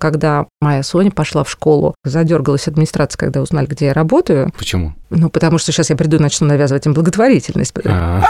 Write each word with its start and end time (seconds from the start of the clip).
Когда 0.00 0.46
моя 0.62 0.82
Соня 0.82 1.10
пошла 1.10 1.44
в 1.44 1.50
школу, 1.50 1.94
задергалась 2.04 2.66
администрация, 2.66 3.18
когда 3.18 3.42
узнали, 3.42 3.66
где 3.66 3.86
я 3.86 3.92
работаю. 3.92 4.50
Почему? 4.56 4.94
Ну, 5.10 5.28
потому 5.28 5.58
что 5.58 5.72
сейчас 5.72 5.90
я 5.90 5.96
приду 5.96 6.16
и 6.16 6.20
начну 6.20 6.46
навязывать 6.46 6.86
им 6.86 6.94
благотворительность. 6.94 7.74
А, 7.84 8.24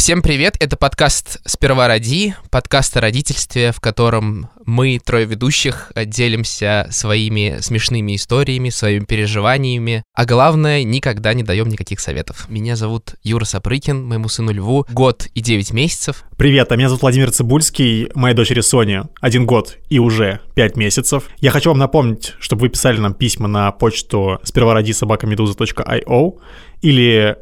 Всем 0.00 0.22
привет, 0.22 0.56
это 0.60 0.78
подкаст 0.78 1.42
«Сперва 1.44 1.86
роди», 1.86 2.32
подкаст 2.50 2.96
о 2.96 3.02
родительстве, 3.02 3.70
в 3.70 3.80
котором 3.80 4.48
мы, 4.64 4.98
трое 4.98 5.26
ведущих, 5.26 5.92
делимся 5.94 6.88
своими 6.90 7.58
смешными 7.60 8.16
историями, 8.16 8.70
своими 8.70 9.04
переживаниями, 9.04 10.02
а 10.14 10.24
главное, 10.24 10.84
никогда 10.84 11.34
не 11.34 11.42
даем 11.42 11.68
никаких 11.68 12.00
советов. 12.00 12.48
Меня 12.48 12.76
зовут 12.76 13.16
Юра 13.22 13.44
Сапрыкин, 13.44 14.02
моему 14.02 14.28
сыну 14.28 14.52
Льву 14.52 14.86
год 14.90 15.26
и 15.34 15.42
9 15.42 15.70
месяцев. 15.74 16.24
Привет, 16.38 16.72
а 16.72 16.76
меня 16.76 16.88
зовут 16.88 17.02
Владимир 17.02 17.30
Цибульский, 17.30 18.08
моей 18.14 18.34
дочери 18.34 18.62
Соне 18.62 19.02
один 19.20 19.44
год 19.44 19.76
и 19.90 19.98
уже 19.98 20.40
5 20.54 20.76
месяцев. 20.78 21.24
Я 21.40 21.50
хочу 21.50 21.68
вам 21.68 21.78
напомнить, 21.78 22.32
чтобы 22.40 22.62
вы 22.62 22.68
писали 22.70 22.96
нам 22.98 23.12
письма 23.12 23.48
на 23.48 23.70
почту 23.70 24.40
сперва 24.44 24.72
роди 24.72 24.94
собакамедуза.io 24.94 26.38
или 26.80 27.36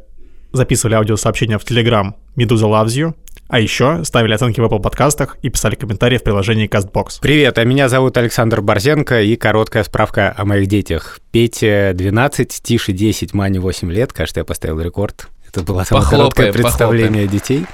записывали 0.59 0.95
аудиосообщения 0.95 1.59
в 1.59 1.65
Telegram 1.65 2.13
Медуза 2.37 2.67
Loves 2.67 2.89
You, 2.89 3.15
а 3.49 3.61
еще 3.61 4.05
ставили 4.05 4.35
оценки 4.35 4.61
в 4.61 4.65
Apple 4.65 4.81
подкастах 4.81 5.39
и 5.41 5.49
писали 5.49 5.75
комментарии 5.75 6.19
в 6.19 6.23
приложении 6.23 6.69
CastBox. 6.69 7.21
Привет, 7.23 7.57
а 7.57 7.65
меня 7.65 7.89
зовут 7.89 8.19
Александр 8.19 8.61
Борзенко 8.61 9.23
и 9.23 9.37
короткая 9.37 9.85
справка 9.85 10.35
о 10.37 10.45
моих 10.45 10.67
детях. 10.67 11.21
Пете 11.31 11.93
12, 11.95 12.61
Тише 12.63 12.93
10, 12.93 13.33
Мане 13.33 13.61
8 13.61 13.91
лет. 13.91 14.13
Кажется, 14.13 14.41
я 14.41 14.45
поставил 14.45 14.81
рекорд. 14.81 15.29
Это 15.49 15.63
было 15.63 15.85
самое 15.85 16.05
Похлопаем, 16.05 16.33
короткое 16.33 16.53
представление 16.53 17.27
детей. 17.27 17.65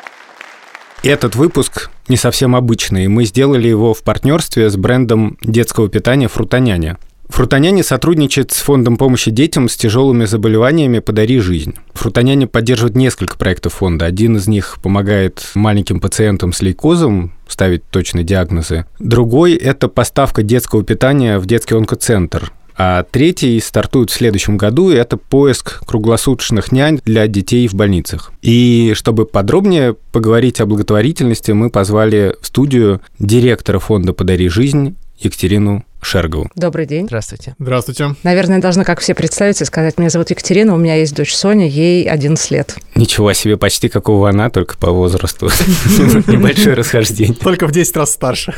Этот 1.03 1.35
выпуск 1.35 1.91
не 2.09 2.17
совсем 2.17 2.55
обычный. 2.55 3.09
Мы 3.09 3.25
сделали 3.25 3.67
его 3.67 3.95
в 3.95 4.03
партнерстве 4.03 4.71
с 4.71 4.77
брендом 4.77 5.37
детского 5.43 5.89
питания 5.89 6.29
«Фрутоняня». 6.29 6.99
Фрутоняне 7.29 7.83
сотрудничает 7.83 8.53
с 8.53 8.61
фондом 8.61 8.97
помощи 8.97 9.31
детям 9.31 9.69
с 9.69 9.77
тяжелыми 9.77 10.25
заболеваниями 10.25 10.99
«Подари 10.99 11.41
жизнь». 11.41 11.75
Фрутоняне 11.95 12.47
поддерживает 12.47 12.97
несколько 12.97 13.37
проектов 13.37 13.75
фонда. 13.75 14.07
Один 14.07 14.37
из 14.37 14.47
них 14.47 14.77
помогает 14.83 15.51
маленьким 15.55 16.01
пациентам 16.01 16.53
с 16.53 16.63
лейкозом 16.63 17.33
ставить 17.49 17.85
точные 17.89 18.25
диагнозы. 18.25 18.87
Другой– 18.99 19.55
это 19.55 19.89
поставка 19.89 20.43
детского 20.43 20.85
питания 20.85 21.39
в 21.39 21.47
детский 21.47 21.75
онкоцентр. 21.75 22.53
А 22.77 23.05
третий 23.05 23.61
стартует 23.61 24.11
в 24.11 24.15
следующем 24.15 24.57
году, 24.57 24.91
и 24.91 24.97
это 24.97 25.17
поиск 25.17 25.85
круглосуточных 25.87 26.73
нянь 26.73 27.01
для 27.05 27.29
детей 27.29 27.69
в 27.69 27.75
больницах. 27.75 28.33
И 28.43 28.93
чтобы 28.97 29.27
подробнее 29.27 29.95
поговорить 30.13 30.61
о 30.61 30.67
благотворительности, 30.67 31.53
мы 31.53 31.71
позвали 31.71 32.35
в 32.41 32.47
студию 32.47 33.01
директора 33.19 33.79
фонда 33.79 34.13
«Подари 34.13 34.49
жизнь» 34.49 34.97
Екатерину 35.21 35.85
Шергову. 36.05 36.51
Добрый 36.55 36.87
день. 36.87 37.07
Здравствуйте. 37.07 37.55
Здравствуйте. 37.59 38.15
Наверное, 38.23 38.57
я 38.57 38.63
должна, 38.63 38.85
как 38.85 39.01
все, 39.01 39.15
представиться 39.15 39.65
и 39.65 39.67
сказать, 39.67 39.99
меня 39.99 40.11
зовут 40.11 40.31
Екатерина, 40.31 40.75
у 40.75 40.77
меня 40.77 40.97
есть 40.97 41.15
дочь 41.15 41.35
Соня, 41.35 41.67
ей 41.67 42.09
11 42.09 42.51
лет. 42.51 42.77
Ничего 42.95 43.33
себе, 43.33 43.57
почти 43.57 43.89
какого 43.89 44.29
она, 44.29 44.51
только 44.51 44.77
по 44.79 44.91
возрасту. 44.91 45.47
Небольшое 46.27 46.75
расхождение. 46.75 47.35
Только 47.35 47.67
в 47.67 47.73
10 47.73 47.97
раз 47.97 48.13
старше. 48.13 48.55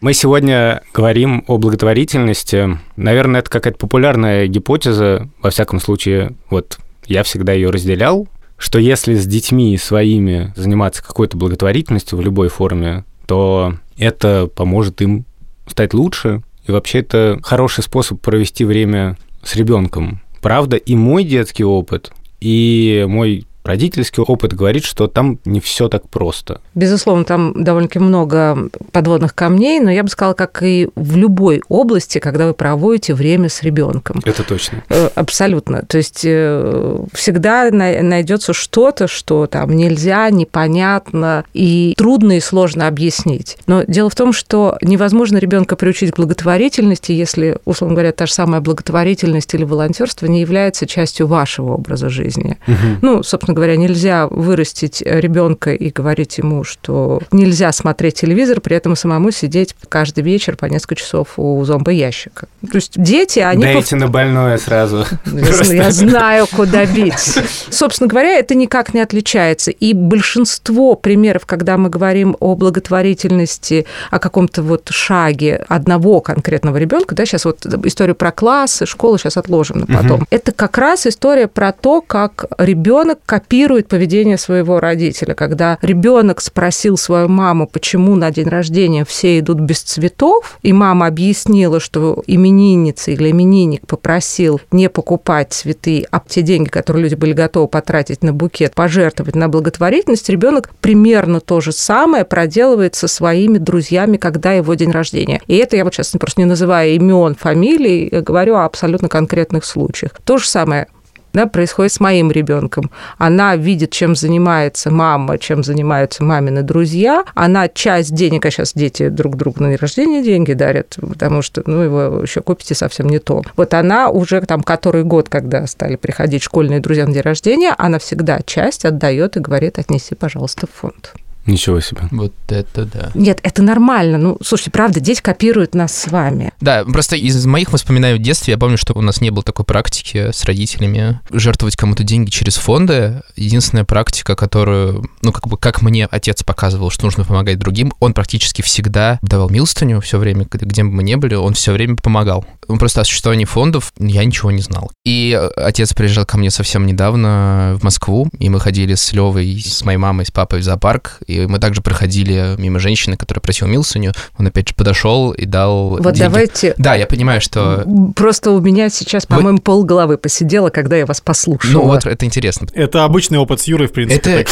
Мы 0.00 0.12
сегодня 0.14 0.82
говорим 0.92 1.44
о 1.46 1.58
благотворительности. 1.58 2.78
Наверное, 2.96 3.40
это 3.40 3.50
какая-то 3.50 3.78
популярная 3.78 4.46
гипотеза, 4.46 5.28
во 5.40 5.50
всяком 5.50 5.80
случае, 5.80 6.32
вот 6.50 6.78
я 7.06 7.22
всегда 7.22 7.52
ее 7.52 7.70
разделял, 7.70 8.28
что 8.56 8.78
если 8.78 9.14
с 9.14 9.26
детьми 9.26 9.76
своими 9.76 10.52
заниматься 10.56 11.02
какой-то 11.02 11.36
благотворительностью 11.36 12.18
в 12.18 12.22
любой 12.22 12.48
форме, 12.48 13.04
то 13.26 13.74
это 13.96 14.48
поможет 14.54 15.00
им 15.02 15.24
стать 15.66 15.94
лучше. 15.94 16.42
И 16.66 16.72
вообще 16.72 17.00
это 17.00 17.38
хороший 17.42 17.82
способ 17.82 18.20
провести 18.20 18.64
время 18.64 19.16
с 19.42 19.56
ребенком. 19.56 20.20
Правда, 20.40 20.76
и 20.76 20.94
мой 20.94 21.24
детский 21.24 21.64
опыт, 21.64 22.12
и 22.40 23.04
мой 23.08 23.46
родительский 23.64 24.22
опыт 24.22 24.54
говорит, 24.54 24.84
что 24.84 25.06
там 25.06 25.38
не 25.44 25.60
все 25.60 25.88
так 25.88 26.08
просто. 26.08 26.60
Безусловно, 26.74 27.24
там 27.24 27.62
довольно-таки 27.64 27.98
много 27.98 28.68
подводных 28.90 29.34
камней, 29.34 29.80
но 29.80 29.90
я 29.90 30.02
бы 30.02 30.08
сказала, 30.08 30.34
как 30.34 30.62
и 30.62 30.88
в 30.96 31.16
любой 31.16 31.62
области, 31.68 32.18
когда 32.18 32.46
вы 32.46 32.54
проводите 32.54 33.14
время 33.14 33.48
с 33.48 33.62
ребенком. 33.62 34.20
Это 34.24 34.42
точно. 34.42 34.82
Э, 34.88 35.08
Абсолютно. 35.14 35.82
То 35.82 35.98
есть 35.98 36.22
э, 36.24 36.98
всегда 37.12 37.70
на- 37.70 38.02
найдется 38.02 38.52
что-то, 38.52 39.06
что 39.06 39.46
там 39.46 39.70
нельзя, 39.76 40.28
непонятно 40.30 41.44
и 41.54 41.94
трудно 41.96 42.36
и 42.36 42.40
сложно 42.40 42.86
объяснить. 42.88 43.58
Но 43.66 43.84
дело 43.84 44.10
в 44.10 44.14
том, 44.14 44.32
что 44.32 44.76
невозможно 44.82 45.38
ребенка 45.38 45.76
приучить 45.76 46.12
к 46.12 46.16
благотворительности, 46.16 47.12
если, 47.12 47.58
условно 47.64 47.94
говоря, 47.94 48.12
та 48.12 48.26
же 48.26 48.32
самая 48.32 48.60
благотворительность 48.60 49.52
или 49.54 49.64
волонтерство 49.64 50.26
не 50.26 50.40
является 50.40 50.86
частью 50.86 51.26
вашего 51.26 51.74
образа 51.74 52.08
жизни. 52.08 52.58
Ну, 53.00 53.22
собственно 53.22 53.51
говоря, 53.54 53.76
нельзя 53.76 54.26
вырастить 54.26 55.02
ребенка 55.02 55.72
и 55.74 55.90
говорить 55.90 56.38
ему, 56.38 56.64
что 56.64 57.20
нельзя 57.30 57.72
смотреть 57.72 58.14
телевизор, 58.14 58.60
при 58.60 58.76
этом 58.76 58.96
самому 58.96 59.30
сидеть 59.30 59.74
каждый 59.88 60.24
вечер 60.24 60.56
по 60.56 60.66
несколько 60.66 60.96
часов 60.96 61.34
у 61.36 61.62
зомбоящика. 61.64 62.46
То 62.70 62.76
есть 62.76 62.92
дети, 62.96 63.38
они... 63.40 63.64
пов- 63.64 63.72
Дайте 63.72 63.96
на 63.96 64.08
больное 64.08 64.58
сразу. 64.58 65.04
я, 65.26 65.32
зн- 65.32 65.74
я 65.74 65.90
знаю, 65.90 66.46
куда 66.54 66.86
бить. 66.86 67.38
Собственно 67.70 68.08
говоря, 68.08 68.38
это 68.38 68.54
никак 68.54 68.94
не 68.94 69.00
отличается. 69.00 69.70
И 69.70 69.94
большинство 69.94 70.94
примеров, 70.94 71.46
когда 71.46 71.76
мы 71.76 71.88
говорим 71.88 72.36
о 72.40 72.54
благотворительности, 72.54 73.86
о 74.10 74.18
каком-то 74.18 74.62
вот 74.62 74.88
шаге 74.90 75.64
одного 75.68 76.20
конкретного 76.20 76.76
ребенка, 76.76 77.14
да, 77.14 77.24
сейчас 77.26 77.44
вот 77.44 77.64
историю 77.84 78.14
про 78.14 78.32
классы, 78.32 78.86
школу 78.86 79.18
сейчас 79.18 79.36
отложим 79.36 79.80
на 79.80 79.86
потом. 79.86 80.26
Это 80.30 80.52
как 80.52 80.78
раз 80.78 81.06
история 81.06 81.48
про 81.48 81.72
то, 81.72 82.00
как 82.00 82.46
ребенок 82.58 83.18
копирует 83.42 83.88
поведение 83.88 84.38
своего 84.38 84.78
родителя. 84.78 85.34
Когда 85.34 85.78
ребенок 85.82 86.40
спросил 86.40 86.96
свою 86.96 87.28
маму, 87.28 87.66
почему 87.66 88.14
на 88.14 88.30
день 88.30 88.48
рождения 88.48 89.04
все 89.04 89.40
идут 89.40 89.58
без 89.58 89.80
цветов, 89.82 90.58
и 90.62 90.72
мама 90.72 91.06
объяснила, 91.06 91.80
что 91.80 92.22
именинница 92.26 93.10
или 93.10 93.30
именинник 93.30 93.86
попросил 93.86 94.60
не 94.70 94.88
покупать 94.88 95.52
цветы, 95.52 96.06
а 96.10 96.22
те 96.26 96.42
деньги, 96.42 96.68
которые 96.68 97.02
люди 97.02 97.16
были 97.16 97.32
готовы 97.32 97.66
потратить 97.66 98.22
на 98.22 98.32
букет, 98.32 98.74
пожертвовать 98.74 99.34
на 99.34 99.48
благотворительность, 99.48 100.28
ребенок 100.28 100.70
примерно 100.80 101.40
то 101.40 101.60
же 101.60 101.72
самое 101.72 102.24
проделывает 102.24 102.94
со 102.94 103.08
своими 103.08 103.58
друзьями, 103.58 104.18
когда 104.18 104.52
его 104.52 104.72
день 104.74 104.92
рождения. 104.92 105.42
И 105.48 105.56
это 105.56 105.76
я 105.76 105.84
вот 105.84 105.94
сейчас 105.94 106.12
просто 106.12 106.40
не 106.40 106.46
называю 106.46 106.94
имен, 106.94 107.34
фамилий, 107.34 108.08
я 108.10 108.20
говорю 108.20 108.54
о 108.54 108.64
абсолютно 108.64 109.08
конкретных 109.08 109.64
случаях. 109.64 110.12
То 110.24 110.38
же 110.38 110.48
самое 110.48 110.86
да, 111.32 111.46
происходит 111.46 111.92
с 111.92 112.00
моим 112.00 112.30
ребенком. 112.30 112.90
Она 113.18 113.56
видит, 113.56 113.90
чем 113.90 114.14
занимается 114.14 114.90
мама, 114.90 115.38
чем 115.38 115.62
занимаются 115.62 116.24
мамины 116.24 116.62
друзья. 116.62 117.24
Она 117.34 117.68
часть 117.68 118.14
денег, 118.14 118.46
а 118.46 118.50
сейчас 118.50 118.72
дети 118.74 119.08
друг 119.08 119.36
другу 119.36 119.62
на 119.62 119.70
день 119.70 119.78
рождения 119.78 120.22
деньги 120.22 120.52
дарят, 120.52 120.96
потому 121.00 121.42
что, 121.42 121.62
ну, 121.66 121.80
его 121.80 122.22
еще 122.22 122.40
купите 122.40 122.74
совсем 122.74 123.08
не 123.08 123.18
то. 123.18 123.42
Вот 123.56 123.74
она 123.74 124.10
уже 124.10 124.40
там 124.42 124.62
который 124.62 125.04
год, 125.04 125.28
когда 125.28 125.66
стали 125.66 125.96
приходить 125.96 126.42
школьные 126.42 126.80
друзья 126.80 127.06
на 127.06 127.12
день 127.12 127.22
рождения, 127.22 127.74
она 127.78 127.98
всегда 127.98 128.40
часть 128.44 128.84
отдает 128.84 129.36
и 129.36 129.40
говорит, 129.40 129.78
отнеси, 129.78 130.14
пожалуйста, 130.14 130.66
в 130.66 130.70
фонд. 130.70 131.14
Ничего 131.46 131.80
себе. 131.80 132.02
Вот 132.10 132.32
это 132.48 132.84
да. 132.84 133.10
Нет, 133.14 133.40
это 133.42 133.62
нормально. 133.62 134.18
Ну, 134.18 134.38
слушайте, 134.44 134.70
правда, 134.70 135.00
дети 135.00 135.20
копируют 135.20 135.74
нас 135.74 135.92
с 135.92 136.08
вами. 136.08 136.52
Да, 136.60 136.84
просто 136.84 137.16
из 137.16 137.44
моих 137.46 137.72
воспоминаний 137.72 138.18
в 138.18 138.22
детстве 138.22 138.52
я 138.52 138.58
помню, 138.58 138.78
что 138.78 138.94
у 138.94 139.00
нас 139.00 139.20
не 139.20 139.30
было 139.30 139.42
такой 139.42 139.64
практики 139.64 140.30
с 140.32 140.44
родителями 140.44 141.20
жертвовать 141.30 141.76
кому-то 141.76 142.04
деньги 142.04 142.30
через 142.30 142.56
фонды. 142.56 143.22
Единственная 143.36 143.84
практика, 143.84 144.36
которую, 144.36 145.04
ну, 145.22 145.32
как 145.32 145.48
бы, 145.48 145.56
как 145.56 145.82
мне 145.82 146.06
отец 146.06 146.42
показывал, 146.42 146.90
что 146.90 147.06
нужно 147.06 147.24
помогать 147.24 147.58
другим, 147.58 147.92
он 147.98 148.14
практически 148.14 148.62
всегда 148.62 149.18
давал 149.22 149.50
милостыню 149.50 150.00
все 150.00 150.18
время, 150.18 150.46
где 150.50 150.84
бы 150.84 150.90
мы 150.90 151.02
ни 151.02 151.14
были, 151.16 151.34
он 151.34 151.54
все 151.54 151.72
время 151.72 151.96
помогал. 151.96 152.44
Ну, 152.68 152.78
просто 152.78 153.00
о 153.00 153.04
существовании 153.04 153.44
фондов 153.44 153.92
я 153.98 154.24
ничего 154.24 154.50
не 154.50 154.62
знал. 154.62 154.90
И 155.04 155.38
отец 155.56 155.92
приезжал 155.92 156.24
ко 156.24 156.38
мне 156.38 156.50
совсем 156.50 156.86
недавно 156.86 157.76
в 157.80 157.82
Москву, 157.82 158.28
и 158.38 158.48
мы 158.48 158.60
ходили 158.60 158.94
с 158.94 159.12
Левой, 159.12 159.60
с 159.60 159.84
моей 159.84 159.98
мамой, 159.98 160.26
с 160.26 160.30
папой 160.30 160.60
в 160.60 160.62
зоопарк, 160.62 161.20
и 161.32 161.46
мы 161.46 161.58
также 161.58 161.80
проходили 161.80 162.54
мимо 162.58 162.78
женщины, 162.78 163.16
которая 163.16 163.40
просила 163.40 163.68
милсуню. 163.68 164.12
Он 164.38 164.46
опять 164.46 164.68
же 164.68 164.74
подошел 164.74 165.32
и 165.32 165.46
дал 165.46 165.90
Вот 165.90 166.02
деньги. 166.14 166.18
давайте... 166.18 166.74
Да, 166.78 166.94
я 166.94 167.06
понимаю, 167.06 167.40
что... 167.40 167.86
Просто 168.14 168.50
у 168.50 168.60
меня 168.60 168.90
сейчас, 168.90 169.26
по-моему, 169.26 169.58
пол 169.58 169.84
головы 169.84 170.18
посидела, 170.18 170.70
когда 170.70 170.96
я 170.96 171.06
вас 171.06 171.20
послушала. 171.20 171.72
Ну 171.72 171.82
вот, 171.82 172.06
это 172.06 172.24
интересно. 172.24 172.68
Это 172.74 173.04
обычный 173.04 173.38
опыт 173.38 173.60
с 173.60 173.64
Юрой, 173.64 173.88
в 173.88 173.92
принципе. 173.92 174.46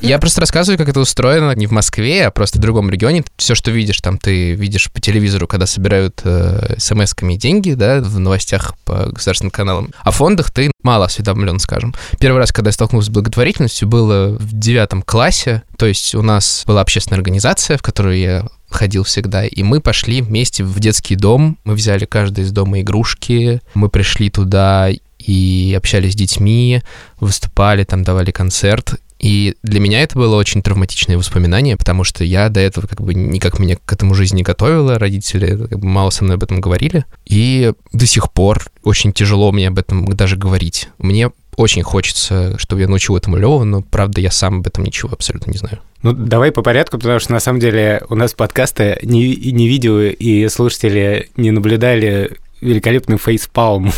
Я 0.00 0.18
просто 0.18 0.40
рассказываю, 0.40 0.78
как 0.78 0.88
это 0.88 1.00
устроено 1.00 1.52
не 1.52 1.66
в 1.66 1.70
Москве, 1.70 2.26
а 2.26 2.30
просто 2.30 2.58
в 2.58 2.60
другом 2.60 2.90
регионе. 2.90 3.24
Все, 3.36 3.54
что 3.54 3.70
видишь, 3.70 3.98
там 4.00 4.18
ты 4.18 4.52
видишь 4.52 4.90
по 4.90 5.00
телевизору, 5.00 5.46
когда 5.46 5.66
собирают 5.66 6.20
э, 6.24 6.74
смс-ками 6.76 7.36
деньги, 7.36 7.72
да, 7.72 8.00
в 8.00 8.18
новостях 8.18 8.74
по 8.84 9.06
государственным 9.06 9.50
каналам. 9.50 9.90
О 10.02 10.10
фондах 10.10 10.50
ты 10.50 10.70
мало 10.82 11.06
осведомлен, 11.06 11.58
скажем. 11.58 11.94
Первый 12.18 12.38
раз, 12.38 12.52
когда 12.52 12.68
я 12.68 12.72
столкнулся 12.72 13.06
с 13.06 13.10
благотворительностью, 13.10 13.88
было 13.88 14.36
в 14.44 14.58
девятом 14.58 15.02
классе. 15.02 15.62
То 15.76 15.86
есть 15.86 16.14
у 16.14 16.22
нас 16.22 16.64
была 16.66 16.80
общественная 16.80 17.18
организация, 17.18 17.76
в 17.78 17.82
которую 17.82 18.18
я 18.18 18.46
ходил 18.68 19.04
всегда, 19.04 19.46
и 19.46 19.62
мы 19.62 19.80
пошли 19.80 20.20
вместе 20.20 20.64
в 20.64 20.78
детский 20.80 21.16
дом. 21.16 21.58
Мы 21.64 21.74
взяли 21.74 22.04
каждый 22.04 22.44
из 22.44 22.52
дома 22.52 22.80
игрушки, 22.80 23.60
мы 23.74 23.88
пришли 23.88 24.30
туда 24.30 24.90
и 25.18 25.74
общались 25.76 26.12
с 26.12 26.16
детьми, 26.16 26.82
выступали, 27.20 27.84
там 27.84 28.02
давали 28.02 28.30
концерт. 28.30 28.94
И 29.20 29.54
для 29.62 29.80
меня 29.80 30.02
это 30.02 30.18
было 30.18 30.36
очень 30.36 30.60
травматичное 30.60 31.16
воспоминание, 31.16 31.78
потому 31.78 32.04
что 32.04 32.24
я 32.24 32.50
до 32.50 32.60
этого 32.60 32.86
как 32.86 33.00
бы 33.00 33.14
никак 33.14 33.58
меня 33.58 33.76
к 33.82 33.90
этому 33.90 34.14
жизни 34.14 34.38
не 34.38 34.42
готовила, 34.42 34.98
родители 34.98 35.66
как 35.66 35.78
бы 35.78 35.86
мало 35.86 36.10
со 36.10 36.24
мной 36.24 36.36
об 36.36 36.42
этом 36.42 36.60
говорили. 36.60 37.06
И 37.24 37.72
до 37.92 38.06
сих 38.06 38.30
пор 38.32 38.66
очень 38.82 39.12
тяжело 39.12 39.50
мне 39.50 39.68
об 39.68 39.78
этом 39.78 40.04
даже 40.14 40.36
говорить. 40.36 40.88
Мне 40.98 41.30
очень 41.56 41.82
хочется, 41.82 42.58
чтобы 42.58 42.82
я 42.82 42.88
научил 42.88 43.16
этому 43.16 43.36
Лёву, 43.36 43.64
но, 43.64 43.82
правда, 43.82 44.20
я 44.20 44.30
сам 44.30 44.58
об 44.58 44.66
этом 44.66 44.84
ничего 44.84 45.10
абсолютно 45.12 45.50
не 45.50 45.58
знаю. 45.58 45.80
Ну, 46.02 46.12
давай 46.12 46.52
по 46.52 46.62
порядку, 46.62 46.98
потому 46.98 47.18
что 47.18 47.32
на 47.32 47.40
самом 47.40 47.60
деле 47.60 48.02
у 48.08 48.14
нас 48.14 48.34
подкасты 48.34 48.98
не, 49.02 49.34
не 49.36 49.68
видео, 49.68 50.00
и 50.00 50.48
слушатели 50.48 51.30
не 51.36 51.50
наблюдали 51.50 52.38
великолепный 52.64 53.18
фейспалм 53.18 53.92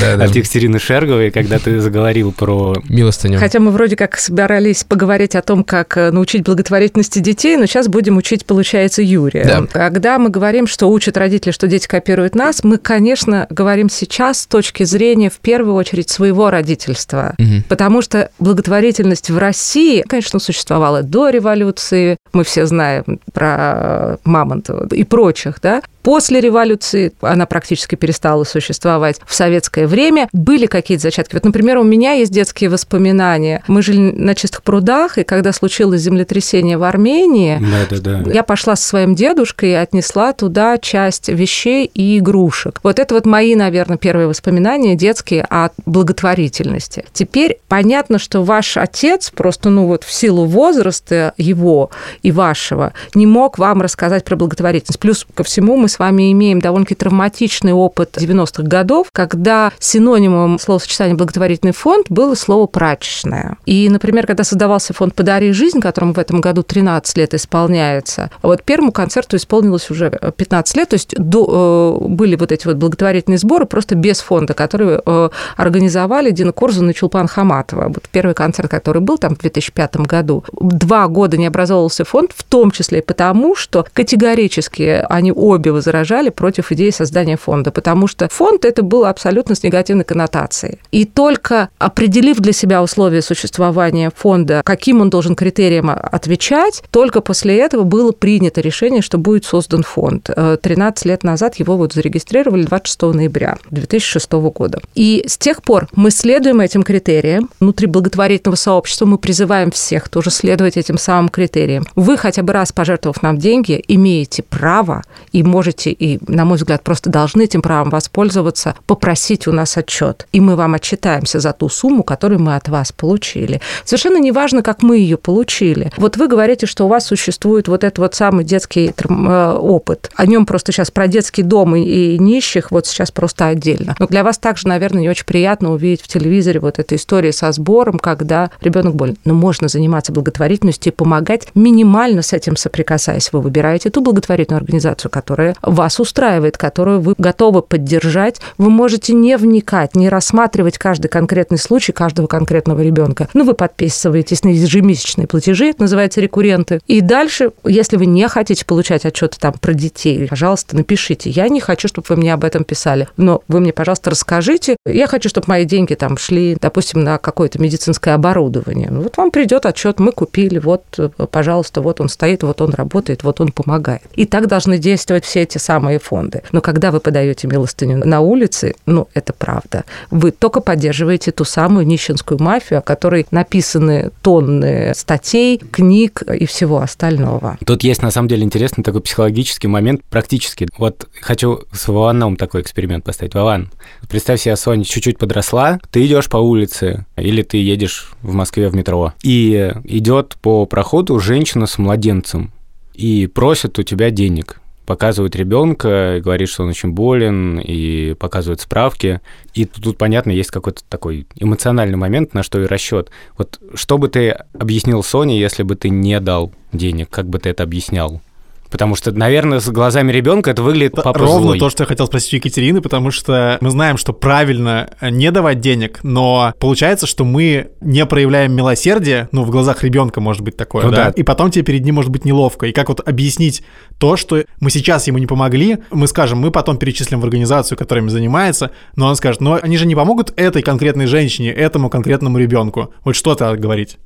Да, 0.00 0.24
от 0.24 0.34
Екатерины 0.34 0.78
Шерговой, 0.78 1.30
когда 1.30 1.58
ты 1.58 1.80
заговорил 1.80 2.32
про... 2.32 2.74
Милостыню. 2.88 3.38
Хотя 3.38 3.60
мы 3.60 3.70
вроде 3.70 3.96
как 3.96 4.18
собирались 4.18 4.84
поговорить 4.84 5.34
о 5.34 5.42
том, 5.42 5.64
как 5.64 5.96
э, 5.96 6.10
научить 6.10 6.44
благотворительности 6.44 7.18
детей, 7.18 7.56
но 7.56 7.66
сейчас 7.66 7.88
будем 7.88 8.16
учить, 8.16 8.46
получается, 8.46 9.02
Юрия. 9.02 9.44
Да. 9.44 9.66
Когда 9.66 10.18
мы 10.18 10.30
говорим, 10.30 10.66
что 10.66 10.86
учат 10.86 11.16
родители, 11.16 11.52
что 11.52 11.66
дети 11.66 11.86
копируют 11.86 12.34
нас, 12.34 12.62
мы, 12.64 12.78
конечно, 12.78 13.46
говорим 13.50 13.88
сейчас 13.88 14.40
с 14.40 14.46
точки 14.46 14.84
зрения, 14.84 15.30
в 15.30 15.38
первую 15.38 15.74
очередь, 15.74 16.08
своего 16.08 16.50
родительства. 16.50 17.34
Потому 17.68 18.02
что 18.02 18.30
благотворительность 18.38 19.30
в 19.30 19.38
России, 19.38 20.04
конечно, 20.06 20.38
существовала 20.38 21.02
до 21.02 21.30
революции. 21.30 22.16
Мы 22.32 22.44
все 22.44 22.66
знаем 22.66 23.20
про 23.32 24.18
Мамонтова 24.24 24.88
и 24.92 25.04
прочих, 25.04 25.60
да. 25.60 25.82
После 26.02 26.40
революции 26.40 27.12
она 27.20 27.46
практически 27.46 27.95
перестала 27.96 28.44
существовать. 28.44 29.20
В 29.26 29.34
советское 29.34 29.86
время 29.86 30.28
были 30.32 30.66
какие-то 30.66 31.02
зачатки. 31.02 31.34
Вот, 31.34 31.44
например, 31.44 31.78
у 31.78 31.84
меня 31.84 32.12
есть 32.12 32.32
детские 32.32 32.70
воспоминания. 32.70 33.62
Мы 33.66 33.82
жили 33.82 33.98
на 33.98 34.34
чистых 34.34 34.62
прудах, 34.62 35.18
и 35.18 35.24
когда 35.24 35.52
случилось 35.52 36.00
землетрясение 36.00 36.78
в 36.78 36.82
Армении, 36.82 37.60
Да-да-да. 37.90 38.30
я 38.30 38.42
пошла 38.42 38.76
со 38.76 38.86
своим 38.86 39.14
дедушкой 39.14 39.70
и 39.70 39.74
отнесла 39.74 40.32
туда 40.32 40.78
часть 40.78 41.28
вещей 41.28 41.90
и 41.92 42.18
игрушек. 42.18 42.80
Вот 42.82 42.98
это 42.98 43.14
вот 43.14 43.26
мои, 43.26 43.54
наверное, 43.54 43.96
первые 43.96 44.28
воспоминания 44.28 44.94
детские 44.94 45.46
о 45.48 45.70
благотворительности. 45.84 47.04
Теперь 47.12 47.58
понятно, 47.68 48.18
что 48.18 48.42
ваш 48.42 48.76
отец 48.76 49.30
просто, 49.30 49.70
ну 49.70 49.86
вот 49.86 50.04
в 50.04 50.12
силу 50.12 50.44
возраста 50.44 51.32
его 51.36 51.90
и 52.22 52.32
вашего 52.32 52.92
не 53.14 53.26
мог 53.26 53.58
вам 53.58 53.82
рассказать 53.82 54.24
про 54.24 54.36
благотворительность. 54.36 55.00
Плюс 55.00 55.26
ко 55.34 55.44
всему 55.44 55.76
мы 55.76 55.88
с 55.88 55.98
вами 55.98 56.32
имеем 56.32 56.60
довольно-таки 56.60 56.94
травматичный 56.94 57.72
опыт 57.72 57.85
90-х 57.94 58.62
годов, 58.62 59.08
когда 59.12 59.72
синонимом 59.78 60.58
словосочетания 60.58 61.14
благотворительный 61.14 61.72
фонд 61.72 62.06
было 62.08 62.34
слово 62.34 62.66
прачечная. 62.66 63.56
И, 63.66 63.88
например, 63.88 64.26
когда 64.26 64.44
создавался 64.44 64.92
фонд 64.92 65.14
«Подари 65.14 65.52
жизнь», 65.52 65.80
которому 65.80 66.14
в 66.14 66.18
этом 66.18 66.40
году 66.40 66.62
13 66.62 67.16
лет 67.16 67.34
исполняется, 67.34 68.30
вот 68.42 68.62
первому 68.62 68.92
концерту 68.92 69.36
исполнилось 69.36 69.90
уже 69.90 70.10
15 70.36 70.76
лет, 70.76 70.88
то 70.88 70.94
есть 70.94 71.14
до, 71.16 72.00
э, 72.02 72.08
были 72.08 72.36
вот 72.36 72.52
эти 72.52 72.66
вот 72.66 72.76
благотворительные 72.76 73.38
сборы 73.38 73.66
просто 73.66 73.94
без 73.94 74.20
фонда, 74.20 74.54
которые 74.54 75.00
э, 75.04 75.28
организовали 75.56 76.30
Дина 76.30 76.52
Корзун 76.52 76.90
и 76.90 76.94
Чулпан 76.94 77.28
Хаматова. 77.28 77.88
Вот 77.88 78.04
первый 78.10 78.34
концерт, 78.34 78.70
который 78.70 79.00
был 79.00 79.18
там 79.18 79.36
в 79.36 79.38
2005 79.38 79.96
году. 79.98 80.44
Два 80.52 81.08
года 81.08 81.36
не 81.36 81.46
образовывался 81.46 82.04
фонд, 82.04 82.32
в 82.34 82.42
том 82.42 82.70
числе 82.70 82.96
и 82.96 83.02
потому, 83.02 83.54
что 83.54 83.86
категорически 83.92 85.04
они 85.08 85.32
обе 85.32 85.72
возражали 85.72 86.30
против 86.30 86.72
идеи 86.72 86.90
создания 86.90 87.36
фонда, 87.36 87.65
потому 87.70 88.06
что 88.06 88.28
фонд 88.28 88.64
это 88.64 88.82
было 88.82 89.10
абсолютно 89.10 89.54
с 89.54 89.62
негативной 89.62 90.04
коннотацией. 90.04 90.78
И 90.90 91.04
только 91.04 91.68
определив 91.78 92.38
для 92.38 92.52
себя 92.52 92.82
условия 92.82 93.22
существования 93.22 94.10
фонда, 94.14 94.62
каким 94.64 95.00
он 95.00 95.10
должен 95.10 95.34
критериям 95.34 95.90
отвечать, 95.90 96.82
только 96.90 97.20
после 97.20 97.58
этого 97.58 97.82
было 97.84 98.12
принято 98.12 98.60
решение, 98.60 99.02
что 99.02 99.18
будет 99.18 99.44
создан 99.44 99.82
фонд. 99.82 100.30
Э, 100.34 100.56
13 100.60 101.04
лет 101.06 101.24
назад 101.24 101.56
его 101.56 101.76
вот 101.76 101.92
зарегистрировали 101.92 102.64
26 102.64 103.02
ноября 103.14 103.58
2006 103.70 104.32
года. 104.32 104.80
И 104.94 105.24
с 105.26 105.38
тех 105.38 105.62
пор 105.62 105.88
мы 105.94 106.10
следуем 106.10 106.60
этим 106.60 106.82
критериям. 106.82 107.50
Внутри 107.60 107.86
благотворительного 107.86 108.56
сообщества 108.56 109.06
мы 109.06 109.18
призываем 109.18 109.70
всех 109.70 110.08
тоже 110.08 110.30
следовать 110.30 110.76
этим 110.76 110.98
самым 110.98 111.28
критериям. 111.28 111.86
Вы 111.94 112.16
хотя 112.16 112.42
бы 112.42 112.52
раз 112.52 112.72
пожертвовав 112.72 113.22
нам 113.22 113.38
деньги, 113.38 113.82
имеете 113.88 114.42
право 114.42 115.02
и 115.32 115.42
можете, 115.42 115.90
и, 115.90 116.18
на 116.26 116.44
мой 116.44 116.56
взгляд, 116.56 116.82
просто 116.82 117.10
должны 117.10 117.46
этим 117.56 117.62
правом 117.62 117.90
воспользоваться, 117.90 118.74
попросить 118.86 119.46
у 119.46 119.52
нас 119.52 119.76
отчет. 119.76 120.26
И 120.32 120.40
мы 120.40 120.56
вам 120.56 120.74
отчитаемся 120.74 121.40
за 121.40 121.52
ту 121.52 121.68
сумму, 121.68 122.02
которую 122.02 122.40
мы 122.40 122.54
от 122.56 122.68
вас 122.68 122.92
получили. 122.92 123.60
Совершенно 123.84 124.18
не 124.18 124.32
важно, 124.32 124.62
как 124.62 124.82
мы 124.82 124.98
ее 124.98 125.16
получили. 125.16 125.90
Вот 125.96 126.16
вы 126.16 126.28
говорите, 126.28 126.66
что 126.66 126.84
у 126.84 126.88
вас 126.88 127.06
существует 127.06 127.68
вот 127.68 127.84
этот 127.84 127.98
вот 127.98 128.14
самый 128.14 128.44
детский 128.44 128.92
э, 128.96 129.52
опыт. 129.58 130.10
О 130.16 130.26
нем 130.26 130.44
просто 130.44 130.72
сейчас 130.72 130.90
про 130.90 131.08
детский 131.08 131.42
дом 131.42 131.74
и 131.76 132.18
нищих 132.18 132.70
вот 132.70 132.86
сейчас 132.86 133.10
просто 133.10 133.46
отдельно. 133.46 133.94
Но 133.98 134.06
для 134.06 134.22
вас 134.22 134.38
также, 134.38 134.68
наверное, 134.68 135.02
не 135.02 135.08
очень 135.08 135.24
приятно 135.24 135.72
увидеть 135.72 136.02
в 136.02 136.08
телевизоре 136.08 136.60
вот 136.60 136.78
эту 136.78 136.94
историю 136.94 137.32
со 137.32 137.50
сбором, 137.52 137.98
когда 137.98 138.50
ребенок 138.60 138.94
болен. 138.94 139.16
Но 139.24 139.34
можно 139.34 139.68
заниматься 139.68 140.12
благотворительностью 140.12 140.92
и 140.92 140.96
помогать 140.96 141.48
минимально 141.54 142.22
с 142.22 142.32
этим 142.32 142.56
соприкасаясь. 142.56 143.32
Вы 143.32 143.40
выбираете 143.40 143.90
ту 143.90 144.02
благотворительную 144.02 144.60
организацию, 144.60 145.10
которая 145.10 145.54
вас 145.62 146.00
устраивает, 146.00 146.58
которую 146.58 147.00
вы 147.00 147.14
готовы 147.16 147.45
поддержать. 147.52 148.40
Вы 148.58 148.70
можете 148.70 149.12
не 149.12 149.36
вникать, 149.36 149.94
не 149.96 150.08
рассматривать 150.08 150.78
каждый 150.78 151.08
конкретный 151.08 151.58
случай 151.58 151.92
каждого 151.92 152.26
конкретного 152.26 152.80
ребенка. 152.80 153.28
Ну, 153.34 153.44
вы 153.44 153.54
подписываетесь 153.54 154.44
на 154.44 154.48
ежемесячные 154.48 155.26
платежи, 155.26 155.68
это 155.70 155.82
называется 155.82 156.20
рекурренты. 156.20 156.80
И 156.86 157.00
дальше, 157.00 157.52
если 157.64 157.96
вы 157.96 158.06
не 158.06 158.28
хотите 158.28 158.64
получать 158.64 159.04
отчеты 159.04 159.38
там 159.38 159.54
про 159.54 159.74
детей, 159.74 160.26
пожалуйста, 160.28 160.76
напишите. 160.76 161.30
Я 161.30 161.48
не 161.48 161.60
хочу, 161.60 161.88
чтобы 161.88 162.06
вы 162.08 162.16
мне 162.16 162.32
об 162.32 162.44
этом 162.44 162.64
писали, 162.64 163.08
но 163.16 163.42
вы 163.48 163.60
мне, 163.60 163.72
пожалуйста, 163.72 164.10
расскажите. 164.10 164.76
Я 164.86 165.06
хочу, 165.06 165.28
чтобы 165.28 165.46
мои 165.48 165.64
деньги 165.64 165.94
там 165.94 166.16
шли, 166.16 166.56
допустим, 166.60 167.02
на 167.02 167.18
какое-то 167.18 167.60
медицинское 167.60 168.12
оборудование. 168.12 168.88
Ну, 168.90 169.02
Вот 169.02 169.16
вам 169.16 169.30
придет 169.30 169.66
отчет, 169.66 170.00
мы 170.00 170.12
купили, 170.12 170.58
вот, 170.58 170.84
пожалуйста, 171.30 171.80
вот 171.80 172.00
он 172.00 172.08
стоит, 172.08 172.42
вот 172.42 172.60
он 172.60 172.72
работает, 172.72 173.22
вот 173.22 173.40
он 173.40 173.52
помогает. 173.52 174.02
И 174.14 174.26
так 174.26 174.46
должны 174.46 174.78
действовать 174.78 175.24
все 175.24 175.42
эти 175.42 175.58
самые 175.58 175.98
фонды. 175.98 176.42
Но 176.52 176.60
когда 176.60 176.90
вы 176.90 177.00
подаете 177.00 177.35
милостыню 177.44 177.98
на 178.06 178.20
улице, 178.20 178.74
ну, 178.86 179.08
это 179.14 179.32
правда, 179.32 179.84
вы 180.10 180.30
только 180.30 180.60
поддерживаете 180.60 181.32
ту 181.32 181.44
самую 181.44 181.86
нищенскую 181.86 182.42
мафию, 182.42 182.78
о 182.78 182.82
которой 182.82 183.26
написаны 183.30 184.10
тонны 184.22 184.92
статей, 184.94 185.58
книг 185.58 186.22
и 186.22 186.46
всего 186.46 186.80
остального. 186.80 187.58
Тут 187.64 187.82
есть, 187.82 188.02
на 188.02 188.10
самом 188.10 188.28
деле, 188.28 188.44
интересный 188.44 188.84
такой 188.84 189.00
психологический 189.00 189.68
момент, 189.68 190.02
практически. 190.08 190.68
Вот 190.78 191.08
хочу 191.20 191.60
с 191.72 191.88
Вованом 191.88 192.36
такой 192.36 192.62
эксперимент 192.62 193.04
поставить. 193.04 193.34
Вован, 193.34 193.70
представь 194.08 194.40
себе, 194.40 194.56
Соня 194.56 194.84
чуть-чуть 194.84 195.18
подросла, 195.18 195.78
ты 195.90 196.06
идешь 196.06 196.28
по 196.28 196.38
улице, 196.38 197.06
или 197.16 197.42
ты 197.42 197.58
едешь 197.58 198.10
в 198.22 198.32
Москве 198.32 198.68
в 198.68 198.74
метро, 198.74 199.12
и 199.22 199.72
идет 199.84 200.36
по 200.40 200.66
проходу 200.66 201.18
женщина 201.18 201.66
с 201.66 201.78
младенцем 201.78 202.52
и 202.94 203.26
просит 203.26 203.78
у 203.78 203.82
тебя 203.82 204.10
денег. 204.10 204.60
Показывает 204.86 205.34
ребенка, 205.36 206.20
говорит, 206.22 206.48
что 206.48 206.62
он 206.62 206.70
очень 206.70 206.92
болен, 206.92 207.58
и 207.58 208.14
показывает 208.14 208.60
справки. 208.60 209.20
И 209.52 209.64
тут, 209.64 209.82
тут, 209.82 209.98
понятно, 209.98 210.30
есть 210.30 210.50
какой-то 210.50 210.82
такой 210.88 211.26
эмоциональный 211.34 211.96
момент, 211.96 212.34
на 212.34 212.42
что 212.42 212.62
и 212.62 212.66
расчет. 212.66 213.10
Вот 213.36 213.60
что 213.74 213.98
бы 213.98 214.08
ты 214.08 214.30
объяснил 214.58 215.02
Соне, 215.02 215.38
если 215.38 215.64
бы 215.64 215.74
ты 215.74 215.88
не 215.88 216.20
дал 216.20 216.52
денег, 216.72 217.10
как 217.10 217.28
бы 217.28 217.38
ты 217.38 217.50
это 217.50 217.64
объяснял? 217.64 218.20
Потому 218.70 218.94
что, 218.94 219.12
наверное, 219.12 219.60
с 219.60 219.68
глазами 219.68 220.12
ребенка 220.12 220.50
это 220.50 220.62
выглядит 220.62 220.94
папа 220.94 221.18
Ровно 221.18 221.58
то, 221.58 221.70
что 221.70 221.82
я 221.82 221.86
хотел 221.86 222.06
спросить 222.06 222.34
у 222.34 222.36
Екатерины, 222.36 222.80
потому 222.80 223.10
что 223.10 223.58
мы 223.60 223.70
знаем, 223.70 223.96
что 223.96 224.12
правильно 224.12 224.90
не 225.00 225.30
давать 225.30 225.60
денег, 225.60 226.00
но 226.02 226.52
получается, 226.58 227.06
что 227.06 227.24
мы 227.24 227.70
не 227.80 228.04
проявляем 228.06 228.52
милосердие, 228.52 229.28
ну, 229.32 229.44
в 229.44 229.50
глазах 229.50 229.82
ребенка 229.82 230.20
может 230.20 230.42
быть 230.42 230.56
такое, 230.56 230.84
Ну 230.84 230.90
да? 230.90 231.06
да. 231.06 231.10
И 231.10 231.22
потом 231.22 231.50
тебе 231.50 231.64
перед 231.64 231.84
ним 231.84 231.96
может 231.96 232.10
быть 232.10 232.24
неловко. 232.24 232.66
И 232.66 232.72
как 232.72 232.88
вот 232.88 233.06
объяснить 233.06 233.62
то, 233.98 234.16
что 234.16 234.44
мы 234.60 234.70
сейчас 234.70 235.06
ему 235.06 235.18
не 235.18 235.26
помогли, 235.26 235.78
мы 235.90 236.06
скажем, 236.06 236.38
мы 236.38 236.50
потом 236.50 236.78
перечислим 236.78 237.20
в 237.20 237.24
организацию, 237.24 237.78
которая 237.78 238.04
им 238.04 238.10
занимается, 238.10 238.70
но 238.94 239.06
он 239.06 239.16
скажет, 239.16 239.40
но 239.40 239.58
они 239.60 239.76
же 239.76 239.86
не 239.86 239.94
помогут 239.94 240.32
этой 240.36 240.62
конкретной 240.62 241.06
женщине, 241.06 241.50
этому 241.50 241.90
конкретному 241.90 242.38
ребенку. 242.38 242.92
Вот 243.04 243.16
что 243.16 243.32
это 243.32 243.56
говорить? 243.56 243.98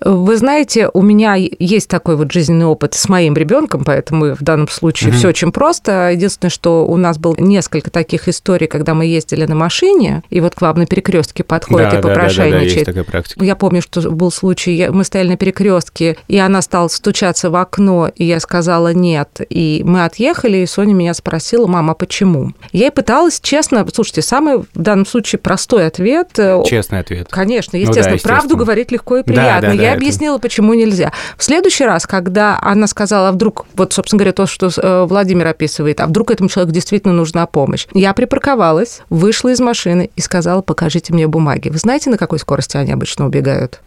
Вы 0.00 0.36
знаете, 0.36 0.90
у 0.92 1.02
меня 1.02 1.34
есть 1.36 1.88
такой 1.88 2.16
вот 2.16 2.30
жизненный 2.30 2.66
опыт 2.66 2.94
с 2.94 3.08
моим 3.08 3.34
ребенком, 3.34 3.82
поэтому 3.84 4.34
в 4.34 4.42
данном 4.42 4.68
случае 4.68 5.10
Мгм. 5.10 5.18
все 5.18 5.28
очень 5.28 5.52
просто. 5.52 6.10
Единственное, 6.10 6.50
что 6.50 6.86
у 6.86 6.96
нас 6.96 7.18
было 7.18 7.34
несколько 7.38 7.90
таких 7.90 8.28
историй, 8.28 8.66
когда 8.66 8.94
мы 8.94 9.06
ездили 9.06 9.46
на 9.46 9.54
машине, 9.54 10.22
и 10.30 10.40
вот 10.40 10.54
к 10.54 10.60
вам 10.60 10.78
на 10.78 10.86
перекрестке 10.86 11.44
подходит 11.44 11.90
да, 11.90 11.98
и 11.98 12.02
да, 12.02 12.08
да, 12.08 12.08
да, 12.08 12.14
да, 12.14 12.22
есть 12.26 12.36
попрошайничает. 12.36 12.84
такая 12.86 13.04
практика. 13.04 13.44
Я 13.44 13.56
помню, 13.56 13.80
что 13.82 14.10
был 14.10 14.30
случай, 14.30 14.88
мы 14.90 15.04
стояли 15.04 15.28
на 15.28 15.36
перекрестке, 15.36 16.16
и 16.28 16.38
она 16.38 16.62
стала 16.62 16.88
стучаться 16.88 17.50
в 17.50 17.56
окно, 17.56 18.10
и 18.14 18.24
я 18.24 18.40
сказала 18.40 18.92
нет. 18.92 19.40
И 19.48 19.82
мы 19.84 20.04
отъехали, 20.04 20.58
и 20.58 20.66
Соня 20.66 20.94
меня 20.94 21.14
спросила, 21.14 21.66
мама, 21.66 21.94
почему? 21.94 22.52
Я 22.72 22.86
ей 22.86 22.90
пыталась 22.90 23.40
честно, 23.40 23.86
слушайте, 23.92 24.22
самый 24.22 24.58
в 24.58 24.66
данном 24.74 25.06
случае 25.06 25.38
простой 25.38 25.86
ответ. 25.86 26.38
э, 26.38 26.62
Честный 26.66 27.00
ответ. 27.00 27.28
Конечно, 27.30 27.78
Ну 27.78 27.84
да, 27.84 27.88
естественно, 27.90 28.18
правду 28.18 28.36
естественно. 28.44 28.58
говорить 28.64 28.92
легко 28.92 29.16
и 29.18 29.22
приятно. 29.22 29.60
да, 29.65 29.65
да, 29.74 29.82
я 29.82 29.88
это- 29.90 29.96
объяснила, 29.96 30.38
почему 30.38 30.74
нельзя. 30.74 31.12
В 31.36 31.44
следующий 31.44 31.84
раз, 31.84 32.06
когда 32.06 32.58
она 32.60 32.86
сказала, 32.86 33.28
а 33.28 33.32
вдруг, 33.32 33.66
вот, 33.74 33.92
собственно 33.92 34.18
говоря, 34.18 34.32
то, 34.32 34.46
что 34.46 34.68
э, 34.76 35.06
Владимир 35.08 35.46
описывает, 35.46 36.00
а 36.00 36.06
вдруг 36.06 36.30
этому 36.30 36.48
человеку 36.48 36.74
действительно 36.74 37.12
нужна 37.14 37.46
помощь, 37.46 37.86
я 37.94 38.12
припарковалась, 38.14 39.00
вышла 39.10 39.50
из 39.50 39.60
машины 39.60 40.10
и 40.14 40.20
сказала, 40.20 40.62
покажите 40.62 41.12
мне 41.12 41.26
бумаги. 41.26 41.68
Вы 41.68 41.78
знаете, 41.78 42.10
на 42.10 42.18
какой 42.18 42.38
скорости 42.38 42.76
они 42.76 42.92
обычно 42.92 43.26
убегают? 43.26 43.80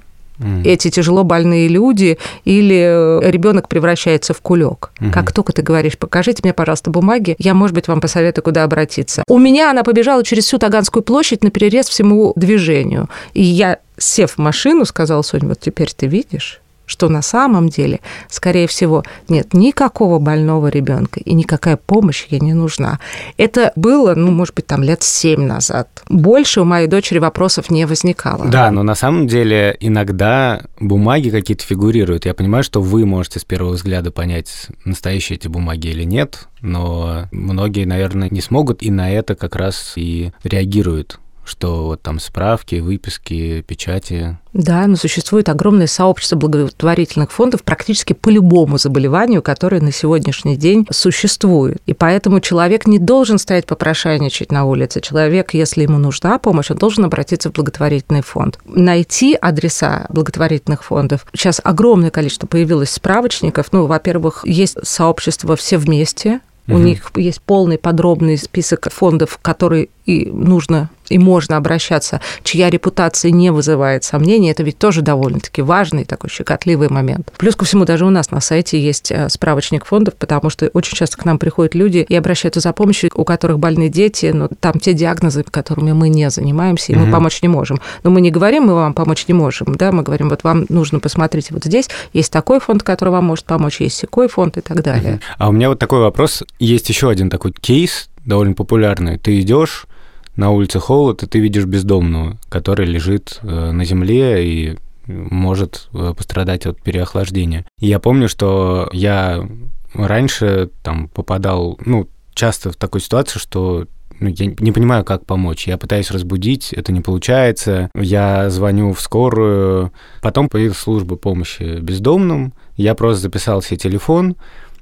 Эти 0.63 0.89
тяжело 0.89 1.23
больные 1.23 1.67
люди 1.67 2.17
или 2.45 3.19
ребенок 3.29 3.67
превращается 3.67 4.33
в 4.33 4.41
кулек. 4.41 4.91
Мгм. 4.99 5.11
Как 5.11 5.31
только 5.31 5.53
ты 5.53 5.61
говоришь, 5.61 5.97
покажите 5.97 6.41
мне, 6.43 6.53
пожалуйста, 6.53 6.91
бумаги, 6.91 7.35
я, 7.39 7.53
может 7.53 7.75
быть, 7.75 7.87
вам 7.87 8.01
посоветую, 8.01 8.43
куда 8.43 8.63
обратиться. 8.63 9.23
У 9.27 9.37
меня 9.37 9.71
она 9.71 9.83
побежала 9.83 10.23
через 10.23 10.45
всю 10.45 10.57
Таганскую 10.57 11.03
площадь 11.03 11.43
на 11.43 11.51
перерез 11.51 11.87
всему 11.87 12.33
движению. 12.35 13.09
И 13.33 13.43
я, 13.43 13.79
сев 13.97 14.31
в 14.33 14.37
машину, 14.37 14.85
сказала 14.85 15.21
Соня, 15.21 15.49
вот 15.49 15.59
теперь 15.59 15.91
ты 15.95 16.07
видишь, 16.07 16.61
что 16.89 17.07
на 17.07 17.21
самом 17.21 17.69
деле, 17.69 17.99
скорее 18.29 18.67
всего, 18.67 19.03
нет 19.29 19.53
никакого 19.53 20.17
больного 20.19 20.67
ребенка 20.67 21.19
и 21.19 21.33
никакая 21.33 21.77
помощь 21.77 22.25
ей 22.29 22.41
не 22.41 22.53
нужна. 22.53 22.99
Это 23.37 23.71
было, 23.75 24.15
ну, 24.15 24.31
может 24.31 24.55
быть, 24.55 24.65
там 24.65 24.81
лет 24.81 25.03
семь 25.03 25.43
назад. 25.43 26.03
Больше 26.09 26.61
у 26.61 26.65
моей 26.65 26.87
дочери 26.87 27.19
вопросов 27.19 27.69
не 27.69 27.85
возникало. 27.85 28.47
Да, 28.47 28.71
но 28.71 28.81
на 28.81 28.95
самом 28.95 29.27
деле 29.27 29.77
иногда 29.79 30.63
бумаги 30.79 31.29
какие-то 31.29 31.63
фигурируют. 31.63 32.25
Я 32.25 32.33
понимаю, 32.33 32.63
что 32.63 32.81
вы 32.81 33.05
можете 33.05 33.39
с 33.39 33.45
первого 33.45 33.73
взгляда 33.73 34.11
понять, 34.11 34.67
настоящие 34.83 35.37
эти 35.37 35.47
бумаги 35.47 35.87
или 35.87 36.03
нет, 36.03 36.47
но 36.61 37.27
многие, 37.31 37.85
наверное, 37.85 38.29
не 38.29 38.41
смогут, 38.41 38.81
и 38.81 38.89
на 38.89 39.11
это 39.11 39.35
как 39.35 39.55
раз 39.55 39.93
и 39.95 40.31
реагируют 40.43 41.19
что 41.49 41.85
вот 41.85 42.01
там 42.01 42.19
справки, 42.19 42.75
выписки, 42.75 43.61
печати. 43.67 44.37
Да, 44.53 44.87
но 44.87 44.95
существует 44.95 45.49
огромное 45.49 45.87
сообщество 45.87 46.35
благотворительных 46.35 47.31
фондов 47.31 47.63
практически 47.63 48.13
по 48.13 48.29
любому 48.29 48.77
заболеванию, 48.77 49.41
которое 49.41 49.81
на 49.81 49.91
сегодняшний 49.91 50.55
день 50.55 50.87
существует. 50.91 51.81
И 51.85 51.93
поэтому 51.93 52.39
человек 52.39 52.87
не 52.87 52.99
должен 52.99 53.37
стоять 53.37 53.65
попрошайничать 53.65 54.51
на 54.51 54.65
улице. 54.65 55.01
Человек, 55.01 55.53
если 55.53 55.83
ему 55.83 55.97
нужна 55.97 56.37
помощь, 56.39 56.71
он 56.71 56.77
должен 56.77 57.05
обратиться 57.05 57.49
в 57.49 57.53
благотворительный 57.53 58.21
фонд. 58.21 58.59
Найти 58.65 59.35
адреса 59.35 60.05
благотворительных 60.09 60.83
фондов. 60.83 61.25
Сейчас 61.33 61.59
огромное 61.63 62.11
количество 62.11 62.47
появилось 62.47 62.91
справочников. 62.91 63.67
Ну, 63.71 63.85
во-первых, 63.85 64.45
есть 64.45 64.77
сообщество 64.83 65.55
«Все 65.55 65.77
вместе», 65.77 66.41
у 66.67 66.73
Мгм. 66.73 66.85
них 66.85 67.11
есть 67.15 67.41
полный 67.41 67.79
подробный 67.79 68.37
список 68.37 68.89
фондов, 68.91 69.39
которые 69.41 69.89
и 70.05 70.27
нужно 70.27 70.89
и 71.09 71.17
можно 71.17 71.57
обращаться, 71.57 72.21
чья 72.43 72.69
репутация 72.69 73.31
не 73.31 73.51
вызывает 73.51 74.03
сомнений. 74.03 74.51
Это 74.51 74.63
ведь 74.63 74.77
тоже 74.77 75.01
довольно-таки 75.01 75.61
важный 75.61 76.05
такой 76.05 76.29
щекотливый 76.29 76.89
момент. 76.89 77.31
Плюс 77.37 77.55
ко 77.55 77.65
всему, 77.65 77.85
даже 77.85 78.05
у 78.05 78.09
нас 78.09 78.31
на 78.31 78.41
сайте 78.41 78.79
есть 78.79 79.11
э, 79.11 79.29
справочник 79.29 79.85
фондов, 79.85 80.15
потому 80.15 80.49
что 80.49 80.67
очень 80.73 80.95
часто 80.95 81.17
к 81.17 81.25
нам 81.25 81.39
приходят 81.39 81.75
люди 81.75 82.05
и 82.07 82.15
обращаются 82.15 82.59
за 82.59 82.73
помощью, 82.73 83.09
у 83.13 83.23
которых 83.23 83.59
больные 83.59 83.89
дети, 83.89 84.27
но 84.33 84.49
там 84.59 84.79
те 84.79 84.93
диагнозы, 84.93 85.43
которыми 85.43 85.91
мы 85.91 86.09
не 86.09 86.29
занимаемся, 86.29 86.93
и 86.93 86.95
мы 86.95 87.11
помочь 87.11 87.41
не 87.41 87.47
можем. 87.47 87.79
Но 88.03 88.09
мы 88.09 88.21
не 88.21 88.31
говорим, 88.31 88.63
мы 88.63 88.75
вам 88.75 88.93
помочь 88.93 89.27
не 89.27 89.33
можем, 89.33 89.75
да, 89.75 89.91
мы 89.91 90.03
говорим, 90.03 90.29
вот 90.29 90.43
вам 90.43 90.65
нужно 90.69 90.99
посмотреть 90.99 91.51
вот 91.51 91.63
здесь, 91.63 91.89
есть 92.13 92.31
такой 92.31 92.59
фонд, 92.59 92.83
который 92.83 93.09
вам 93.09 93.25
может 93.25 93.45
помочь, 93.45 93.81
есть 93.81 93.97
секой 93.97 94.27
фонд 94.27 94.57
и 94.57 94.61
так 94.61 94.81
далее. 94.83 95.19
А 95.37 95.49
у 95.49 95.51
меня 95.51 95.69
вот 95.69 95.79
такой 95.79 95.99
вопрос. 95.99 96.43
Есть 96.59 96.89
еще 96.89 97.09
один 97.09 97.29
такой 97.29 97.51
кейс, 97.51 98.09
довольно 98.25 98.53
популярный. 98.53 99.17
Ты 99.17 99.39
идешь 99.39 99.87
на 100.35 100.51
улице 100.51 100.79
холод, 100.79 101.23
и 101.23 101.27
ты 101.27 101.39
видишь 101.39 101.65
бездомную, 101.65 102.39
которая 102.49 102.87
лежит 102.87 103.39
э, 103.41 103.71
на 103.71 103.83
земле 103.83 104.45
и 104.45 104.77
может 105.07 105.89
э, 105.93 106.13
пострадать 106.15 106.65
от 106.65 106.81
переохлаждения. 106.81 107.65
И 107.79 107.87
я 107.87 107.99
помню, 107.99 108.29
что 108.29 108.89
я 108.93 109.47
раньше 109.93 110.69
там 110.83 111.07
попадал, 111.09 111.79
ну, 111.85 112.07
часто 112.33 112.71
в 112.71 112.75
такой 112.75 113.01
ситуации, 113.01 113.39
что 113.39 113.87
ну, 114.19 114.29
я 114.29 114.47
не 114.59 114.71
понимаю, 114.71 115.05
как 115.05 115.25
помочь. 115.25 115.67
Я 115.67 115.77
пытаюсь 115.77 116.11
разбудить, 116.11 116.73
это 116.73 116.91
не 116.91 117.01
получается. 117.01 117.89
Я 117.95 118.49
звоню 118.49 118.93
в 118.93 119.01
скорую. 119.01 119.93
Потом 120.21 120.49
появилась 120.49 120.77
служба 120.77 121.15
помощи 121.15 121.79
бездомным. 121.79 122.53
Я 122.75 122.95
просто 122.95 123.21
записал 123.21 123.61
себе 123.61 123.77
телефон 123.77 124.35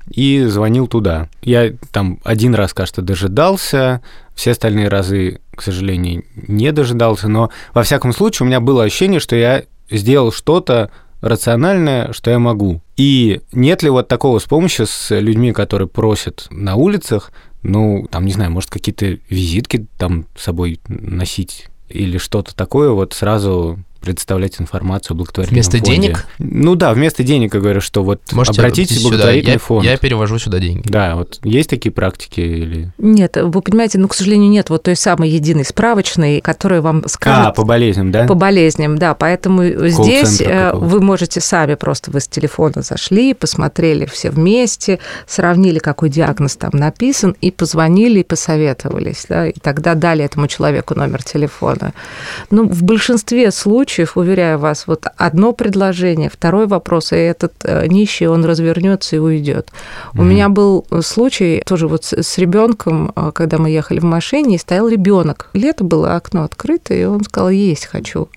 и 0.09 0.43
звонил 0.45 0.87
туда. 0.87 1.29
Я 1.41 1.73
там 1.91 2.19
один 2.23 2.55
раз, 2.55 2.73
кажется, 2.73 3.01
дожидался, 3.01 4.01
все 4.35 4.51
остальные 4.51 4.87
разы, 4.87 5.41
к 5.55 5.61
сожалению, 5.61 6.23
не 6.35 6.71
дожидался, 6.71 7.27
но 7.27 7.49
во 7.73 7.83
всяком 7.83 8.13
случае 8.13 8.45
у 8.45 8.47
меня 8.47 8.59
было 8.59 8.83
ощущение, 8.83 9.19
что 9.19 9.35
я 9.35 9.63
сделал 9.89 10.31
что-то 10.31 10.91
рациональное, 11.21 12.13
что 12.13 12.29
я 12.29 12.39
могу. 12.39 12.81
И 12.95 13.41
нет 13.51 13.83
ли 13.83 13.89
вот 13.89 14.07
такого 14.07 14.39
с 14.39 14.43
помощью 14.43 14.85
с 14.85 15.17
людьми, 15.19 15.51
которые 15.51 15.87
просят 15.87 16.47
на 16.51 16.75
улицах, 16.75 17.31
ну, 17.63 18.07
там, 18.09 18.25
не 18.25 18.31
знаю, 18.31 18.51
может, 18.51 18.69
какие-то 18.69 19.17
визитки 19.29 19.87
там 19.97 20.25
с 20.37 20.43
собой 20.43 20.79
носить 20.87 21.67
или 21.89 22.17
что-то 22.17 22.55
такое, 22.55 22.91
вот 22.91 23.13
сразу 23.13 23.79
предоставлять 23.99 24.59
информацию 24.59 25.15
о 25.15 25.17
благотворительном 25.17 25.55
Вместо 25.55 25.77
фонде. 25.77 25.91
денег? 25.91 26.27
Ну 26.39 26.75
да, 26.75 26.93
вместо 26.93 27.23
денег, 27.23 27.53
я 27.53 27.59
говорю, 27.59 27.81
что 27.81 28.03
вот 28.03 28.21
Можете 28.31 28.61
обратитесь 28.61 28.97
в 28.97 28.99
сюда, 28.99 29.09
благотворительный 29.09 29.53
я, 29.53 29.59
фонд. 29.59 29.85
я 29.85 29.97
перевожу 29.97 30.39
сюда 30.39 30.59
деньги. 30.59 30.87
Да, 30.87 31.15
вот 31.15 31.39
есть 31.43 31.69
такие 31.69 31.91
практики 31.91 32.39
или... 32.39 32.91
Нет, 32.97 33.37
вы 33.41 33.61
понимаете, 33.61 33.99
ну, 33.99 34.07
к 34.07 34.13
сожалению, 34.13 34.49
нет 34.49 34.69
вот 34.69 34.83
той 34.83 34.95
самой 34.95 35.29
единой 35.29 35.65
справочной, 35.65 36.41
которая 36.41 36.81
вам 36.81 37.03
скажет... 37.07 37.47
А, 37.47 37.51
по 37.51 37.63
болезням, 37.63 38.11
да? 38.11 38.25
По 38.25 38.35
болезням, 38.35 38.97
да. 38.97 39.13
Поэтому 39.13 39.63
здесь 39.87 40.41
э, 40.41 40.67
какого-то. 40.67 40.85
вы 40.85 41.01
можете 41.01 41.41
сами 41.41 41.75
просто 41.75 42.11
вы 42.11 42.19
с 42.19 42.27
телефона 42.27 42.81
зашли, 42.81 43.33
посмотрели 43.33 44.05
все 44.05 44.29
вместе, 44.29 44.99
сравнили, 45.25 45.79
какой 45.79 46.09
диагноз 46.09 46.55
там 46.55 46.71
написан, 46.73 47.35
и 47.41 47.51
позвонили, 47.51 48.19
и 48.19 48.23
посоветовались. 48.23 49.25
Да, 49.29 49.47
и 49.47 49.53
тогда 49.59 49.95
дали 49.95 50.23
этому 50.23 50.47
человеку 50.47 50.95
номер 50.95 51.23
телефона. 51.23 51.93
Ну, 52.51 52.67
в 52.67 52.83
большинстве 52.83 53.51
случаев, 53.51 53.86
уверяю 54.15 54.59
вас, 54.59 54.87
вот 54.87 55.05
одно 55.17 55.53
предложение, 55.53 56.29
второй 56.29 56.67
вопрос, 56.67 57.11
и 57.11 57.15
этот 57.15 57.53
э, 57.63 57.87
нищий, 57.87 58.27
он 58.27 58.45
развернется 58.45 59.15
и 59.15 59.19
уйдет. 59.19 59.71
У 60.13 60.17
Мгм. 60.17 60.29
меня 60.29 60.49
был 60.49 60.85
случай 61.01 61.61
тоже 61.65 61.87
вот 61.87 62.05
с, 62.05 62.37
ребенком, 62.37 63.11
э, 63.15 63.31
когда 63.33 63.57
мы 63.57 63.69
ехали 63.69 63.99
в 63.99 64.03
машине, 64.03 64.55
и 64.55 64.59
стоял 64.59 64.87
ребенок. 64.87 65.49
Лето 65.53 65.83
было, 65.83 66.15
окно 66.15 66.43
открыто, 66.43 66.93
и 66.93 67.03
он 67.05 67.23
сказал, 67.23 67.49
есть 67.49 67.85
хочу. 67.85 68.29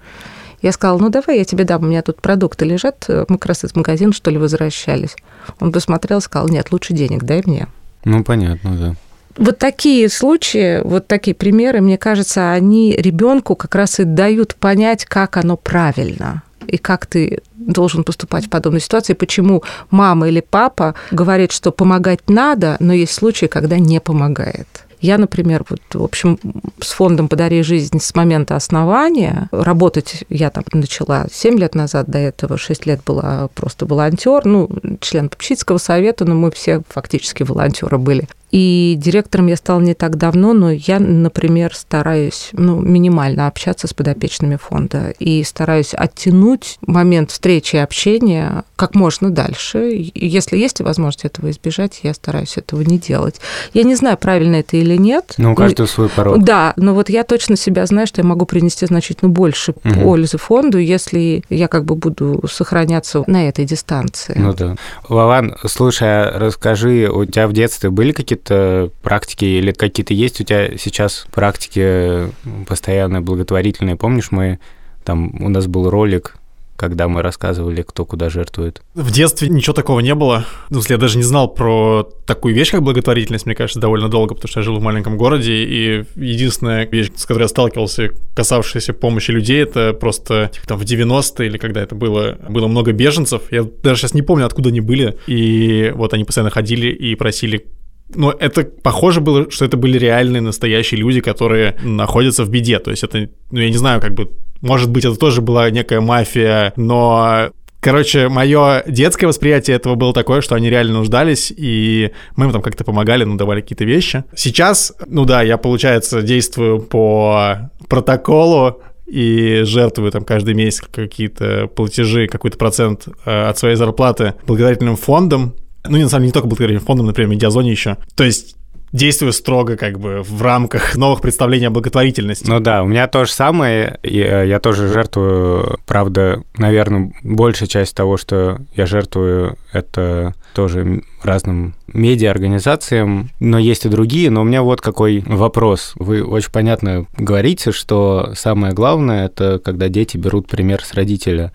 Я 0.62 0.72
сказала, 0.72 0.98
ну 0.98 1.08
давай 1.08 1.38
я 1.38 1.44
тебе 1.44 1.64
дам, 1.64 1.82
у 1.84 1.86
меня 1.86 2.02
тут 2.02 2.20
продукты 2.20 2.64
лежат, 2.66 3.06
мы 3.08 3.38
как 3.38 3.46
раз 3.46 3.64
из 3.64 3.74
магазина, 3.74 4.12
что 4.12 4.30
ли, 4.30 4.38
возвращались. 4.38 5.16
Он 5.58 5.72
посмотрел 5.72 6.20
сказал, 6.20 6.48
нет, 6.48 6.70
лучше 6.70 6.92
денег 6.92 7.24
дай 7.24 7.42
мне. 7.46 7.66
Ну, 8.04 8.22
понятно, 8.24 8.76
да. 8.76 8.94
Вот 9.40 9.56
такие 9.56 10.10
случаи, 10.10 10.82
вот 10.84 11.06
такие 11.06 11.34
примеры, 11.34 11.80
мне 11.80 11.96
кажется, 11.96 12.52
они 12.52 12.92
ребенку 12.92 13.56
как 13.56 13.74
раз 13.74 13.98
и 13.98 14.04
дают 14.04 14.54
понять, 14.54 15.06
как 15.06 15.38
оно 15.38 15.56
правильно 15.56 16.42
и 16.66 16.76
как 16.76 17.06
ты 17.06 17.40
должен 17.56 18.04
поступать 18.04 18.46
в 18.46 18.50
подобной 18.50 18.82
ситуации, 18.82 19.14
почему 19.14 19.62
мама 19.90 20.28
или 20.28 20.40
папа 20.40 20.94
говорит, 21.10 21.52
что 21.52 21.72
помогать 21.72 22.28
надо, 22.28 22.76
но 22.80 22.92
есть 22.92 23.14
случаи, 23.14 23.46
когда 23.46 23.78
не 23.78 23.98
помогает. 23.98 24.68
Я, 25.00 25.16
например, 25.16 25.64
вот, 25.70 25.80
в 25.94 26.04
общем, 26.04 26.38
с 26.78 26.92
фондом 26.92 27.28
«Подари 27.28 27.62
жизнь» 27.62 27.98
с 27.98 28.14
момента 28.14 28.56
основания, 28.56 29.48
работать 29.52 30.24
я 30.28 30.50
там 30.50 30.64
начала 30.74 31.26
7 31.32 31.58
лет 31.58 31.74
назад, 31.74 32.08
до 32.08 32.18
этого 32.18 32.58
6 32.58 32.84
лет 32.84 33.00
была 33.06 33.48
просто 33.54 33.86
волонтер, 33.86 34.44
ну, 34.44 34.68
член 35.00 35.30
попечительского 35.30 35.78
совета, 35.78 36.26
но 36.26 36.34
мы 36.34 36.50
все 36.50 36.82
фактически 36.90 37.42
волонтеры 37.42 37.96
были. 37.96 38.28
И 38.50 38.96
директором 38.98 39.46
я 39.46 39.56
стала 39.56 39.80
не 39.80 39.94
так 39.94 40.16
давно, 40.16 40.52
но 40.52 40.70
я, 40.70 40.98
например, 40.98 41.74
стараюсь 41.74 42.50
ну, 42.52 42.80
минимально 42.80 43.46
общаться 43.46 43.86
с 43.86 43.94
подопечными 43.94 44.56
фонда 44.56 45.14
и 45.18 45.42
стараюсь 45.44 45.94
оттянуть 45.94 46.78
момент 46.86 47.30
встречи 47.30 47.76
и 47.76 47.78
общения 47.78 48.64
как 48.76 48.94
можно 48.94 49.30
дальше. 49.30 50.10
Если 50.14 50.56
есть 50.56 50.80
возможность 50.80 51.24
этого 51.24 51.50
избежать, 51.50 52.00
я 52.02 52.14
стараюсь 52.14 52.56
этого 52.56 52.80
не 52.82 52.98
делать. 52.98 53.40
Я 53.72 53.82
не 53.84 53.94
знаю, 53.94 54.16
правильно 54.16 54.56
это 54.56 54.76
или 54.76 54.96
нет. 54.96 55.34
Ну, 55.38 55.52
у 55.52 55.54
каждого 55.54 55.86
свой 55.86 56.08
порог. 56.08 56.42
Да, 56.42 56.72
но 56.76 56.94
вот 56.94 57.08
я 57.08 57.24
точно 57.24 57.56
себя 57.56 57.86
знаю, 57.86 58.06
что 58.06 58.20
я 58.20 58.26
могу 58.26 58.46
принести 58.46 58.86
значительно 58.86 59.30
больше 59.30 59.72
угу. 59.72 60.00
пользы 60.00 60.38
фонду, 60.38 60.78
если 60.78 61.44
я 61.50 61.68
как 61.68 61.84
бы 61.84 61.94
буду 61.94 62.42
сохраняться 62.50 63.22
на 63.26 63.48
этой 63.48 63.64
дистанции. 63.64 64.34
Ну 64.36 64.54
да. 64.54 64.76
Вован, 65.08 65.56
слушай, 65.66 66.08
а 66.08 66.38
расскажи, 66.38 67.08
у 67.12 67.24
тебя 67.24 67.46
в 67.46 67.52
детстве 67.52 67.90
были 67.90 68.12
какие-то 68.12 68.39
какие-то 68.40 68.90
практики 69.02 69.44
или 69.44 69.72
какие-то 69.72 70.14
есть 70.14 70.40
у 70.40 70.44
тебя 70.44 70.76
сейчас 70.78 71.26
практики 71.32 72.30
постоянно 72.66 73.20
благотворительные? 73.22 73.96
Помнишь, 73.96 74.30
мы 74.30 74.58
там 75.04 75.42
у 75.42 75.48
нас 75.48 75.66
был 75.66 75.90
ролик 75.90 76.36
когда 76.76 77.08
мы 77.08 77.20
рассказывали, 77.20 77.82
кто 77.82 78.06
куда 78.06 78.30
жертвует? 78.30 78.80
В 78.94 79.10
детстве 79.10 79.50
ничего 79.50 79.74
такого 79.74 80.00
не 80.00 80.14
было. 80.14 80.46
Ну, 80.70 80.80
я 80.88 80.96
даже 80.96 81.18
не 81.18 81.22
знал 81.22 81.52
про 81.52 82.08
такую 82.24 82.54
вещь, 82.54 82.70
как 82.70 82.82
благотворительность, 82.82 83.44
мне 83.44 83.54
кажется, 83.54 83.78
довольно 83.78 84.08
долго, 84.08 84.34
потому 84.34 84.48
что 84.48 84.60
я 84.60 84.64
жил 84.64 84.78
в 84.78 84.82
маленьком 84.82 85.18
городе, 85.18 85.52
и 85.52 86.04
единственная 86.16 86.86
вещь, 86.86 87.10
с 87.16 87.26
которой 87.26 87.42
я 87.42 87.48
сталкивался, 87.48 88.12
касавшаяся 88.34 88.94
помощи 88.94 89.30
людей, 89.30 89.62
это 89.62 89.92
просто 89.92 90.52
типа, 90.54 90.68
там 90.68 90.78
в 90.78 90.84
90-е 90.84 91.48
или 91.48 91.58
когда 91.58 91.82
это 91.82 91.94
было, 91.94 92.38
было 92.48 92.66
много 92.66 92.92
беженцев. 92.92 93.42
Я 93.50 93.66
даже 93.82 94.00
сейчас 94.00 94.14
не 94.14 94.22
помню, 94.22 94.46
откуда 94.46 94.70
они 94.70 94.80
были, 94.80 95.18
и 95.26 95.92
вот 95.94 96.14
они 96.14 96.24
постоянно 96.24 96.50
ходили 96.50 96.86
и 96.86 97.14
просили 97.14 97.66
но 98.14 98.34
это 98.38 98.64
похоже 98.64 99.20
было, 99.20 99.50
что 99.50 99.64
это 99.64 99.76
были 99.76 99.98
реальные 99.98 100.42
настоящие 100.42 101.00
люди, 101.00 101.20
которые 101.20 101.76
находятся 101.82 102.44
в 102.44 102.50
беде. 102.50 102.78
То 102.78 102.90
есть 102.90 103.04
это, 103.04 103.28
ну 103.50 103.60
я 103.60 103.68
не 103.68 103.76
знаю, 103.76 104.00
как 104.00 104.14
бы, 104.14 104.30
может 104.60 104.90
быть, 104.90 105.04
это 105.04 105.16
тоже 105.16 105.40
была 105.40 105.70
некая 105.70 106.00
мафия, 106.00 106.72
но 106.76 107.50
Короче, 107.82 108.28
мое 108.28 108.82
детское 108.86 109.26
восприятие 109.26 109.74
этого 109.74 109.94
было 109.94 110.12
такое, 110.12 110.42
что 110.42 110.54
они 110.54 110.68
реально 110.68 110.98
нуждались, 110.98 111.50
и 111.50 112.10
мы 112.36 112.44
им 112.44 112.52
там 112.52 112.60
как-то 112.60 112.84
помогали, 112.84 113.24
ну, 113.24 113.36
давали 113.36 113.62
какие-то 113.62 113.86
вещи. 113.86 114.24
Сейчас, 114.36 114.92
ну 115.06 115.24
да, 115.24 115.40
я, 115.40 115.56
получается, 115.56 116.20
действую 116.20 116.82
по 116.82 117.70
протоколу, 117.88 118.82
и 119.06 119.62
жертвую 119.64 120.12
там 120.12 120.24
каждый 120.24 120.54
месяц 120.54 120.82
какие-то 120.82 121.66
платежи, 121.74 122.28
какой-то 122.28 122.56
процент 122.56 123.08
э, 123.24 123.48
от 123.48 123.58
своей 123.58 123.74
зарплаты 123.74 124.34
благотворительным 124.46 124.96
фондом, 124.96 125.54
ну, 125.84 125.96
не 125.96 126.04
на 126.04 126.08
самом 126.08 126.22
деле, 126.22 126.28
не 126.28 126.32
только 126.32 126.48
благотворительным 126.48 126.86
фондом, 126.86 127.06
например, 127.06 127.30
медиазоне 127.30 127.70
еще. 127.70 127.96
То 128.14 128.24
есть 128.24 128.56
действую 128.92 129.32
строго 129.32 129.76
как 129.76 129.98
бы 129.98 130.22
в 130.22 130.42
рамках 130.42 130.96
новых 130.96 131.20
представлений 131.20 131.66
о 131.66 131.70
благотворительности. 131.70 132.48
Ну 132.48 132.60
да, 132.60 132.82
у 132.82 132.86
меня 132.86 133.06
то 133.06 133.24
же 133.24 133.32
самое. 133.32 133.98
Я, 134.02 134.42
я 134.42 134.58
тоже 134.58 134.88
жертвую, 134.88 135.78
правда, 135.86 136.42
наверное, 136.56 137.12
большая 137.22 137.68
часть 137.68 137.94
того, 137.94 138.16
что 138.16 138.58
я 138.74 138.86
жертвую, 138.86 139.56
это 139.72 140.34
тоже 140.54 141.02
разным 141.22 141.74
медиа-организациям, 141.92 143.30
но 143.38 143.58
есть 143.58 143.84
и 143.86 143.88
другие. 143.88 144.30
Но 144.30 144.40
у 144.40 144.44
меня 144.44 144.62
вот 144.62 144.80
какой 144.80 145.22
вопрос. 145.26 145.92
Вы 145.94 146.24
очень 146.24 146.50
понятно 146.50 147.06
говорите, 147.16 147.72
что 147.72 148.32
самое 148.34 148.72
главное– 148.72 149.26
это 149.26 149.60
когда 149.64 149.88
дети 149.88 150.16
берут 150.16 150.48
пример 150.48 150.84
с 150.84 150.94
родителя 150.94 151.52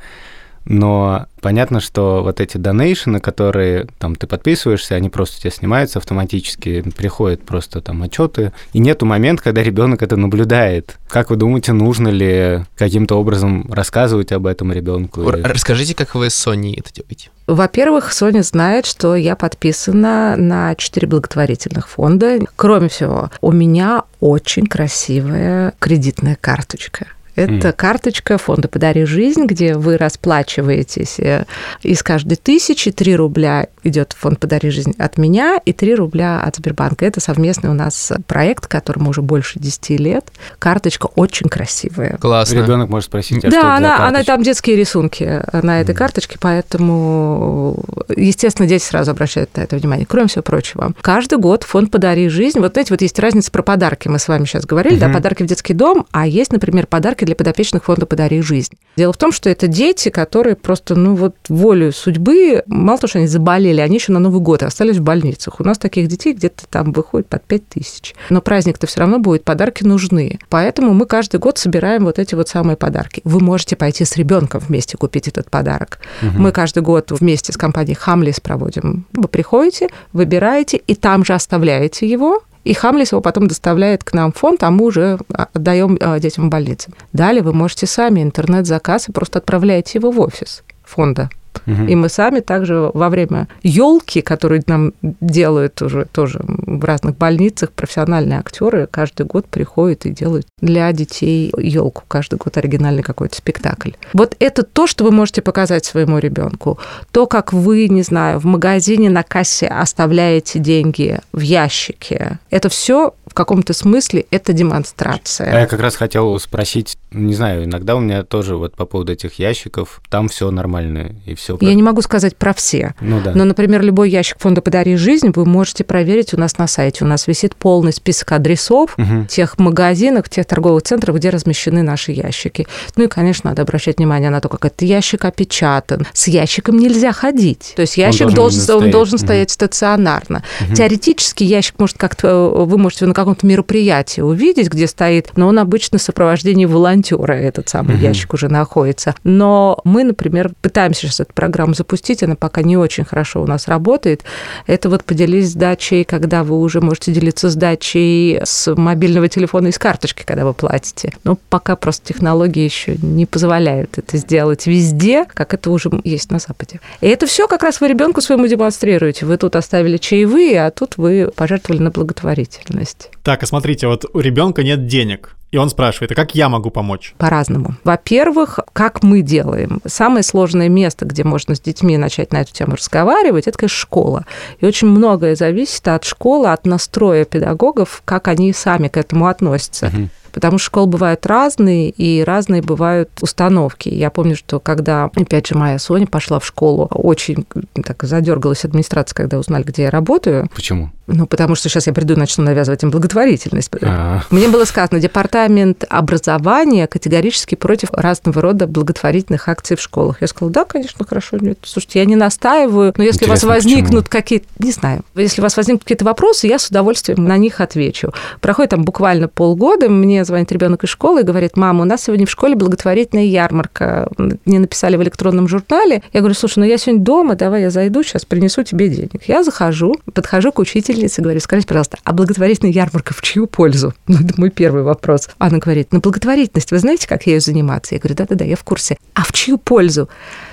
но 0.65 1.27
понятно, 1.41 1.79
что 1.79 2.23
вот 2.23 2.41
эти 2.41 2.57
донейшены, 2.57 3.19
которые 3.19 3.87
там 3.99 4.15
ты 4.15 4.27
подписываешься, 4.27 4.95
они 4.95 5.09
просто 5.09 5.37
у 5.37 5.41
тебя 5.41 5.51
снимаются 5.51 5.99
автоматически, 5.99 6.81
приходят 6.97 7.43
просто 7.43 7.81
там 7.81 8.01
отчеты, 8.03 8.51
и 8.73 8.79
нету 8.79 9.05
момента, 9.05 9.43
когда 9.43 9.61
ребенок 9.63 10.01
это 10.01 10.17
наблюдает. 10.17 10.97
Как 11.07 11.29
вы 11.29 11.35
думаете, 11.35 11.73
нужно 11.73 12.07
ли 12.07 12.65
каким-то 12.75 13.15
образом 13.19 13.71
рассказывать 13.71 14.31
об 14.31 14.47
этом 14.47 14.71
ребенку? 14.71 15.23
Расскажите, 15.29 15.93
как 15.93 16.15
вы 16.15 16.29
с 16.29 16.35
Соней 16.35 16.75
это 16.79 16.91
делаете? 16.93 17.29
Во-первых, 17.47 18.11
Соня 18.11 18.41
знает, 18.41 18.87
что 18.87 19.15
я 19.15 19.35
подписана 19.35 20.35
на 20.35 20.73
четыре 20.75 21.07
благотворительных 21.07 21.87
фонда. 21.87 22.39
Кроме 22.55 22.89
всего, 22.89 23.29
у 23.41 23.51
меня 23.51 24.03
очень 24.19 24.65
красивая 24.65 25.73
кредитная 25.77 26.37
карточка. 26.41 27.05
Это 27.35 27.69
mm. 27.69 27.73
карточка 27.73 28.37
фонда 28.37 28.67
«Подари 28.67 29.05
жизнь», 29.05 29.45
где 29.45 29.75
вы 29.75 29.97
расплачиваетесь 29.97 31.19
э, 31.19 31.45
из 31.81 32.01
каждой 32.01 32.37
тысячи 32.37 32.91
3 32.91 33.15
рубля 33.15 33.67
идет 33.83 34.13
в 34.13 34.17
фонд 34.17 34.39
«Подари 34.39 34.69
жизнь» 34.69 34.93
от 34.97 35.17
меня 35.17 35.59
и 35.63 35.73
3 35.73 35.95
рубля 35.95 36.41
от 36.41 36.55
Сбербанка. 36.55 37.05
Это 37.05 37.19
совместный 37.19 37.69
у 37.69 37.73
нас 37.73 38.13
проект, 38.27 38.67
которому 38.67 39.09
уже 39.09 39.21
больше 39.21 39.59
10 39.59 39.89
лет. 39.99 40.25
Карточка 40.59 41.07
очень 41.07 41.49
красивая. 41.49 42.17
Классно. 42.17 42.59
Ребенок 42.59 42.89
может 42.89 43.07
спросить, 43.07 43.43
а 43.43 43.51
да, 43.51 43.59
что 43.59 43.75
она, 43.75 44.07
она 44.07 44.23
там 44.23 44.41
детские 44.41 44.77
рисунки 44.77 45.41
на 45.51 45.81
этой 45.81 45.93
mm. 45.93 45.97
карточке, 45.97 46.37
поэтому, 46.39 47.83
естественно, 48.15 48.67
дети 48.67 48.83
сразу 48.83 49.11
обращают 49.11 49.55
на 49.57 49.61
это 49.61 49.75
внимание. 49.75 50.05
Кроме 50.05 50.27
всего 50.27 50.41
прочего, 50.41 50.93
каждый 51.01 51.37
год 51.37 51.63
фонд 51.63 51.91
«Подари 51.91 52.29
жизнь», 52.29 52.59
вот 52.59 52.77
эти 52.77 52.91
вот 52.91 53.01
есть 53.01 53.19
разница 53.19 53.51
про 53.51 53.61
подарки, 53.61 54.07
мы 54.07 54.19
с 54.19 54.27
вами 54.29 54.45
сейчас 54.45 54.65
говорили, 54.65 54.97
mm-hmm. 54.97 55.07
да, 55.07 55.13
подарки 55.13 55.43
в 55.43 55.47
детский 55.47 55.73
дом, 55.73 56.07
а 56.11 56.25
есть, 56.25 56.53
например, 56.53 56.87
подарки 56.87 57.24
для 57.25 57.35
подопечных 57.35 57.85
фонда 57.85 58.05
«Подари 58.05 58.41
жизнь». 58.41 58.73
Дело 58.97 59.11
в 59.11 59.17
том, 59.17 59.31
что 59.31 59.49
это 59.49 59.67
дети, 59.67 60.09
которые 60.09 60.55
просто, 60.55 60.95
ну 60.95 61.15
вот, 61.15 61.35
волю 61.49 61.91
судьбы, 61.91 62.63
мало 62.67 62.97
того, 62.97 63.09
что 63.09 63.19
они 63.19 63.27
заболели, 63.27 63.81
они 63.81 63.95
еще 63.97 64.11
на 64.11 64.19
Новый 64.19 64.41
год 64.41 64.63
остались 64.63 64.97
в 64.97 65.01
больницах. 65.01 65.59
У 65.59 65.63
нас 65.63 65.77
таких 65.77 66.07
детей 66.07 66.33
где-то 66.33 66.65
там 66.69 66.91
выходит 66.91 67.27
под 67.27 67.43
5 67.43 67.69
тысяч. 67.69 68.15
Но 68.29 68.41
праздник-то 68.41 68.87
все 68.87 69.01
равно 69.01 69.19
будет, 69.19 69.43
подарки 69.43 69.83
нужны. 69.83 70.39
Поэтому 70.49 70.93
мы 70.93 71.05
каждый 71.05 71.39
год 71.39 71.57
собираем 71.57 72.05
вот 72.05 72.19
эти 72.19 72.35
вот 72.35 72.47
самые 72.47 72.77
подарки. 72.77 73.21
Вы 73.23 73.39
можете 73.39 73.75
пойти 73.75 74.05
с 74.05 74.15
ребенком 74.15 74.61
вместе 74.65 74.97
купить 74.97 75.27
этот 75.27 75.49
подарок. 75.49 75.99
Угу. 76.21 76.41
Мы 76.41 76.51
каждый 76.51 76.83
год 76.83 77.11
вместе 77.11 77.51
с 77.51 77.57
компанией 77.57 77.95
Хамлис 77.95 78.39
проводим. 78.39 79.05
Вы 79.13 79.27
приходите, 79.27 79.89
выбираете 80.13 80.77
и 80.77 80.95
там 80.95 81.25
же 81.25 81.33
оставляете 81.33 82.07
его, 82.07 82.41
и 82.65 82.73
Хамлис 82.73 83.11
его 83.11 83.21
потом 83.21 83.47
доставляет 83.47 84.03
к 84.03 84.13
нам 84.13 84.33
в 84.33 84.37
фонд, 84.37 84.63
а 84.63 84.71
мы 84.71 84.85
уже 84.85 85.19
а, 85.31 85.47
отдаем 85.53 85.97
а, 86.01 86.19
детям 86.19 86.47
в 86.47 86.49
больнице. 86.49 86.91
Далее 87.13 87.43
вы 87.43 87.53
можете 87.53 87.85
сами 87.85 88.21
интернет-заказ 88.21 89.07
и 89.07 89.11
просто 89.11 89.39
отправляете 89.39 89.99
его 89.99 90.11
в 90.11 90.19
офис 90.19 90.63
фонда. 90.83 91.29
Угу. 91.65 91.83
И 91.87 91.95
мы 91.95 92.09
сами 92.09 92.39
также 92.39 92.91
во 92.93 93.09
время 93.09 93.47
елки, 93.63 94.21
которую 94.21 94.63
нам 94.67 94.93
делают 95.01 95.81
уже 95.81 96.05
тоже 96.05 96.39
в 96.43 96.83
разных 96.83 97.17
больницах, 97.17 97.71
профессиональные 97.71 98.39
актеры 98.39 98.87
каждый 98.89 99.25
год 99.25 99.47
приходят 99.47 100.05
и 100.05 100.09
делают 100.09 100.47
для 100.61 100.91
детей 100.91 101.51
елку. 101.57 102.03
Каждый 102.07 102.37
год 102.37 102.57
оригинальный 102.57 103.03
какой-то 103.03 103.35
спектакль. 103.35 103.91
Вот 104.13 104.35
это 104.39 104.63
то, 104.63 104.87
что 104.87 105.03
вы 105.03 105.11
можете 105.11 105.41
показать 105.41 105.85
своему 105.85 106.19
ребенку. 106.19 106.79
То, 107.11 107.27
как 107.27 107.53
вы, 107.53 107.87
не 107.87 108.01
знаю, 108.01 108.39
в 108.39 108.45
магазине 108.45 109.09
на 109.09 109.23
кассе 109.23 109.67
оставляете 109.67 110.59
деньги 110.59 111.19
в 111.31 111.41
ящике. 111.41 112.39
Это 112.49 112.69
все 112.69 113.13
каком-то 113.35 113.73
смысле 113.73 114.25
это 114.31 114.53
демонстрация. 114.53 115.51
А 115.51 115.59
я 115.61 115.67
как 115.67 115.79
раз 115.79 115.95
хотел 115.95 116.39
спросить, 116.39 116.97
не 117.11 117.33
знаю, 117.33 117.65
иногда 117.65 117.95
у 117.95 117.99
меня 117.99 118.23
тоже 118.23 118.55
вот 118.55 118.75
по 118.75 118.85
поводу 118.85 119.13
этих 119.13 119.39
ящиков, 119.39 120.01
там 120.09 120.27
все 120.27 120.49
нормально 120.49 121.15
и 121.25 121.35
все. 121.35 121.57
Я 121.61 121.73
не 121.73 121.83
могу 121.83 122.01
сказать 122.01 122.35
про 122.35 122.53
все. 122.53 122.93
Ну, 122.99 123.21
да. 123.21 123.33
Но, 123.35 123.45
например, 123.45 123.81
любой 123.83 124.09
ящик 124.09 124.39
фонда 124.39 124.61
«Подари 124.61 124.95
жизнь» 124.95 125.31
вы 125.35 125.45
можете 125.45 125.83
проверить 125.83 126.33
у 126.33 126.37
нас 126.37 126.57
на 126.57 126.67
сайте. 126.67 127.03
У 127.03 127.07
нас 127.07 127.27
висит 127.27 127.55
полный 127.55 127.93
список 127.93 128.31
адресов 128.31 128.95
угу. 128.97 129.25
тех 129.29 129.57
магазинов, 129.59 130.29
тех 130.29 130.45
торговых 130.45 130.83
центров, 130.83 131.15
где 131.15 131.29
размещены 131.29 131.83
наши 131.83 132.11
ящики. 132.11 132.67
Ну 132.95 133.03
и, 133.03 133.07
конечно, 133.07 133.49
надо 133.51 133.61
обращать 133.63 133.97
внимание 133.97 134.29
на 134.29 134.41
то, 134.41 134.49
как 134.49 134.65
этот 134.65 134.81
ящик 134.81 135.25
опечатан. 135.25 136.07
С 136.13 136.27
ящиком 136.27 136.77
нельзя 136.77 137.11
ходить. 137.11 137.73
То 137.75 137.81
есть 137.81 137.97
ящик 137.97 138.27
он 138.27 138.33
должен, 138.33 138.65
должен, 138.65 138.85
он 138.85 138.91
должен 138.91 139.17
стоять 139.17 139.49
угу. 139.49 139.53
стационарно. 139.53 140.43
Угу. 140.61 140.75
Теоретически 140.75 141.43
ящик 141.43 141.79
может 141.79 141.97
как-то, 141.97 142.49
вы 142.49 142.77
можете 142.77 143.05
на 143.05 143.13
каком-то 143.25 143.45
мероприятии 143.47 144.21
увидеть, 144.21 144.69
где 144.69 144.87
стоит, 144.87 145.31
но 145.35 145.47
он 145.47 145.59
обычно 145.59 145.97
в 145.97 146.01
сопровождении 146.01 146.65
волонтера 146.65 147.33
этот 147.33 147.69
самый 147.69 147.95
угу. 147.95 148.03
ящик 148.03 148.33
уже 148.33 148.47
находится. 148.47 149.15
Но 149.23 149.79
мы, 149.83 150.03
например, 150.03 150.51
пытаемся 150.61 151.01
сейчас 151.01 151.21
эту 151.21 151.33
программу 151.33 151.73
запустить, 151.73 152.23
она 152.23 152.35
пока 152.35 152.61
не 152.61 152.77
очень 152.77 153.03
хорошо 153.03 153.41
у 153.41 153.47
нас 153.47 153.67
работает. 153.67 154.23
Это 154.67 154.89
вот 154.89 155.03
поделись 155.03 155.49
сдачей, 155.49 156.03
когда 156.03 156.43
вы 156.43 156.59
уже 156.59 156.81
можете 156.81 157.11
делиться 157.11 157.49
сдачей 157.49 158.39
с 158.43 158.73
мобильного 158.75 159.27
телефона 159.27 159.67
и 159.67 159.71
с 159.71 159.79
карточки, 159.79 160.23
когда 160.23 160.45
вы 160.45 160.53
платите. 160.53 161.13
Но 161.23 161.37
пока 161.49 161.75
просто 161.75 162.13
технологии 162.13 162.63
еще 162.63 162.95
не 163.01 163.25
позволяют 163.25 163.97
это 163.97 164.17
сделать 164.17 164.67
везде, 164.67 165.25
как 165.25 165.53
это 165.53 165.71
уже 165.71 165.89
есть 166.03 166.31
на 166.31 166.39
Западе. 166.39 166.79
И 167.01 167.07
это 167.07 167.25
все 167.25 167.47
как 167.47 167.63
раз 167.63 167.81
вы 167.81 167.87
ребенку 167.87 168.21
своему 168.21 168.47
демонстрируете. 168.47 169.25
Вы 169.25 169.37
тут 169.37 169.55
оставили 169.55 169.97
чаевые, 169.97 170.65
а 170.65 170.71
тут 170.71 170.97
вы 170.97 171.31
пожертвовали 171.35 171.81
на 171.81 171.91
благотворительность. 171.91 173.09
Так, 173.25 173.41
а 173.41 173.47
смотрите, 173.47 173.87
вот 173.87 174.05
у 174.13 174.19
ребенка 174.19 174.61
нет 174.61 174.85
денег, 174.85 175.35
и 175.49 175.57
он 175.57 175.71
спрашивает, 175.71 176.11
а 176.11 176.15
как 176.15 176.35
я 176.35 176.47
могу 176.47 176.69
помочь? 176.69 177.15
По-разному. 177.17 177.73
Во-первых, 177.83 178.59
как 178.71 179.01
мы 179.01 179.23
делаем. 179.23 179.81
Самое 179.83 180.21
сложное 180.21 180.69
место, 180.69 181.05
где 181.05 181.23
можно 181.23 181.55
с 181.55 181.59
детьми 181.59 181.97
начать 181.97 182.31
на 182.31 182.41
эту 182.41 182.53
тему 182.53 182.75
разговаривать, 182.75 183.47
это, 183.47 183.57
конечно, 183.57 183.79
школа. 183.79 184.25
И 184.59 184.65
очень 184.67 184.89
многое 184.89 185.35
зависит 185.35 185.87
от 185.87 186.03
школы, 186.03 186.51
от 186.51 186.67
настроя 186.67 187.25
педагогов, 187.25 188.03
как 188.05 188.27
они 188.27 188.53
сами 188.53 188.89
к 188.89 188.97
этому 188.97 189.25
относятся. 189.25 189.87
Угу 189.87 190.09
потому 190.35 190.57
что 190.57 190.65
школы 190.65 190.87
бывают 190.87 191.25
разные, 191.25 191.89
и 191.91 192.21
разные 192.21 192.61
бывают 192.61 193.09
установки. 193.21 193.87
Я 193.87 194.09
помню, 194.09 194.35
что 194.35 194.59
когда, 194.59 195.05
опять 195.05 195.47
же, 195.47 195.57
моя 195.57 195.79
Соня 195.79 196.07
пошла 196.07 196.39
в 196.39 196.45
школу, 196.45 196.87
очень 196.91 197.45
так 197.73 198.03
задергалась 198.03 198.65
администрация, 198.65 199.15
когда 199.15 199.39
узнали, 199.39 199.63
где 199.63 199.83
я 199.83 199.91
работаю. 199.91 200.49
Почему? 200.53 200.91
Ну, 201.07 201.27
потому 201.27 201.55
что 201.55 201.69
сейчас 201.69 201.85
я 201.85 201.93
приду 201.93 202.15
и 202.15 202.17
начну 202.17 202.43
навязывать 202.43 202.81
им 202.83 202.89
благотворительность. 202.89 203.69
А-а-а. 203.81 204.23
Мне 204.31 204.47
было 204.47 204.65
сказано, 204.65 204.99
департамент 204.99 205.85
образования 205.87 206.87
категорически 206.87 207.55
против 207.55 207.91
разного 207.91 208.41
рода 208.41 208.65
благотворительных 208.65 209.47
акций 209.47 209.77
в 209.77 209.81
школах. 209.81 210.21
Я 210.21 210.27
сказала, 210.27 210.51
да, 210.51 210.65
конечно, 210.65 211.05
хорошо. 211.05 211.37
Нет, 211.39 211.59
слушайте, 211.63 211.99
я 211.99 212.05
не 212.05 212.15
настаиваю, 212.15 212.93
но 212.97 213.03
если 213.03 213.25
Интересно, 213.25 213.47
у 213.47 213.51
вас 213.51 213.63
возникнут 213.63 214.09
какие-то, 214.09 214.47
не 214.57 214.71
знаю, 214.71 215.03
если 215.13 215.41
у 215.41 215.43
вас 215.43 215.55
возникнут 215.57 215.83
какие-то 215.83 216.05
вопросы, 216.05 216.47
я 216.47 216.57
с 216.57 216.69
удовольствием 216.69 217.23
на 217.23 217.37
них 217.37 217.61
отвечу. 217.61 218.11
Проходит 218.41 218.71
там 218.71 218.83
буквально 218.83 219.27
полгода, 219.27 219.89
мне 219.89 220.25
звонит 220.25 220.51
ребенок 220.51 220.83
из 220.83 220.89
школы 220.89 221.21
и 221.21 221.23
говорит, 221.23 221.55
мама, 221.55 221.83
у 221.83 221.85
нас 221.85 222.03
сегодня 222.03 222.25
в 222.25 222.31
школе 222.31 222.55
благотворительная 222.55 223.25
ярмарка. 223.25 224.09
Мне 224.17 224.59
написали 224.59 224.95
в 224.95 225.03
электронном 225.03 225.47
журнале. 225.47 226.01
Я 226.13 226.21
говорю, 226.21 226.33
слушай, 226.33 226.59
ну 226.59 226.65
я 226.65 226.79
сегодня 226.79 227.03
дома, 227.03 227.35
давай 227.35 227.61
я 227.61 227.69
зайду, 227.69 228.01
сейчас 228.01 228.25
принесу 228.25 228.63
тебе 228.63 228.89
денег. 228.89 229.27
Я 229.27 229.43
захожу, 229.43 229.95
подхожу 230.13 230.51
к 230.51 230.59
учителю 230.59 230.94
учительнице, 230.95 231.21
говорю, 231.21 231.39
скажите, 231.39 231.67
пожалуйста, 231.67 231.97
а 232.03 232.13
благотворительная 232.13 232.71
ярмарка 232.71 233.13
в 233.13 233.21
чью 233.21 233.47
пользу? 233.47 233.93
Ну, 234.07 234.19
это 234.21 234.33
мой 234.37 234.49
первый 234.49 234.83
вопрос. 234.83 235.29
Она 235.39 235.57
говорит, 235.57 235.89
ну, 235.91 235.99
благотворительность, 235.99 236.71
вы 236.71 236.79
знаете, 236.79 237.07
как 237.07 237.27
ею 237.27 237.41
заниматься? 237.41 237.95
Я 237.95 237.99
говорю, 237.99 238.15
да-да-да, 238.15 238.45
я 238.45 238.55
в 238.55 238.63
курсе. 238.63 238.97
А 239.13 239.23
в 239.23 239.33
чью 239.33 239.57
пользу? 239.57 240.07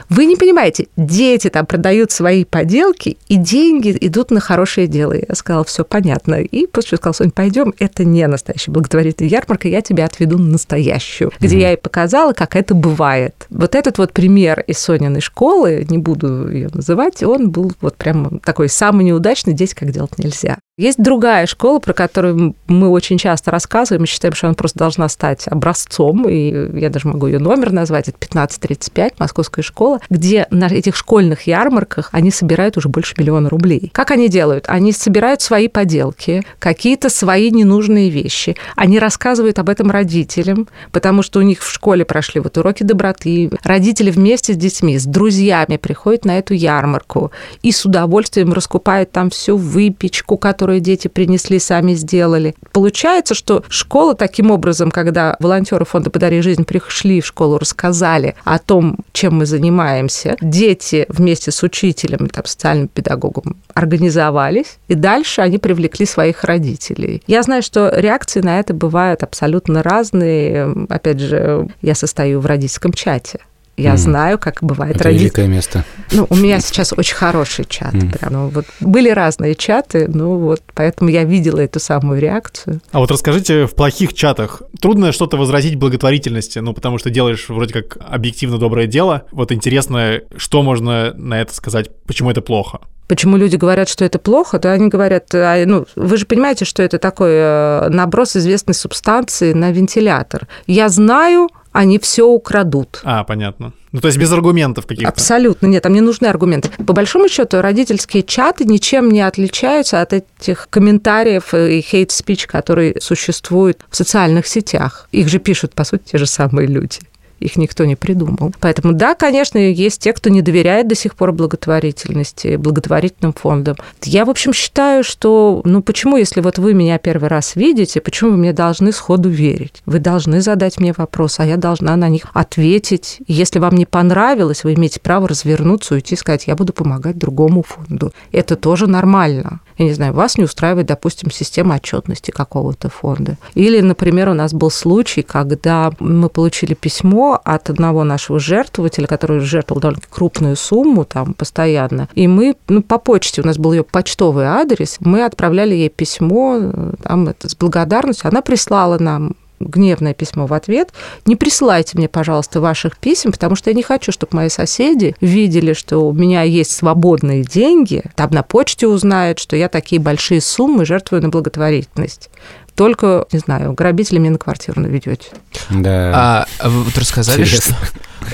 Вы 0.09 0.27
не 0.27 0.37
понимаете, 0.37 0.88
дети 0.97 1.49
там 1.49 1.67
продают 1.67 2.11
свои 2.11 2.45
поделки, 2.45 3.17
и 3.29 3.37
деньги 3.37 3.97
идут 4.01 4.31
на 4.31 4.41
хорошее 4.41 4.87
дело. 4.87 5.15
Я 5.15 5.35
сказала, 5.35 5.65
все 5.65 5.85
понятно. 5.85 6.37
И 6.37 6.67
после 6.67 6.91
чего 6.91 6.97
сказала, 6.99 7.15
Соня, 7.15 7.31
пойдем, 7.31 7.75
это 7.79 8.05
не 8.05 8.27
настоящая 8.27 8.73
благотворительная 8.73 9.31
ярмарка, 9.31 9.69
я 9.69 9.83
тебя 9.83 10.05
отведу 10.05 10.38
на 10.38 10.53
настоящую, 10.53 11.31
mm-hmm. 11.31 11.37
где 11.41 11.59
я 11.59 11.71
ей 11.71 11.77
показала, 11.77 12.33
как 12.33 12.57
это 12.57 12.75
бывает. 12.75 13.47
Вот 13.51 13.75
этот 13.75 13.99
вот 13.99 14.12
пример 14.12 14.61
из 14.67 14.79
Сониной 14.79 15.21
школы, 15.21 15.87
не 15.88 15.99
буду 15.99 16.51
ее 16.51 16.69
называть, 16.73 17.23
он 17.23 17.51
был 17.51 17.73
вот 17.81 17.97
прям 17.97 18.41
такой 18.41 18.69
самый 18.69 19.05
неудачный, 19.05 19.55
здесь 19.55 19.75
как 19.75 19.91
делать 19.91 20.19
нельзя. 20.19 20.59
Есть 20.79 21.03
другая 21.03 21.45
школа, 21.45 21.81
про 21.81 21.93
которую 21.93 22.57
мы 22.67 22.89
очень 22.89 23.19
часто 23.19 23.51
рассказываем 23.51 24.05
и 24.05 24.07
считаем, 24.07 24.33
что 24.33 24.47
она 24.47 24.55
просто 24.55 24.79
должна 24.79 25.07
стать 25.11 25.47
образцом, 25.47 26.27
и 26.27 26.81
я 26.81 26.89
даже 26.89 27.09
могу 27.09 27.27
ее 27.27 27.39
номер 27.39 27.73
назвать, 27.73 28.09
это 28.09 28.17
1535, 28.17 29.21
Московская 29.21 29.61
школа, 29.61 30.01
где 30.09 30.47
на 30.51 30.69
этих 30.69 30.97
школьных 30.97 31.47
ярмарках 31.47 32.09
они 32.13 32.31
собирают 32.31 32.79
уже 32.79 32.89
больше 32.89 33.15
миллиона 33.19 33.51
рублей. 33.51 33.91
Как 33.93 34.13
они 34.13 34.31
делают? 34.31 34.65
Они 34.67 34.93
собирают 34.93 35.43
свои 35.43 35.69
поделки, 35.69 36.43
какие-то 36.59 37.11
свои 37.11 37.51
ненужные 37.51 38.09
вещи. 38.09 38.57
Они 38.75 38.99
рассказывают 38.99 39.59
об 39.59 39.69
этом 39.69 39.91
родителям, 39.91 40.69
потому 40.91 41.21
что 41.21 41.41
у 41.41 41.43
них 41.43 41.63
в 41.63 41.71
школе 41.71 42.07
прошли 42.07 42.41
вот 42.41 42.57
уроки 42.57 42.83
доброты. 42.83 43.51
Родители 43.63 44.11
вместе 44.11 44.55
с 44.55 44.57
детьми, 44.57 44.99
с 44.99 45.05
друзьями 45.05 45.77
приходят 45.77 46.25
на 46.25 46.39
эту 46.39 46.55
ярмарку 46.55 47.31
и 47.63 47.73
с 47.73 47.85
удовольствием 47.85 48.55
раскупают 48.55 49.13
там 49.13 49.29
всю 49.29 49.59
выпечку, 49.59 50.39
которую 50.39 50.62
которые 50.62 50.79
дети 50.79 51.09
принесли, 51.09 51.59
сами 51.59 51.94
сделали. 51.94 52.55
Получается, 52.70 53.35
что 53.35 53.64
школа 53.68 54.14
таким 54.14 54.53
образом, 54.53 54.92
когда 54.92 55.35
волонтеры 55.40 55.85
фонда 55.85 56.09
«Подари 56.09 56.40
жизнь» 56.40 56.64
пришли 56.64 57.20
в 57.20 57.27
школу, 57.27 57.59
рассказали 57.59 58.37
о 58.44 58.61
том, 58.61 58.98
чем 59.12 59.38
мы 59.38 59.46
занимаемся, 59.46 60.37
дети 60.40 61.05
вместе 61.09 61.51
с 61.51 61.64
учителем, 61.64 62.29
там, 62.29 62.44
социальным 62.44 62.87
педагогом 62.87 63.57
организовались, 63.75 64.79
и 64.87 64.94
дальше 64.94 65.40
они 65.40 65.59
привлекли 65.59 66.07
своих 66.07 66.44
родителей. 66.44 67.25
Я 67.27 67.42
знаю, 67.42 67.62
что 67.64 67.92
реакции 67.92 68.40
на 68.40 68.61
это 68.61 68.72
бывают 68.72 69.25
абсолютно 69.25 69.83
разные. 69.83 70.72
Опять 70.88 71.18
же, 71.18 71.68
я 71.81 71.96
состою 71.96 72.38
в 72.38 72.46
родительском 72.46 72.92
чате. 72.92 73.40
Я 73.77 73.95
mm. 73.95 73.97
знаю, 73.97 74.39
как 74.39 74.59
бывает 74.61 74.97
Это 74.97 75.05
родитель. 75.05 75.25
великое 75.25 75.47
место. 75.47 75.85
Ну, 76.13 76.27
у 76.29 76.37
меня 76.37 76.61
сейчас 76.61 76.93
очень 76.93 77.15
хороший 77.15 77.65
чат. 77.65 77.95
Mm. 77.95 78.19
Прям, 78.19 78.33
ну, 78.33 78.49
вот 78.49 78.67
были 78.81 79.09
разные 79.09 79.55
чаты, 79.55 80.09
ну 80.09 80.37
вот, 80.37 80.61
поэтому 80.75 81.09
я 81.09 81.25
видела 81.25 81.61
эту 81.61 81.81
самую 81.81 82.21
реакцию. 82.21 82.81
А 82.91 82.99
вот 82.99 83.11
расскажите, 83.11 83.67
в 83.67 83.75
плохих 83.75 84.13
чатах 84.13 84.63
трудно 84.81 85.13
что-то 85.13 85.39
возразить 85.39 85.77
благотворительности, 85.77 86.59
ну, 86.59 86.75
потому 86.75 86.99
что 86.99 87.09
делаешь 87.09 87.47
вроде 87.49 87.73
как 87.73 87.97
объективно 88.07 88.59
доброе 88.59 88.87
дело. 88.87 89.23
Вот 89.33 89.53
интересно, 89.53 90.21
что 90.37 90.63
можно 90.63 91.15
на 91.15 91.41
это 91.41 91.55
сказать, 91.55 91.91
почему 92.07 92.31
это 92.31 92.43
плохо? 92.43 92.81
Почему 93.09 93.37
люди 93.37 93.57
говорят, 93.57 93.89
что 93.89 94.05
это 94.05 94.19
плохо, 94.19 94.59
то 94.59 94.73
они 94.73 94.89
говорят, 94.89 95.35
а, 95.35 95.63
ну, 95.67 95.87
вы 95.97 96.17
же 96.17 96.25
понимаете, 96.25 96.65
что 96.65 96.83
это 96.83 96.99
такой 96.99 97.33
э, 97.33 97.89
наброс 97.91 98.37
известной 98.37 98.75
субстанции 98.75 99.53
на 99.53 99.71
вентилятор. 99.71 100.47
Я 100.67 100.89
знаю, 100.89 101.49
они 101.73 101.99
все 101.99 102.27
украдут. 102.27 103.01
А, 103.05 103.25
понятно. 103.25 103.73
Ну, 103.93 104.01
то 104.01 104.09
есть 104.09 104.19
без 104.19 104.33
аргументов 104.33 104.87
каких-то? 104.87 105.09
Абсолютно 105.09 105.67
нет, 105.67 105.83
там 105.83 105.93
не 105.93 106.01
нужны 106.01 106.27
аргументы. 106.27 106.71
По 106.87 106.95
большому 106.95 107.29
счету, 107.29 107.61
родительские 107.61 108.23
чаты 108.23 108.65
ничем 108.65 109.11
не 109.11 109.21
отличаются 109.21 110.01
от 110.01 110.15
этих 110.15 110.69
комментариев 110.71 111.53
и 111.53 111.83
хейт-спич, 111.83 112.47
которые 112.47 113.01
существуют 113.01 113.85
в 113.91 113.97
социальных 113.97 114.47
сетях. 114.47 115.09
Их 115.13 115.29
же 115.29 115.39
пишут, 115.39 115.75
по 115.75 115.85
сути, 115.85 116.13
те 116.13 116.19
же 116.19 116.27
самые 116.27 116.69
люди 116.69 117.01
их 117.43 117.57
никто 117.57 117.85
не 117.85 117.97
придумал. 117.97 118.53
Поэтому 118.61 118.93
да, 118.93 119.15
конечно, 119.15 119.59
есть 119.59 120.01
те, 120.03 120.13
кто 120.13 120.31
не 120.31 120.43
доверяет 120.43 120.89
до 120.89 120.95
сих 120.95 121.15
пор 121.15 121.33
благотворительности, 121.33 122.57
благотворительным 122.57 123.33
фондам. 123.33 123.77
Я, 124.03 124.25
в 124.25 124.31
общем, 124.31 124.53
считаю, 124.53 125.05
что, 125.05 125.61
ну 125.65 125.83
почему, 125.83 126.17
если 126.17 126.41
вот 126.41 126.59
вы 126.59 126.75
меня 126.75 126.99
первый 126.99 127.29
раз 127.29 127.57
видите, 127.57 128.01
почему 128.01 128.33
вы 128.33 128.37
мне 128.37 128.53
должны 128.53 128.93
сходу 128.93 129.29
верить? 129.29 129.83
Вы 129.87 129.99
должны 129.99 130.41
задать 130.41 130.79
мне 130.79 130.95
вопрос, 130.97 131.41
а 131.41 131.47
я 131.47 131.57
должна 131.57 131.97
на 131.97 132.09
них 132.09 132.27
ответить. 132.35 133.19
Если 133.27 133.59
вам 133.59 133.75
не 133.75 133.87
понравилось, 133.87 134.65
вы 134.65 134.75
имеете 134.75 135.01
право 135.01 135.29
развернуться, 135.29 135.95
уйти 135.95 136.15
и 136.15 136.19
сказать, 136.19 136.47
я 136.47 136.57
буду 136.57 136.73
помогать 136.73 137.19
другому 137.19 137.63
фонду. 137.63 138.13
Это 138.33 138.57
тоже 138.57 138.87
нормально 138.87 139.61
я 139.79 139.85
не 139.89 139.93
знаю, 139.93 140.13
вас 140.13 140.39
не 140.39 140.45
устраивает, 140.45 140.87
допустим, 140.87 141.31
система 141.31 141.77
отчетности 141.77 142.31
какого-то 142.31 142.89
фонда. 142.89 143.37
Или, 143.55 143.81
например, 143.81 144.29
у 144.29 144.35
нас 144.35 144.53
был 144.53 144.71
случай, 144.71 145.23
когда 145.23 145.93
мы 145.99 146.29
получили 146.29 146.75
письмо 146.75 147.32
от 147.37 147.71
одного 147.71 148.05
нашего 148.05 148.38
жертвователя, 148.38 149.07
который 149.07 149.40
жертвовал 149.40 149.81
довольно 149.81 150.03
крупную 150.11 150.57
сумму 150.57 151.05
там 151.05 151.35
постоянно, 151.35 152.09
и 152.14 152.29
мы, 152.29 152.57
ну, 152.68 152.83
по 152.83 152.99
почте, 152.99 153.42
у 153.42 153.47
нас 153.47 153.59
был 153.59 153.73
ее 153.73 153.85
почтовый 153.85 154.47
адрес, 154.47 154.97
мы 155.01 155.25
отправляли 155.25 155.75
ей 155.75 155.88
письмо 155.88 156.73
там, 157.03 157.29
это, 157.29 157.49
с 157.49 157.57
благодарностью, 157.57 158.29
она 158.29 158.42
прислала 158.42 158.99
нам 158.99 159.35
гневное 159.62 160.14
письмо 160.14 160.47
в 160.47 160.55
ответ. 160.55 160.92
Не 161.27 161.37
присылайте 161.37 161.97
мне, 161.97 162.09
пожалуйста, 162.09 162.61
ваших 162.61 162.99
писем, 162.99 163.33
потому 163.33 163.57
что 163.57 163.71
я 163.71 163.75
не 163.75 163.83
хочу, 163.83 164.12
чтобы 164.12 164.37
мои 164.37 164.49
соседи 164.49 165.14
видели, 165.21 165.73
что 165.73 165.99
у 165.99 166.12
меня 166.12 166.42
есть 166.42 166.73
свободные 166.73 167.42
деньги, 167.42 168.03
там 168.16 168.31
на 168.33 168.42
почте 168.42 168.87
узнают, 168.87 169.38
что 169.38 169.57
я 169.57 169.68
такие 169.68 170.01
большие 170.01 170.40
суммы 170.40 170.85
жертвую 170.85 171.23
на 171.23 171.29
благотворительность 171.29 172.31
только, 172.75 173.27
не 173.33 173.39
знаю, 173.39 173.75
грабители 173.75 174.19
мне 174.19 174.31
на 174.31 174.39
квартиру 174.39 174.81
наведете. 174.81 175.29
Да. 175.71 176.47
А 176.59 176.69
вы 176.69 176.85
вот 176.85 176.97
рассказали, 176.97 177.45
что, 177.45 177.75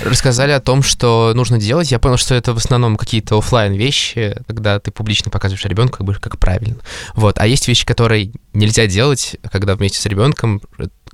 рассказали 0.05 0.53
о 0.53 0.61
том, 0.61 0.83
что 0.83 1.33
нужно 1.35 1.59
делать. 1.59 1.91
Я 1.91 1.99
понял, 1.99 2.17
что 2.17 2.35
это 2.35 2.55
в 2.55 2.59
основном 2.59 2.97
какие-то 2.97 3.39
офлайн 3.39 3.73
вещи, 3.73 4.37
когда 4.47 4.79
ты 4.79 4.91
публично 4.91 5.31
показываешь 5.31 5.65
ребенку, 5.65 5.99
как 5.99 6.07
бы 6.07 6.15
как 6.15 6.39
правильно. 6.39 6.77
Вот. 7.15 7.39
А 7.39 7.47
есть 7.47 7.67
вещи, 7.69 7.85
которые 7.85 8.33
нельзя 8.53 8.87
делать, 8.87 9.37
когда 9.51 9.75
вместе 9.75 9.99
с 9.99 10.07
ребенком 10.07 10.61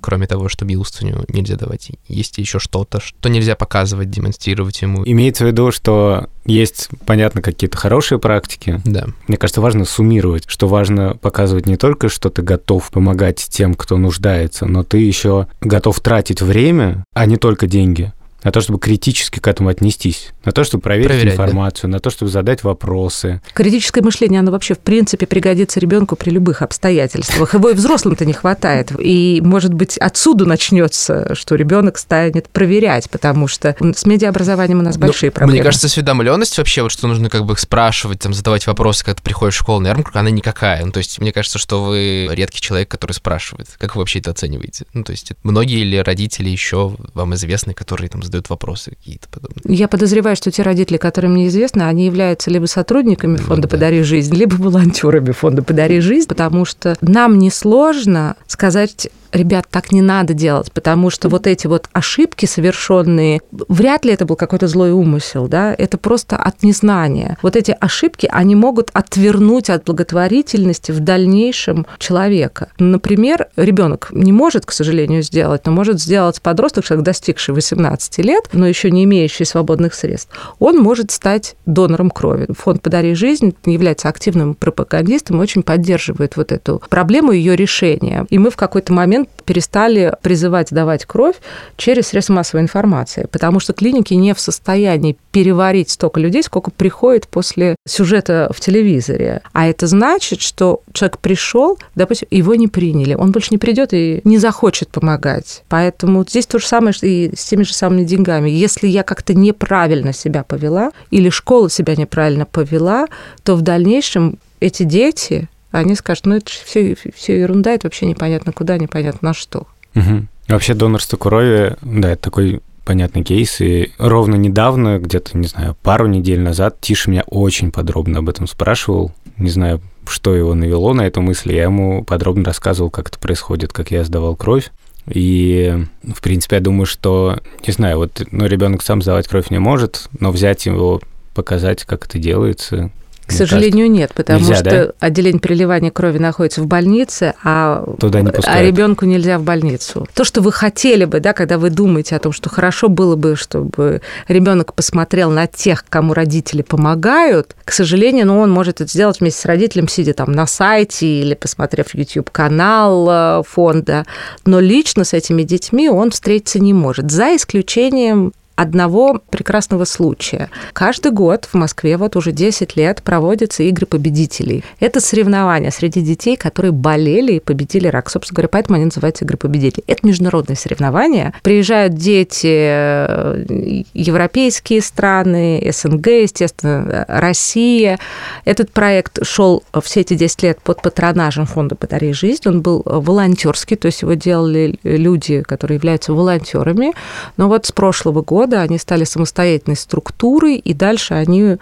кроме 0.05 0.27
того, 0.27 0.51
что 0.51 0.67
милостыню 0.67 1.25
нельзя 1.29 1.57
давать, 1.57 1.90
есть 2.09 2.37
еще 2.37 2.59
что-то, 2.59 3.01
что 3.01 3.31
нельзя 3.31 3.57
показывать, 3.57 4.11
демонстрировать 4.11 4.83
ему. 4.83 5.03
Имеется 5.07 5.45
в 5.45 5.47
виду, 5.47 5.73
что 5.73 6.29
есть, 6.45 6.90
понятно, 7.07 7.40
какие-то 7.40 7.79
хорошие 7.79 8.19
практики. 8.19 8.83
Да. 8.85 9.07
Мне 9.29 9.38
кажется, 9.38 9.62
важно 9.62 9.87
суммировать, 9.87 10.45
что 10.47 10.69
важно 10.69 11.17
показывать 11.17 11.64
не 11.64 11.79
только, 11.79 12.11
что 12.11 12.29
ты 12.29 12.43
готов 12.43 12.90
помогать 12.90 13.38
тем, 13.51 13.73
кто 13.73 13.97
нуждается, 13.97 14.67
но 14.67 14.85
ты 14.85 14.99
еще 14.99 15.47
готов 15.62 15.99
тратить 16.01 16.43
время, 16.43 17.03
а 17.14 17.25
не 17.25 17.38
только 17.38 17.67
деньги 17.67 18.12
на 18.45 18.53
то, 18.53 18.61
чтобы 18.61 18.79
критически 18.79 19.41
к 19.41 19.49
этому 19.49 19.71
отнестись, 19.71 20.33
на 20.45 20.53
то, 20.53 20.65
чтобы 20.65 20.83
проверить 20.83 21.09
Проверять, 21.09 21.33
информацию, 21.33 21.91
на 21.91 21.99
то, 21.99 22.11
чтобы 22.11 22.31
задать 22.31 22.63
вопросы. 22.63 23.41
Критическое 23.55 24.03
мышление, 24.03 24.41
оно 24.41 24.53
вообще 24.53 24.75
в 24.75 24.79
принципе 24.79 25.27
пригодится 25.27 25.81
ребенку 25.81 26.15
при 26.15 26.31
любых 26.31 26.61
обстоятельствах. 26.61 27.55
Его 27.55 27.71
и 27.71 27.75
взрослым-то 27.75 28.27
не 28.27 28.35
хватает. 28.35 28.93
И, 28.99 29.41
может 29.43 29.73
быть, 29.73 29.97
отсюда 29.97 30.45
начнется, 30.45 31.35
что 31.35 31.55
ребенок 31.55 31.97
станет 31.97 32.49
проверять, 32.51 33.09
потому 33.09 33.49
что 33.49 33.75
с 33.81 34.05
медиаобразованием 34.05 34.81
у 34.81 34.83
нас 34.83 34.97
Ну, 34.97 35.07
большие 35.07 35.31
проблемы. 35.31 35.55
Мне 35.55 35.63
кажется, 35.63 35.87
осведомленность 35.87 36.59
вообще, 36.59 36.83
вот 36.83 36.93
что 36.93 37.09
нужно 37.09 37.31
как 37.31 37.47
бы 37.47 37.57
спрашивать, 37.57 38.21
там, 38.21 38.35
задавать 38.35 38.67
вопросы, 38.67 39.05
когда 39.05 39.17
ты 39.17 39.23
приходишь 39.23 39.55
в 39.55 39.59
школу 39.59 39.81
на 39.81 39.89
ярмарку, 39.89 40.19
она 40.19 40.29
никакая. 40.31 40.85
Ну, 40.85 40.93
то 40.93 40.99
есть, 40.99 41.19
мне 41.19 41.33
кажется, 41.33 41.59
что 41.59 41.83
вы 41.83 42.29
редкий 42.31 42.61
человек, 42.61 42.91
который 42.91 43.13
спрашивает. 43.13 43.69
Как 43.79 43.97
вы 43.97 44.01
вообще 44.01 44.19
это 44.19 44.33
оцениваете? 44.33 44.85
Ну, 44.93 45.03
то 45.03 45.13
есть, 45.13 45.33
многие 45.43 45.81
или 45.81 45.97
родители 45.97 46.51
еще 46.51 46.95
вам 47.15 47.35
известны, 47.35 47.73
которые 47.73 48.11
там 48.11 48.23
задают 48.23 48.34
вопросы 48.49 48.90
какие-то 48.90 49.29
подобные? 49.29 49.77
Я 49.77 49.88
подозреваю, 49.88 50.37
что 50.37 50.51
те 50.51 50.62
родители, 50.62 50.97
которые 50.97 51.31
мне 51.31 51.49
известны, 51.49 51.83
они 51.83 52.07
являются 52.07 52.51
либо 52.51 52.66
сотрудниками 52.66 53.37
Вот 53.37 53.47
фонда 53.47 53.62
да. 53.62 53.68
«Подари 53.68 54.03
жизнь», 54.03 54.35
либо 54.35 54.55
волонтерами 54.55 55.33
фонда 55.33 55.62
«Подари 55.62 56.01
жизнь», 56.01 56.29
потому 56.29 56.64
что 56.64 56.97
нам 57.01 57.38
несложно 57.38 58.37
сказать 58.47 59.09
ребят, 59.35 59.66
так 59.70 59.92
не 59.92 60.01
надо 60.01 60.33
делать, 60.33 60.73
потому 60.73 61.11
что 61.11 61.29
вот 61.29 61.47
эти 61.47 61.66
вот 61.66 61.88
ошибки 61.92 62.47
совершенные, 62.47 63.40
вряд 63.51 64.05
ли 64.05 64.12
это 64.12 64.25
был 64.25 64.37
какой-то 64.37 64.68
злой 64.68 64.92
умысел, 64.92 65.49
да, 65.49 65.75
это 65.77 65.99
просто 65.99 66.37
от 66.37 66.62
незнания. 66.62 67.37
Вот 67.42 67.57
эти 67.57 67.77
ошибки, 67.79 68.29
они 68.31 68.55
могут 68.55 68.90
отвернуть 68.92 69.70
от 69.70 69.85
благотворительности 69.85 70.92
в 70.92 71.01
дальнейшем 71.01 71.87
человека. 71.99 72.68
Например, 72.79 73.49
ребенок 73.57 74.09
не 74.12 74.33
может, 74.33 74.64
к 74.66 74.73
сожалению, 74.73 75.23
сделать, 75.23 75.66
но 75.66 75.73
может 75.73 76.01
сделать 76.01 76.40
подросток, 76.40 76.85
человек, 76.85 77.05
достигший 77.05 77.55
18 77.55 78.18
лет, 78.18 78.49
но 78.53 78.66
еще 78.66 78.90
не 78.90 79.05
имеющий 79.05 79.44
свободных 79.44 79.94
средств, 79.94 80.31
он 80.59 80.79
может 80.79 81.11
стать 81.11 81.57
донором 81.66 82.11
крови. 82.11 82.47
Фонд 82.57 82.83
«Подари 82.83 83.14
жизнь» 83.14 83.55
является 83.64 84.09
активным 84.09 84.55
пропагандистом 84.55 85.40
очень 85.40 85.62
поддерживает 85.62 86.37
вот 86.37 86.53
эту 86.53 86.81
проблему 86.88 87.33
ее 87.33 87.57
решения. 87.57 88.27
И 88.31 88.38
мы 88.38 88.51
в 88.51 88.57
какой-то 88.57 88.92
момент 88.92 89.24
перестали 89.45 90.15
призывать 90.23 90.71
давать 90.71 91.05
кровь 91.05 91.37
через 91.77 92.09
средства 92.09 92.35
массовой 92.35 92.63
информации, 92.63 93.29
потому 93.31 93.61
что 93.61 93.73
клиники 93.73 94.15
не 94.15 94.35
в 94.35 94.41
состоянии 94.41 95.17
переварить 95.33 95.91
столько 95.91 96.21
людей, 96.21 96.43
сколько 96.43 96.71
приходит 96.71 97.29
после 97.29 97.77
сюжета 97.87 98.51
в 98.55 98.61
телевизоре. 98.61 99.43
А 99.53 99.67
это 99.67 99.87
значит, 99.87 100.41
что 100.41 100.81
человек 100.93 101.19
пришел, 101.19 101.79
допустим, 101.95 102.29
его 102.31 102.55
не 102.55 102.69
приняли, 102.69 103.15
он 103.15 103.33
больше 103.33 103.49
не 103.51 103.59
придет 103.59 103.93
и 103.93 104.21
не 104.25 104.39
захочет 104.39 104.89
помогать. 104.89 105.63
Поэтому 105.69 106.25
здесь 106.25 106.47
то 106.47 106.59
же 106.59 106.67
самое 106.67 106.95
и 107.03 107.33
с 107.37 107.45
теми 107.45 107.65
же 107.65 107.75
самыми 107.75 108.05
деньгами. 108.05 108.51
Если 108.51 108.87
я 108.87 109.03
как-то 109.03 109.35
неправильно 109.35 110.13
себя 110.13 110.43
повела 110.43 110.93
или 111.11 111.31
школа 111.31 111.69
себя 111.71 111.97
неправильно 111.97 112.47
повела, 112.47 113.07
то 113.43 113.57
в 113.57 113.63
дальнейшем 113.63 114.39
эти 114.61 114.85
дети 114.85 115.49
они 115.79 115.97
скажут, 115.97 116.27
ну 116.27 116.37
это 116.37 116.51
все, 116.51 116.97
все 117.15 117.41
ерунда, 117.41 117.73
это 117.73 117.87
вообще 117.87 118.07
непонятно 118.07 118.53
куда, 118.53 118.79
непонятно 118.79 119.29
на 119.29 119.35
что. 119.35 119.67
Угу. 119.97 120.27
Вообще 120.49 120.75
донорство 120.75 121.17
крови, 121.17 121.77
да, 121.83 122.13
это 122.13 122.23
такой 122.23 122.61
понятный 122.85 123.25
кейс. 123.25 123.61
И 123.61 123.91
ровно 123.99 124.37
недавно, 124.37 124.99
где-то, 124.99 125.37
не 125.37 125.49
знаю, 125.49 125.77
пару 125.83 126.07
недель 126.07 126.41
назад, 126.41 126.81
Тиша 126.81 127.11
меня 127.11 127.25
очень 127.27 127.73
подробно 127.73 128.21
об 128.21 128.29
этом 128.29 128.47
спрашивал. 128.47 129.13
Не 129.37 129.51
знаю, 129.51 129.81
что 130.07 130.35
его 130.35 130.55
навело 130.55 130.95
на 130.95 131.03
эту 131.03 131.21
мысль. 131.21 131.53
Я 131.53 131.65
ему 131.65 132.05
подробно 132.05 132.45
рассказывал, 132.45 132.91
как 132.91 133.09
это 133.09 133.19
происходит, 133.19 133.73
как 133.73 133.91
я 133.91 134.05
сдавал 134.05 134.37
кровь. 134.37 134.71
И, 135.09 135.77
в 136.05 136.23
принципе, 136.23 136.57
я 136.57 136.63
думаю, 136.63 136.87
что, 136.87 137.41
не 137.67 137.73
знаю, 137.73 137.99
вот 137.99 138.23
ну, 138.31 138.47
ребенок 138.47 138.83
сам 138.83 139.03
сдавать 139.03 139.27
кровь 139.27 139.51
не 139.51 139.59
может, 139.59 140.09
но 140.19 140.31
взять 140.31 140.67
его, 140.67 141.01
показать, 141.35 141.85
как 141.85 142.07
это 142.07 142.19
делается, 142.19 142.91
к 143.27 143.33
сожалению, 143.33 143.91
нет, 143.91 144.13
потому 144.15 144.41
Нельзя, 144.41 144.57
что 144.57 144.71
да? 144.71 144.93
отделение 145.01 145.41
переливания 145.41 145.91
крови 145.91 146.19
находится 146.19 146.61
в 146.61 146.67
больнице, 146.67 147.35
а, 147.43 147.85
Туда 147.99 148.21
не 148.21 148.31
а 148.31 148.63
ребенку 148.63 149.07
нельзя 149.07 149.39
в 149.39 149.43
больницу. 149.43 150.07
То, 150.15 150.25
что 150.25 150.43
вы 150.43 150.53
хотели 150.53 151.05
бы, 151.07 151.21
да, 151.21 151.33
когда 151.33 151.59
вы 151.59 151.71
думаете 151.71 152.17
о 152.17 152.19
том, 152.19 152.33
что 152.33 152.51
хорошо 152.51 152.89
было 152.89 153.17
бы, 153.17 153.37
чтобы 153.37 154.03
ребенок 154.29 154.75
посмотрел 154.75 155.31
на 155.31 155.47
тех, 155.47 155.85
кому 155.89 156.13
родители 156.13 156.63
помогают, 156.63 157.57
к 157.65 157.73
сожалению, 157.73 158.27
ну, 158.27 158.41
он 158.41 158.51
может 158.51 158.81
это 158.81 158.91
сделать 158.91 159.21
вместе 159.21 159.41
с 159.41 159.45
родителем, 159.47 159.89
сидя 159.89 160.13
там 160.13 160.33
на 160.33 160.47
сайте 160.47 161.07
или 161.07 161.35
посмотрев 161.35 161.95
YouTube-канал 161.95 163.09
э, 163.11 163.43
фонда, 163.49 164.05
но 164.45 164.61
лично 164.61 165.05
с 165.05 165.15
этими 165.15 165.43
детьми 165.43 165.89
он 165.89 166.11
встретиться 166.11 166.59
не 166.59 166.73
может, 166.75 167.11
за 167.11 167.37
исключением 167.37 168.33
одного 168.57 169.21
прекрасного 169.31 169.85
случая. 169.85 170.49
Каждый 170.73 171.12
год 171.12 171.49
в 171.51 171.55
Москве 171.55 171.97
вот 171.97 172.17
уже 172.17 172.33
10 172.33 172.77
лет 172.77 173.03
проводятся 173.03 173.64
игры 173.64 173.87
победителей. 173.87 174.64
Это 174.81 175.01
соревнования 175.01 175.71
среди 175.71 176.01
детей, 176.01 176.37
которые 176.37 176.73
болели 176.73 177.35
и 177.35 177.40
победили 177.40 177.88
рак. 177.88 178.11
Собственно 178.11 178.37
говоря, 178.37 178.49
поэтому 178.49 178.77
они 178.77 178.85
называются 178.87 179.25
игры 179.25 179.37
победителей. 179.37 179.85
Это 179.87 180.07
международные 180.07 180.57
соревнования. 180.57 181.35
Приезжают 181.43 181.95
дети, 181.95 182.47
э, 182.47 183.83
европейские 183.93 184.83
страны, 184.83 185.67
СНГ, 185.73 186.07
естественно, 186.07 187.05
Россия. 187.09 187.99
Этот 188.45 188.71
проект 188.71 189.27
шел 189.27 189.64
все 189.83 190.01
эти 190.01 190.14
10 190.14 190.43
лет 190.43 190.61
под 190.62 190.81
патронажем 190.81 191.47
фонда 191.47 191.75
«Подари 191.75 192.12
жизнь». 192.12 192.43
Он 192.47 192.62
был 192.62 192.83
волонтерский, 192.85 193.77
то 193.77 193.87
есть 193.87 194.03
его 194.03 194.14
делали 194.14 194.79
люди, 194.85 195.43
которые 195.43 195.77
являются 195.77 196.12
волонтерами. 196.12 196.93
Но 197.37 197.49
вот 197.49 197.67
с 197.67 197.73
прошлого 197.73 198.23
года 198.23 198.44
года 198.45 198.61
они 198.61 198.79
стали 198.79 199.05
самостоятельной 199.05 199.77
структурой, 199.77 200.57
и 200.57 200.75
дальше 200.75 201.15
они 201.15 201.57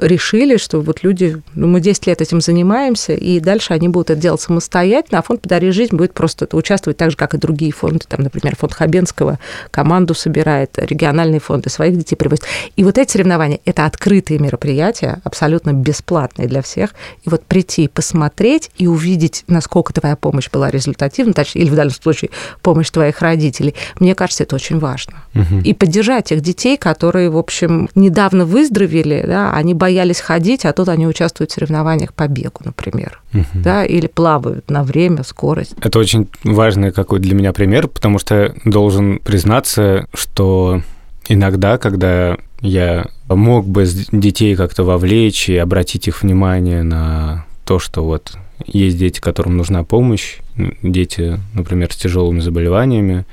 решили, 0.00 0.56
что 0.56 0.80
вот 0.80 1.02
люди, 1.02 1.42
ну, 1.54 1.66
мы 1.66 1.80
10 1.80 2.06
лет 2.06 2.20
этим 2.20 2.40
занимаемся, 2.40 3.12
и 3.12 3.40
дальше 3.40 3.72
они 3.72 3.88
будут 3.88 4.10
это 4.10 4.20
делать 4.20 4.40
самостоятельно, 4.40 5.18
а 5.18 5.22
фонд 5.22 5.42
«Подари 5.42 5.70
жизнь» 5.70 5.96
будет 5.96 6.14
просто 6.14 6.48
участвовать 6.52 6.96
так 6.96 7.10
же, 7.10 7.16
как 7.16 7.34
и 7.34 7.38
другие 7.38 7.72
фонды. 7.72 8.04
Там, 8.08 8.20
например, 8.22 8.56
фонд 8.56 8.74
Хабенского 8.74 9.38
команду 9.70 10.14
собирает, 10.14 10.78
региональные 10.78 11.40
фонды 11.40 11.70
своих 11.70 11.96
детей 11.96 12.16
привозят. 12.16 12.44
И 12.76 12.84
вот 12.84 12.98
эти 12.98 13.12
соревнования– 13.12 13.60
это 13.64 13.86
открытые 13.86 14.38
мероприятия, 14.38 15.20
абсолютно 15.24 15.72
бесплатные 15.72 16.48
для 16.48 16.62
всех. 16.62 16.94
И 17.24 17.30
вот 17.30 17.44
прийти, 17.44 17.88
посмотреть 17.88 18.70
и 18.76 18.86
увидеть, 18.86 19.44
насколько 19.48 19.92
твоя 19.92 20.16
помощь 20.16 20.50
была 20.50 20.70
результативна, 20.70 21.32
точнее, 21.32 21.62
или 21.62 21.70
в 21.70 21.74
данном 21.74 21.92
случае 21.92 22.30
помощь 22.62 22.90
твоих 22.90 23.20
родителей, 23.20 23.74
мне 23.98 24.14
кажется, 24.14 24.42
это 24.42 24.56
очень 24.56 24.78
важно. 24.78 25.14
Угу. 25.34 25.60
И 25.64 25.74
поддержать 25.74 26.26
тех 26.26 26.40
детей, 26.40 26.76
которые, 26.76 27.30
в 27.30 27.36
общем, 27.36 27.88
недавно 27.94 28.44
выздоровели, 28.44 29.24
да, 29.26 29.52
они 29.52 29.74
боялись 29.86 30.20
ходить, 30.20 30.64
а 30.64 30.72
тут 30.72 30.88
они 30.88 31.06
участвуют 31.06 31.52
в 31.52 31.54
соревнованиях 31.54 32.12
по 32.12 32.26
бегу, 32.26 32.60
например, 32.64 33.20
Угу. 33.32 33.44
да, 33.62 33.84
или 33.84 34.08
плавают 34.08 34.68
на 34.68 34.82
время, 34.82 35.22
скорость. 35.22 35.74
Это 35.80 36.00
очень 36.00 36.26
важный 36.42 36.90
какой 36.90 37.20
для 37.20 37.34
меня 37.36 37.52
пример, 37.52 37.86
потому 37.86 38.18
что 38.18 38.52
должен 38.64 39.20
признаться, 39.20 40.06
что 40.12 40.82
иногда, 41.28 41.78
когда 41.78 42.36
я 42.60 43.06
мог 43.28 43.68
бы 43.68 43.86
детей 44.10 44.56
как-то 44.56 44.82
вовлечь 44.82 45.48
и 45.48 45.56
обратить 45.56 46.08
их 46.08 46.22
внимание 46.22 46.82
на 46.82 47.44
то, 47.64 47.78
что 47.78 48.02
вот 48.02 48.32
есть 48.66 48.98
дети, 48.98 49.20
которым 49.20 49.56
нужна 49.56 49.84
помощь, 49.84 50.38
дети, 50.82 51.38
например, 51.54 51.92
с 51.92 51.96
тяжелыми 51.96 52.40
заболеваниями, 52.40 53.24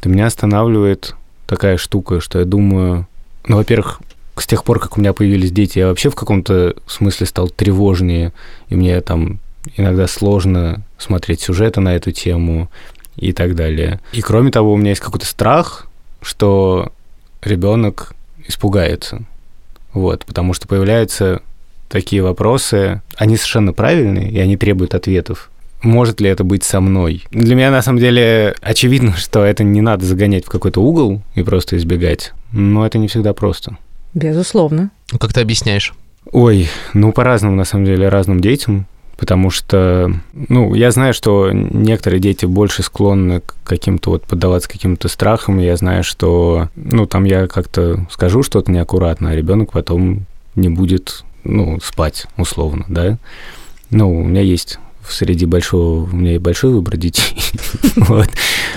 то 0.00 0.10
меня 0.10 0.26
останавливает 0.26 1.14
такая 1.46 1.78
штука, 1.78 2.20
что 2.20 2.38
я 2.38 2.44
думаю, 2.44 3.06
ну, 3.46 3.56
во-первых, 3.56 4.00
с 4.36 4.46
тех 4.46 4.64
пор, 4.64 4.80
как 4.80 4.96
у 4.96 5.00
меня 5.00 5.12
появились 5.12 5.52
дети, 5.52 5.78
я 5.78 5.88
вообще 5.88 6.10
в 6.10 6.14
каком-то 6.14 6.74
смысле 6.86 7.26
стал 7.26 7.48
тревожнее, 7.48 8.32
и 8.68 8.74
мне 8.74 9.00
там 9.00 9.40
иногда 9.76 10.06
сложно 10.06 10.82
смотреть 10.98 11.40
сюжеты 11.40 11.80
на 11.80 11.94
эту 11.94 12.12
тему 12.12 12.70
и 13.16 13.32
так 13.32 13.54
далее. 13.54 14.00
И 14.12 14.20
кроме 14.20 14.50
того, 14.50 14.72
у 14.72 14.76
меня 14.76 14.90
есть 14.90 15.02
какой-то 15.02 15.26
страх, 15.26 15.86
что 16.20 16.92
ребенок 17.42 18.14
испугается. 18.46 19.22
Вот, 19.92 20.24
потому 20.24 20.54
что 20.54 20.66
появляются 20.66 21.42
такие 21.88 22.22
вопросы, 22.22 23.02
они 23.16 23.36
совершенно 23.36 23.72
правильные, 23.72 24.30
и 24.30 24.38
они 24.38 24.56
требуют 24.56 24.94
ответов. 24.94 25.50
Может 25.82 26.20
ли 26.20 26.30
это 26.30 26.44
быть 26.44 26.64
со 26.64 26.80
мной? 26.80 27.24
Для 27.32 27.54
меня, 27.54 27.70
на 27.70 27.82
самом 27.82 27.98
деле, 27.98 28.54
очевидно, 28.62 29.14
что 29.16 29.44
это 29.44 29.62
не 29.62 29.80
надо 29.80 30.06
загонять 30.06 30.46
в 30.46 30.50
какой-то 30.50 30.80
угол 30.80 31.22
и 31.34 31.42
просто 31.42 31.76
избегать, 31.76 32.32
но 32.52 32.86
это 32.86 32.98
не 32.98 33.08
всегда 33.08 33.34
просто. 33.34 33.76
Безусловно. 34.14 34.90
Ну, 35.10 35.18
как 35.18 35.32
ты 35.32 35.40
объясняешь? 35.40 35.94
Ой, 36.30 36.68
ну 36.94 37.12
по-разному, 37.12 37.56
на 37.56 37.64
самом 37.64 37.84
деле, 37.84 38.08
разным 38.08 38.40
детям, 38.40 38.86
потому 39.16 39.50
что, 39.50 40.12
ну, 40.32 40.74
я 40.74 40.90
знаю, 40.90 41.14
что 41.14 41.50
некоторые 41.52 42.20
дети 42.20 42.46
больше 42.46 42.82
склонны 42.82 43.40
к 43.40 43.54
каким-то 43.64 44.10
вот 44.10 44.24
поддаваться 44.24 44.68
каким-то 44.68 45.08
страхам, 45.08 45.58
я 45.58 45.76
знаю, 45.76 46.04
что, 46.04 46.68
ну, 46.74 47.06
там 47.06 47.24
я 47.24 47.46
как-то 47.46 48.06
скажу 48.10 48.42
что-то 48.42 48.70
неаккуратно, 48.70 49.30
а 49.30 49.36
ребенок 49.36 49.72
потом 49.72 50.26
не 50.54 50.68
будет, 50.68 51.24
ну, 51.44 51.78
спать, 51.80 52.26
условно, 52.36 52.84
да. 52.88 53.18
Ну, 53.90 54.12
у 54.20 54.24
меня 54.24 54.40
есть 54.40 54.78
среди 55.08 55.46
большого, 55.46 56.04
у 56.04 56.16
меня 56.16 56.34
и 56.34 56.38
большой 56.38 56.72
выбор 56.72 56.96
детей. 56.96 57.36
вот. 57.96 58.28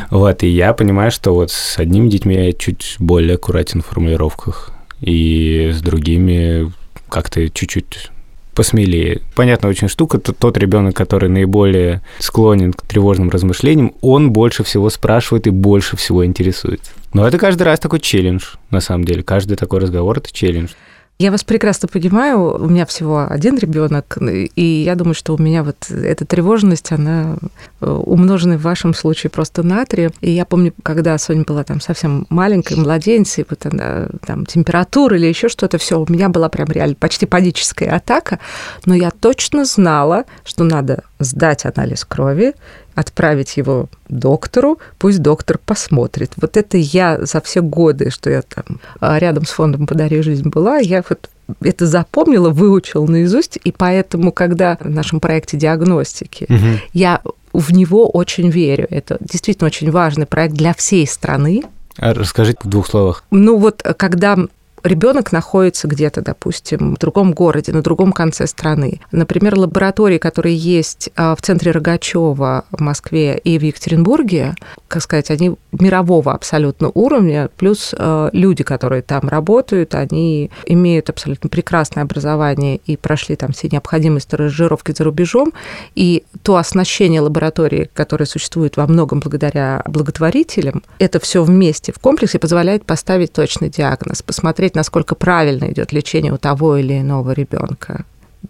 вот, 0.10 0.44
и 0.44 0.48
я 0.48 0.74
понимаю, 0.74 1.12
что 1.12 1.34
вот 1.34 1.52
с 1.52 1.78
одними 1.80 2.10
детьми 2.10 2.36
я 2.36 2.54
чуть 2.54 2.98
более 3.00 3.36
аккуратен 3.36 3.82
в 3.82 3.88
формулировках, 3.88 4.75
и 5.02 5.72
с 5.74 5.82
другими 5.82 6.72
как-то 7.10 7.50
чуть-чуть 7.50 8.12
посмелее. 8.56 9.22
Понятно, 9.36 9.70
очень 9.70 9.90
штука, 9.90 10.18
то 10.18 10.34
тот 10.34 10.58
ребенок, 10.58 10.96
который 10.96 11.30
наиболее 11.30 12.02
склонен 12.20 12.74
к 12.74 12.84
тревожным 12.84 13.30
размышлениям, 13.30 13.94
он 14.02 14.32
больше 14.32 14.64
всего 14.64 14.90
спрашивает 14.90 15.46
и 15.46 15.52
больше 15.52 15.98
всего 15.98 16.26
интересуется. 16.26 16.92
Но 17.14 17.28
это 17.28 17.38
каждый 17.38 17.64
раз 17.64 17.80
такой 17.80 18.00
челлендж, 18.00 18.56
на 18.72 18.80
самом 18.80 19.04
деле. 19.04 19.24
Каждый 19.24 19.58
такой 19.58 19.80
разговор– 19.80 20.18
это 20.20 20.34
челлендж. 20.34 20.70
Я 21.18 21.32
вас 21.32 21.46
прекрасно 21.46 21.88
понимаю. 21.88 22.62
У 22.62 22.68
меня 22.68 22.86
всего 22.86 23.26
один 23.30 23.58
ребенок, 23.58 24.18
и 24.20 24.84
я 24.86 24.96
думаю, 24.96 25.16
что 25.16 25.34
у 25.34 25.38
меня 25.38 25.64
вот 25.64 25.90
эта 25.90 26.26
тревожность, 26.26 26.92
она 26.92 27.38
э, 27.80 27.90
умножена 27.90 28.58
в 28.58 28.64
вашем 28.64 28.94
случае 28.94 29.30
просто 29.30 29.64
на 29.64 29.86
три. 29.86 30.10
И 30.20 30.32
я 30.32 30.44
помню, 30.44 30.74
когда 30.84 31.18
Соня 31.18 31.46
была 31.48 31.64
там 31.64 31.80
совсем 31.80 32.28
маленькой, 32.30 32.76
младенцей, 32.76 33.46
вот 33.50 33.66
она, 33.66 34.10
там 34.26 34.46
температура 34.46 35.16
или 35.16 35.28
еще 35.28 35.48
что-то, 35.48 35.78
все, 35.78 36.02
у 36.02 36.06
меня 36.10 36.28
была 36.28 36.50
прям 36.50 36.68
реально 36.68 36.96
почти 36.96 37.26
паническая 37.26 37.96
атака, 37.96 38.40
но 38.86 38.94
я 38.94 39.10
точно 39.10 39.64
знала, 39.64 40.26
что 40.44 40.66
надо 40.66 41.06
сдать 41.20 41.66
анализ 41.66 42.04
крови, 42.04 42.56
отправить 42.96 43.58
его 43.58 43.90
доктору, 44.10 44.80
пусть 44.98 45.22
доктор 45.22 45.60
посмотрит. 45.64 46.32
Вот 46.38 46.58
это 46.58 46.78
я 46.78 47.24
за 47.26 47.42
все 47.42 47.62
годы, 47.62 48.10
что 48.10 48.30
я 48.30 48.42
там 48.42 48.80
а, 49.00 49.20
рядом 49.20 49.46
с 49.46 49.52
фондом 49.52 49.86
«Подари 49.86 50.22
жизнь» 50.22 50.50
была, 50.50 50.78
я 50.78 51.04
вот 51.08 51.30
это 51.62 51.86
запомнила, 51.86 52.50
выучила 52.50 53.06
наизусть, 53.06 53.60
и 53.64 53.72
поэтому, 53.72 54.32
когда 54.32 54.78
в 54.80 54.90
нашем 54.90 55.20
проекте 55.20 55.58
диагностики 55.58 56.46
угу. 56.50 56.80
я 56.94 57.22
в 57.54 57.72
него 57.72 58.10
очень 58.10 58.50
верю. 58.50 58.88
Это 58.90 59.18
действительно 59.20 59.68
очень 59.68 59.92
важный 59.92 60.26
проект 60.26 60.56
для 60.56 60.74
всей 60.74 61.06
страны. 61.08 61.64
А 61.98 62.14
расскажите 62.14 62.60
в 62.64 62.68
двух 62.68 62.88
словах. 62.88 63.24
Ну 63.32 63.58
вот, 63.58 63.84
когда 63.98 64.38
ребенок 64.86 65.32
находится 65.32 65.88
где-то, 65.88 66.22
допустим, 66.22 66.96
в 66.96 67.00
другом 67.00 67.34
городе, 67.34 67.72
на 67.72 67.82
другом 67.82 68.12
конце 68.12 68.48
страны. 68.48 69.02
Например, 69.12 69.58
лаборатории, 69.58 70.18
которые 70.18 70.56
есть 70.56 71.10
а, 71.16 71.36
в 71.36 71.42
центре 71.42 71.72
Рогачева 71.72 72.66
в 72.72 72.82
Москве 72.82 73.38
и 73.38 73.58
в 73.58 73.64
Екатеринбурге, 73.64 74.56
как 74.88 75.02
сказать, 75.02 75.32
они 75.32 75.56
мирового 75.72 76.34
абсолютно 76.34 76.92
уровня, 76.94 77.50
плюс 77.58 77.96
а, 77.98 78.30
люди, 78.32 78.64
которые 78.64 79.02
там 79.02 79.28
работают, 79.28 79.96
они 79.96 80.52
имеют 80.66 81.10
абсолютно 81.10 81.50
прекрасное 81.50 82.04
образование 82.04 82.78
и 82.86 82.96
прошли 82.96 83.36
там 83.36 83.54
все 83.54 83.68
необходимые 83.70 84.22
стажировки 84.22 84.94
за 84.96 85.04
рубежом, 85.04 85.54
и 85.96 86.24
то 86.44 86.58
оснащение 86.58 87.22
лаборатории, 87.22 87.90
которое 87.94 88.26
существует 88.26 88.78
во 88.78 88.86
многом 88.88 89.20
благодаря 89.20 89.82
благотворителям, 89.86 90.84
это 91.00 91.20
все 91.20 91.44
вместе 91.44 91.92
в 91.92 92.00
комплексе 92.00 92.38
позволяет 92.38 92.86
поставить 92.86 93.34
точный 93.34 93.70
диагноз, 93.70 94.22
посмотреть 94.22 94.46
посмотреть, 94.46 94.75
насколько 94.76 95.16
правильно 95.16 95.66
идет 95.72 95.92
лечение 95.92 96.34
у 96.34 96.38
того 96.38 96.78
или 96.78 97.00
иного 97.00 97.32
ребенка. 97.32 98.06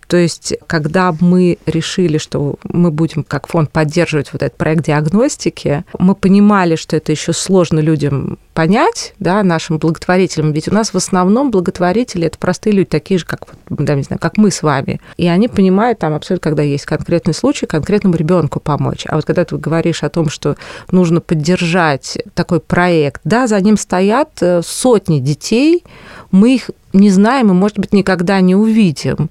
То 0.07 0.17
есть, 0.17 0.53
когда 0.67 1.13
мы 1.19 1.57
решили, 1.65 2.17
что 2.17 2.55
мы 2.63 2.91
будем 2.91 3.23
как 3.23 3.47
фонд 3.47 3.71
поддерживать 3.71 4.31
вот 4.33 4.43
этот 4.43 4.57
проект 4.57 4.85
диагностики, 4.85 5.83
мы 5.97 6.15
понимали, 6.15 6.75
что 6.75 6.95
это 6.95 7.11
еще 7.11 7.33
сложно 7.33 7.79
людям 7.79 8.37
понять, 8.53 9.13
да, 9.19 9.43
нашим 9.43 9.77
благотворителям, 9.77 10.53
ведь 10.53 10.69
у 10.69 10.73
нас 10.73 10.93
в 10.93 10.95
основном 10.95 11.51
благотворители 11.51 12.27
это 12.27 12.37
простые 12.37 12.73
люди, 12.73 12.87
такие 12.87 13.17
же, 13.19 13.25
как, 13.25 13.41
да, 13.69 13.95
не 13.95 14.03
знаю, 14.03 14.19
как 14.19 14.37
мы 14.37 14.49
с 14.49 14.63
вами. 14.63 15.01
И 15.17 15.27
они 15.27 15.49
понимают 15.49 15.99
там 15.99 16.13
абсолютно, 16.13 16.49
когда 16.49 16.63
есть 16.63 16.85
конкретный 16.85 17.33
случай, 17.33 17.65
конкретному 17.65 18.15
ребенку 18.15 18.61
помочь. 18.61 19.05
А 19.09 19.17
вот 19.17 19.25
когда 19.25 19.43
ты 19.43 19.57
говоришь 19.57 20.03
о 20.03 20.09
том, 20.09 20.29
что 20.29 20.55
нужно 20.89 21.19
поддержать 21.19 22.17
такой 22.33 22.61
проект, 22.61 23.21
да, 23.25 23.47
за 23.47 23.59
ним 23.59 23.77
стоят 23.77 24.29
э, 24.41 24.61
сотни 24.63 25.19
детей, 25.19 25.83
мы 26.31 26.55
их 26.55 26.69
не 26.93 27.09
знаем 27.09 27.49
и, 27.49 27.53
может 27.53 27.77
быть, 27.77 27.91
никогда 27.91 28.39
не 28.39 28.55
увидим 28.55 29.29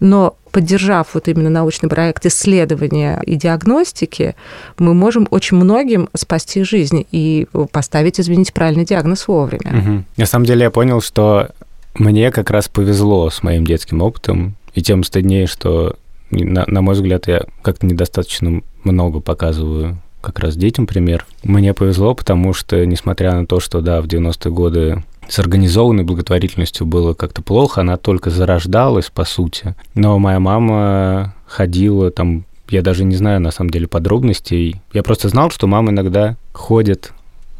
но 0.00 0.36
поддержав 0.50 1.14
вот 1.14 1.28
именно 1.28 1.50
научный 1.50 1.88
проект 1.88 2.26
исследования 2.26 3.20
и 3.26 3.34
диагностики, 3.34 4.36
мы 4.78 4.94
можем 4.94 5.26
очень 5.30 5.56
многим 5.56 6.08
спасти 6.14 6.62
жизнь 6.62 7.06
и 7.10 7.46
поставить, 7.72 8.20
извините, 8.20 8.52
правильный 8.52 8.84
диагноз 8.84 9.26
вовремя. 9.26 9.78
Угу. 9.78 10.04
На 10.16 10.26
самом 10.26 10.46
деле 10.46 10.62
я 10.62 10.70
понял, 10.70 11.00
что 11.00 11.50
мне 11.94 12.30
как 12.30 12.50
раз 12.50 12.68
повезло 12.68 13.30
с 13.30 13.42
моим 13.42 13.66
детским 13.66 14.02
опытом, 14.02 14.56
и 14.74 14.82
тем 14.82 15.04
стыднее, 15.04 15.46
что, 15.46 15.96
на, 16.30 16.64
на 16.66 16.82
мой 16.82 16.94
взгляд, 16.94 17.28
я 17.28 17.44
как-то 17.62 17.86
недостаточно 17.86 18.62
много 18.82 19.20
показываю 19.20 19.98
как 20.20 20.38
раз 20.38 20.56
детям 20.56 20.86
пример. 20.86 21.26
Мне 21.42 21.74
повезло, 21.74 22.14
потому 22.14 22.54
что, 22.54 22.84
несмотря 22.86 23.34
на 23.34 23.46
то, 23.46 23.60
что, 23.60 23.80
да, 23.80 24.00
в 24.00 24.06
90-е 24.06 24.50
годы 24.50 25.04
с 25.28 25.38
организованной 25.38 26.04
благотворительностью 26.04 26.86
было 26.86 27.14
как-то 27.14 27.42
плохо, 27.42 27.80
она 27.80 27.96
только 27.96 28.30
зарождалась, 28.30 29.10
по 29.10 29.24
сути. 29.24 29.74
Но 29.94 30.18
моя 30.18 30.40
мама 30.40 31.34
ходила 31.46 32.10
там, 32.10 32.44
я 32.68 32.82
даже 32.82 33.04
не 33.04 33.16
знаю 33.16 33.40
на 33.40 33.50
самом 33.50 33.70
деле 33.70 33.86
подробностей. 33.86 34.80
Я 34.92 35.02
просто 35.02 35.28
знал, 35.28 35.50
что 35.50 35.66
мама 35.66 35.90
иногда 35.90 36.36
ходит 36.52 37.12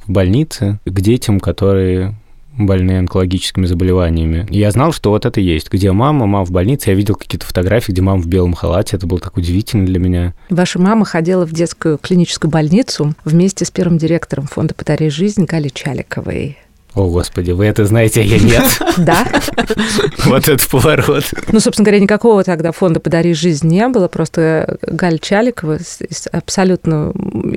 в 0.07 0.13
больницы 0.13 0.79
к 0.85 1.01
детям, 1.01 1.41
которые 1.41 2.15
больные 2.57 3.01
онкологическими 3.01 3.67
заболеваниями. 3.67 4.47
И 4.51 4.59
я 4.59 4.71
знал, 4.71 4.93
что 4.93 5.11
вот 5.11 5.27
это 5.27 5.41
есть. 5.41 5.71
Где 5.71 5.93
мама, 5.93 6.27
мама 6.27 6.45
в 6.45 6.53
больнице. 6.53 6.91
Я 6.91 6.97
видел 6.97 7.17
какие-то 7.17 7.47
фотографии, 7.47 7.93
где 7.93 8.03
мама 8.03 8.23
в 8.23 8.27
белом 8.27 8.55
халате. 8.55 8.97
Это 8.97 9.07
было 9.07 9.19
так 9.19 9.37
удивительно 9.37 9.85
для 9.87 9.99
меня. 9.99 10.35
Ваша 10.51 10.79
мама 10.79 11.05
ходила 11.05 11.47
в 11.47 11.53
детскую 11.53 11.99
клиническую 11.99 12.51
больницу 12.51 13.15
вместе 13.25 13.65
с 13.65 13.71
первым 13.71 13.99
директором 13.99 14.47
фонда 14.47 14.75
«Подари 14.75 15.11
жизнь» 15.11 15.45
Галей 15.45 15.71
Чаликовой. 15.71 16.59
О, 16.95 17.09
Господи, 17.09 17.51
вы 17.51 17.67
это 17.67 17.85
знаете, 17.87 18.21
а 18.21 18.25
я 18.25 18.39
нет. 18.39 18.65
Да. 18.97 19.27
Вот 20.27 20.49
этот 20.49 20.69
поворот. 20.69 21.25
Ну, 21.51 21.59
собственно 21.59 21.85
говоря, 21.85 22.01
никакого 22.01 22.45
тогда 22.45 22.71
фонда 22.71 23.01
«Подари 23.01 23.35
жизнь» 23.35 23.67
не 23.67 23.89
было, 23.89 24.07
просто 24.07 24.79
Галя 24.83 25.19
Чаликова 25.19 25.79
абсолютно... 26.31 27.13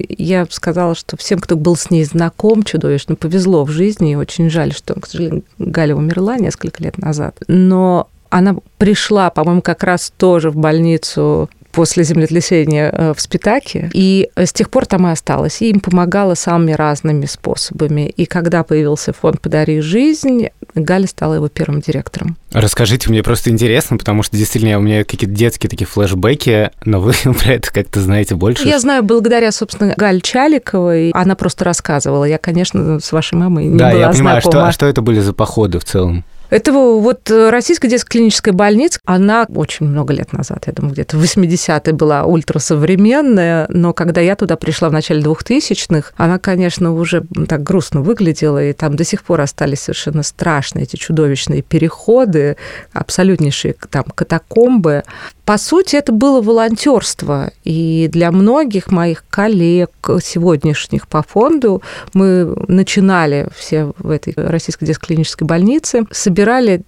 Я 0.10 0.48
сказала, 0.50 0.96
что 0.96 1.16
всем, 1.16 1.40
кто 1.40 1.56
был 1.56 1.76
с 1.76 1.92
ней 1.92 2.04
знаком, 2.06 2.64
чудовищно 2.64 3.16
повезло 3.16 3.64
в 3.66 3.70
жизни, 3.70 4.14
и 4.14 4.16
очень 4.16 4.50
жаль, 4.50 4.74
что, 4.74 5.00
к 5.00 5.06
сожалению, 5.06 5.44
Галя 5.60 5.96
умерла 5.96 6.38
несколько 6.38 6.84
лет 6.84 6.98
назад. 6.98 7.38
Но 7.48 8.10
она 8.30 8.56
пришла, 8.78 9.30
по-моему, 9.30 9.62
как 9.62 9.84
раз 9.84 10.12
тоже 10.18 10.50
в 10.50 10.56
больницу 10.56 11.50
после 11.78 12.04
землетрясения 12.04 12.90
э, 12.92 13.14
в 13.16 13.22
Спитаке. 13.22 13.92
И 13.94 14.32
с 14.36 14.52
тех 14.52 14.72
пор 14.72 14.88
там 14.88 15.08
и 15.08 15.12
осталась. 15.12 15.62
И 15.62 15.70
им 15.70 15.80
помогала 15.80 16.34
самыми 16.34 16.72
разными 16.72 17.28
способами. 17.28 18.10
И 18.10 18.26
когда 18.26 18.64
появился 18.64 19.14
фонд 19.14 19.40
«Подари 19.42 19.80
жизнь», 19.80 20.48
Галя 20.74 21.06
стала 21.06 21.36
его 21.36 21.50
первым 21.50 21.82
директором. 21.82 22.36
Расскажите, 22.52 23.12
мне 23.12 23.22
просто 23.22 23.52
интересно, 23.52 24.00
потому 24.00 24.24
что 24.24 24.36
действительно 24.36 24.80
у 24.80 24.82
меня 24.82 25.04
какие-то 25.04 25.28
детские 25.28 25.70
такие 25.70 25.86
флешбеки, 25.86 26.72
но 26.84 27.00
вы 27.00 27.14
про 27.24 27.54
это 27.54 27.72
как-то 27.72 28.02
знаете 28.02 28.34
больше. 28.34 28.68
Я 28.68 28.80
знаю 28.80 29.04
благодаря, 29.04 29.52
собственно, 29.52 29.94
Галь 29.96 30.22
Чаликовой. 30.22 31.12
Она 31.12 31.36
просто 31.36 31.64
рассказывала. 31.64 32.24
Я, 32.24 32.40
конечно, 32.40 33.00
с 33.00 33.12
вашей 33.12 33.36
мамой 33.36 33.66
не 33.66 33.78
да, 33.78 33.92
была 33.92 34.00
я 34.00 34.10
понимаю, 34.10 34.42
знакома. 34.42 34.52
Что, 34.52 34.68
а 34.68 34.72
что 34.72 34.86
это 34.88 35.04
были 35.04 35.20
за 35.20 35.34
походы 35.34 35.78
в 35.78 35.86
целом? 35.86 36.26
Это 36.50 36.72
вот 36.72 37.30
э, 37.30 37.50
Российская 37.50 37.90
детская 37.90 38.20
клиническая 38.20 38.54
больница, 38.54 39.00
она 39.04 39.46
очень 39.54 39.86
много 39.86 40.14
лет 40.14 40.32
назад, 40.32 40.64
я 40.68 40.74
думаю, 40.74 40.94
где-то 40.94 41.18
в 41.18 41.24
80-е 41.24 41.94
была 41.94 42.24
ультрасовременная, 42.24 43.66
но 43.70 43.94
когда 43.94 44.22
я 44.22 44.36
туда 44.36 44.56
пришла 44.56 44.88
в 44.88 44.94
начале 44.94 45.22
2000-х, 45.22 46.14
она, 46.16 46.40
конечно, 46.40 46.94
уже 46.94 47.26
так 47.50 47.64
грустно 47.64 48.02
выглядела, 48.02 48.64
и 48.64 48.72
там 48.72 48.96
до 48.96 49.04
сих 49.04 49.24
пор 49.24 49.42
остались 49.42 49.82
совершенно 49.82 50.24
страшные 50.24 50.84
эти 50.84 50.96
чудовищные 50.96 51.62
переходы, 51.62 52.56
абсолютнейшие 52.94 53.76
там 53.90 54.04
катакомбы. 54.04 55.04
По 55.44 55.58
сути, 55.58 55.96
это 55.96 56.12
было 56.12 56.42
волонтерство, 56.42 57.52
и 57.64 58.10
для 58.12 58.32
многих 58.32 58.92
моих 58.92 59.26
коллег 59.30 59.92
сегодняшних 60.22 61.08
по 61.08 61.24
фонду 61.24 61.82
мы 62.14 62.54
начинали 62.68 63.48
все 63.56 63.92
в 63.98 64.10
этой 64.10 64.34
Российской 64.36 64.86
детской 64.86 65.08
клинической 65.08 65.48
больнице, 65.48 66.06
собирали 66.38 66.82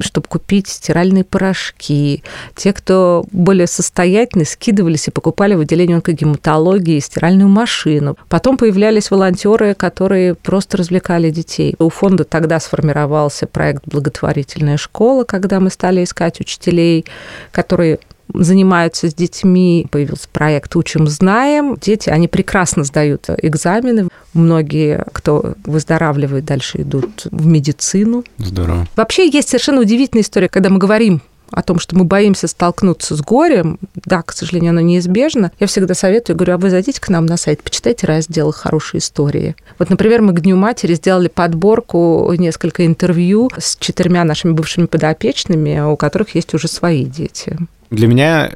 чтобы 0.00 0.26
купить 0.28 0.66
стиральные 0.66 1.22
порошки. 1.22 2.24
Те, 2.56 2.72
кто 2.72 3.24
более 3.30 3.68
состоятельны, 3.68 4.44
скидывались 4.44 5.06
и 5.06 5.12
покупали 5.12 5.54
в 5.54 5.60
отделении 5.60 5.94
онкогематологии 5.94 6.98
стиральную 6.98 7.48
машину. 7.48 8.18
Потом 8.28 8.56
появлялись 8.56 9.12
волонтеры, 9.12 9.74
которые 9.74 10.34
просто 10.34 10.76
развлекали 10.76 11.30
детей. 11.30 11.76
У 11.78 11.88
фонда 11.88 12.24
тогда 12.24 12.58
сформировался 12.58 13.46
проект 13.46 13.84
«Благотворительная 13.86 14.76
школа», 14.76 15.22
когда 15.22 15.60
мы 15.60 15.70
стали 15.70 16.02
искать 16.02 16.40
учителей, 16.40 17.04
которые 17.52 18.00
занимаются 18.34 19.08
с 19.10 19.14
детьми. 19.14 19.86
Появился 19.90 20.28
проект 20.32 20.74
«Учим, 20.76 21.06
знаем». 21.06 21.76
Дети, 21.80 22.10
они 22.10 22.28
прекрасно 22.28 22.84
сдают 22.84 23.28
экзамены. 23.28 24.08
Многие, 24.32 25.04
кто 25.12 25.54
выздоравливает, 25.64 26.44
дальше 26.44 26.82
идут 26.82 27.26
в 27.30 27.46
медицину. 27.46 28.24
Здорово. 28.38 28.86
Вообще 28.96 29.28
есть 29.28 29.48
совершенно 29.48 29.80
удивительная 29.80 30.22
история, 30.22 30.48
когда 30.48 30.70
мы 30.70 30.78
говорим 30.78 31.22
о 31.50 31.62
том, 31.62 31.78
что 31.78 31.96
мы 31.96 32.04
боимся 32.04 32.46
столкнуться 32.46 33.16
с 33.16 33.20
горем, 33.22 33.78
да, 34.04 34.22
к 34.22 34.32
сожалению, 34.32 34.70
оно 34.70 34.80
неизбежно, 34.80 35.50
я 35.58 35.66
всегда 35.66 35.94
советую, 35.94 36.36
говорю, 36.36 36.54
а 36.54 36.58
вы 36.58 36.70
зайдите 36.70 37.00
к 37.00 37.08
нам 37.08 37.26
на 37.26 37.36
сайт, 37.36 37.62
почитайте 37.62 38.06
раздел 38.06 38.52
«Хорошие 38.52 39.00
истории». 39.00 39.56
Вот, 39.78 39.90
например, 39.90 40.22
мы 40.22 40.32
к 40.32 40.40
Дню 40.40 40.56
матери 40.56 40.94
сделали 40.94 41.28
подборку, 41.28 42.32
несколько 42.38 42.86
интервью 42.86 43.50
с 43.58 43.76
четырьмя 43.76 44.24
нашими 44.24 44.52
бывшими 44.52 44.86
подопечными, 44.86 45.80
у 45.80 45.96
которых 45.96 46.34
есть 46.34 46.54
уже 46.54 46.68
свои 46.68 47.04
дети. 47.04 47.56
Для 47.90 48.06
меня 48.06 48.52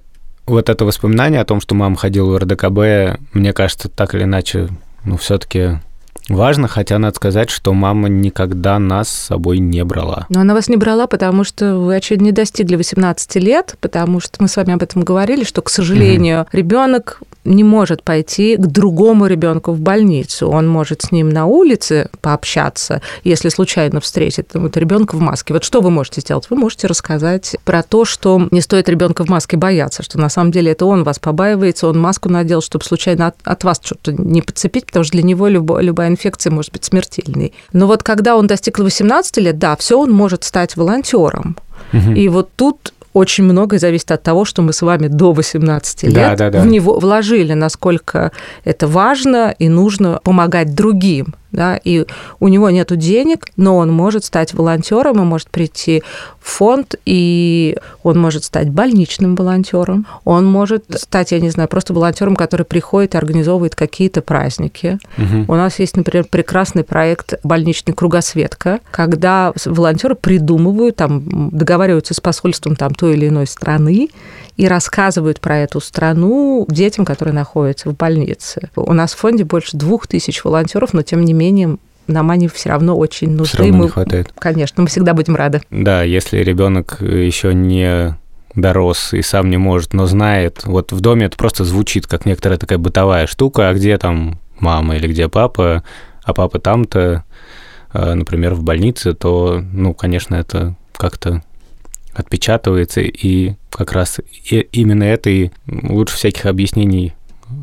вот 0.46 0.68
это 0.68 0.84
воспоминание 0.84 1.40
о 1.40 1.44
том, 1.44 1.60
что 1.60 1.74
мама 1.74 1.96
ходила 1.96 2.30
в 2.30 2.38
РДКБ, 2.38 3.20
мне 3.32 3.52
кажется, 3.52 3.88
так 3.88 4.14
или 4.14 4.24
иначе, 4.24 4.68
ну, 5.04 5.16
все-таки 5.16 5.80
Важно, 6.28 6.68
хотя 6.68 6.98
надо 6.98 7.16
сказать, 7.16 7.50
что 7.50 7.74
мама 7.74 8.08
никогда 8.08 8.78
нас 8.78 9.10
с 9.10 9.26
собой 9.26 9.58
не 9.58 9.84
брала. 9.84 10.24
Но 10.30 10.40
она 10.40 10.54
вас 10.54 10.68
не 10.68 10.76
брала, 10.76 11.06
потому 11.06 11.44
что 11.44 11.76
вы, 11.76 11.96
очевидно, 11.96 12.26
не 12.26 12.32
достигли 12.32 12.76
18 12.76 13.34
лет, 13.36 13.76
потому 13.80 14.20
что 14.20 14.38
мы 14.40 14.48
с 14.48 14.56
вами 14.56 14.72
об 14.72 14.82
этом 14.82 15.02
говорили, 15.02 15.44
что, 15.44 15.60
к 15.60 15.68
сожалению, 15.68 16.42
угу. 16.42 16.48
ребенок 16.52 17.20
не 17.44 17.64
может 17.64 18.02
пойти 18.02 18.56
к 18.56 18.66
другому 18.66 19.26
ребенку 19.26 19.72
в 19.72 19.80
больницу. 19.80 20.48
Он 20.48 20.68
может 20.68 21.02
с 21.02 21.12
ним 21.12 21.28
на 21.28 21.46
улице 21.46 22.08
пообщаться, 22.20 23.02
если 23.22 23.48
случайно 23.48 24.00
встретит 24.00 24.50
вот 24.54 24.76
ребенка 24.76 25.16
в 25.16 25.20
маске. 25.20 25.52
Вот 25.52 25.64
что 25.64 25.80
вы 25.80 25.90
можете 25.90 26.20
сделать? 26.20 26.48
Вы 26.50 26.56
можете 26.56 26.86
рассказать 26.86 27.56
про 27.64 27.82
то, 27.82 28.04
что 28.04 28.48
не 28.50 28.60
стоит 28.60 28.88
ребенка 28.88 29.24
в 29.24 29.28
маске 29.28 29.56
бояться, 29.56 30.02
что 30.02 30.18
на 30.18 30.28
самом 30.28 30.52
деле 30.52 30.72
это 30.72 30.86
он 30.86 31.04
вас 31.04 31.18
побаивается, 31.18 31.88
он 31.88 31.98
маску 32.00 32.28
надел, 32.28 32.62
чтобы 32.62 32.84
случайно 32.84 33.28
от, 33.28 33.36
от 33.44 33.64
вас 33.64 33.80
что-то 33.82 34.12
не 34.12 34.42
подцепить, 34.42 34.86
потому 34.86 35.04
что 35.04 35.12
для 35.12 35.22
него 35.22 35.48
любо, 35.48 35.80
любая 35.80 36.08
инфекция 36.08 36.50
может 36.50 36.72
быть 36.72 36.84
смертельной. 36.84 37.52
Но 37.72 37.86
вот 37.86 38.02
когда 38.02 38.36
он 38.36 38.46
достиг 38.46 38.78
18 38.78 39.36
лет, 39.38 39.58
да, 39.58 39.76
все 39.76 39.98
он 39.98 40.10
может 40.10 40.44
стать 40.44 40.76
волонтером. 40.76 41.56
И 42.16 42.28
вот 42.28 42.50
тут 42.56 42.92
очень 43.14 43.44
многое 43.44 43.78
зависит 43.78 44.10
от 44.10 44.22
того, 44.22 44.44
что 44.44 44.60
мы 44.60 44.72
с 44.72 44.82
вами 44.82 45.06
до 45.06 45.32
18 45.32 46.02
лет 46.02 46.12
да, 46.12 46.36
да, 46.36 46.50
да. 46.50 46.60
в 46.60 46.66
него 46.66 46.98
вложили, 46.98 47.54
насколько 47.54 48.32
это 48.64 48.86
важно 48.86 49.54
и 49.58 49.68
нужно 49.68 50.20
помогать 50.22 50.74
другим 50.74 51.34
да, 51.54 51.76
и 51.82 52.06
у 52.40 52.48
него 52.48 52.70
нет 52.70 52.96
денег, 52.96 53.46
но 53.56 53.76
он 53.76 53.90
может 53.90 54.24
стать 54.24 54.52
волонтером 54.54 55.20
и 55.20 55.24
может 55.24 55.48
прийти 55.50 56.02
в 56.40 56.50
фонд, 56.50 56.96
и 57.06 57.76
он 58.02 58.18
может 58.20 58.44
стать 58.44 58.68
больничным 58.68 59.34
волонтером, 59.34 60.06
он 60.24 60.46
может 60.46 60.84
стать, 60.96 61.32
я 61.32 61.40
не 61.40 61.50
знаю, 61.50 61.68
просто 61.68 61.94
волонтером, 61.94 62.36
который 62.36 62.66
приходит 62.66 63.14
и 63.14 63.18
организовывает 63.18 63.74
какие-то 63.74 64.20
праздники. 64.20 64.98
Угу. 65.16 65.52
У 65.52 65.54
нас 65.54 65.78
есть, 65.78 65.96
например, 65.96 66.26
прекрасный 66.28 66.84
проект 66.84 67.34
«Больничный 67.42 67.94
кругосветка», 67.94 68.80
когда 68.90 69.52
волонтеры 69.64 70.14
придумывают, 70.14 70.96
там, 70.96 71.50
договариваются 71.50 72.14
с 72.14 72.20
посольством 72.20 72.76
там, 72.76 72.94
той 72.94 73.14
или 73.14 73.28
иной 73.28 73.46
страны, 73.46 74.10
и 74.56 74.68
рассказывают 74.68 75.40
про 75.40 75.58
эту 75.58 75.80
страну 75.80 76.66
детям, 76.68 77.04
которые 77.04 77.34
находятся 77.34 77.90
в 77.90 77.96
больнице. 77.96 78.70
У 78.76 78.92
нас 78.92 79.12
в 79.14 79.18
фонде 79.18 79.44
больше 79.44 79.76
двух 79.76 80.06
тысяч 80.06 80.44
волонтеров, 80.44 80.92
но 80.92 81.02
тем 81.02 81.24
не 81.24 81.32
менее 81.32 81.43
нам 82.06 82.30
они 82.30 82.48
все 82.48 82.70
равно 82.70 82.96
очень 82.96 83.30
нужны. 83.30 83.46
Все 83.46 83.58
равно 83.58 83.76
мы, 83.76 83.84
не 83.84 83.90
хватает. 83.90 84.32
Конечно, 84.38 84.82
мы 84.82 84.88
всегда 84.88 85.14
будем 85.14 85.36
рады. 85.36 85.62
Да, 85.70 86.02
если 86.02 86.38
ребенок 86.38 86.98
еще 87.00 87.54
не 87.54 88.16
дорос 88.54 89.12
и 89.12 89.22
сам 89.22 89.50
не 89.50 89.56
может, 89.56 89.94
но 89.94 90.06
знает. 90.06 90.62
Вот 90.64 90.92
в 90.92 91.00
доме 91.00 91.26
это 91.26 91.36
просто 91.36 91.64
звучит, 91.64 92.06
как 92.06 92.26
некоторая 92.26 92.58
такая 92.58 92.78
бытовая 92.78 93.26
штука, 93.26 93.68
а 93.68 93.74
где 93.74 93.98
там 93.98 94.38
мама 94.60 94.96
или 94.96 95.08
где 95.08 95.28
папа, 95.28 95.82
а 96.22 96.34
папа 96.34 96.58
там-то, 96.58 97.24
а, 97.92 98.14
например, 98.14 98.54
в 98.54 98.62
больнице, 98.62 99.12
то, 99.14 99.62
ну, 99.72 99.92
конечно, 99.94 100.36
это 100.36 100.76
как-то 100.96 101.42
отпечатывается, 102.14 103.00
и 103.00 103.54
как 103.70 103.92
раз 103.92 104.20
именно 104.72 105.02
это 105.02 105.30
и 105.30 105.50
лучше 105.66 106.14
всяких 106.16 106.46
объяснений 106.46 107.12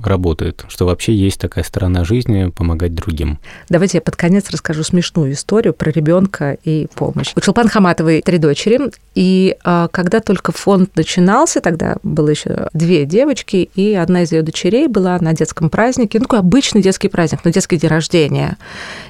работает, 0.04 0.66
что 0.68 0.86
вообще 0.86 1.14
есть 1.14 1.40
такая 1.40 1.64
сторона 1.64 2.04
жизни 2.04 2.50
помогать 2.50 2.94
другим. 2.94 3.40
Давайте 3.70 3.98
я 3.98 4.02
под 4.02 4.16
конец 4.16 4.50
расскажу 4.50 4.84
смешную 4.84 5.34
историю 5.34 5.74
про 5.74 5.92
ребенка 5.92 6.58
и 6.64 6.88
помощь. 6.96 7.34
У 7.36 7.42
Чулпан 7.42 7.68
Хаматовой 7.68 8.22
три 8.22 8.38
дочери, 8.38 8.80
и 9.16 9.58
а, 9.64 9.88
когда 9.90 10.20
только 10.20 10.52
фонд 10.52 10.96
начинался, 10.96 11.62
тогда 11.62 11.98
было 12.04 12.30
еще 12.30 12.70
две 12.74 13.06
девочки, 13.06 13.70
и 13.76 13.94
одна 13.94 14.24
из 14.24 14.32
ее 14.32 14.42
дочерей 14.42 14.88
была 14.88 15.18
на 15.20 15.34
детском 15.34 15.70
празднике, 15.70 16.20
ну 16.20 16.26
такой 16.26 16.40
обычный 16.40 16.82
детский 16.82 17.08
праздник, 17.08 17.42
но 17.44 17.52
детский 17.52 17.78
день 17.78 17.90
рождения. 17.90 18.58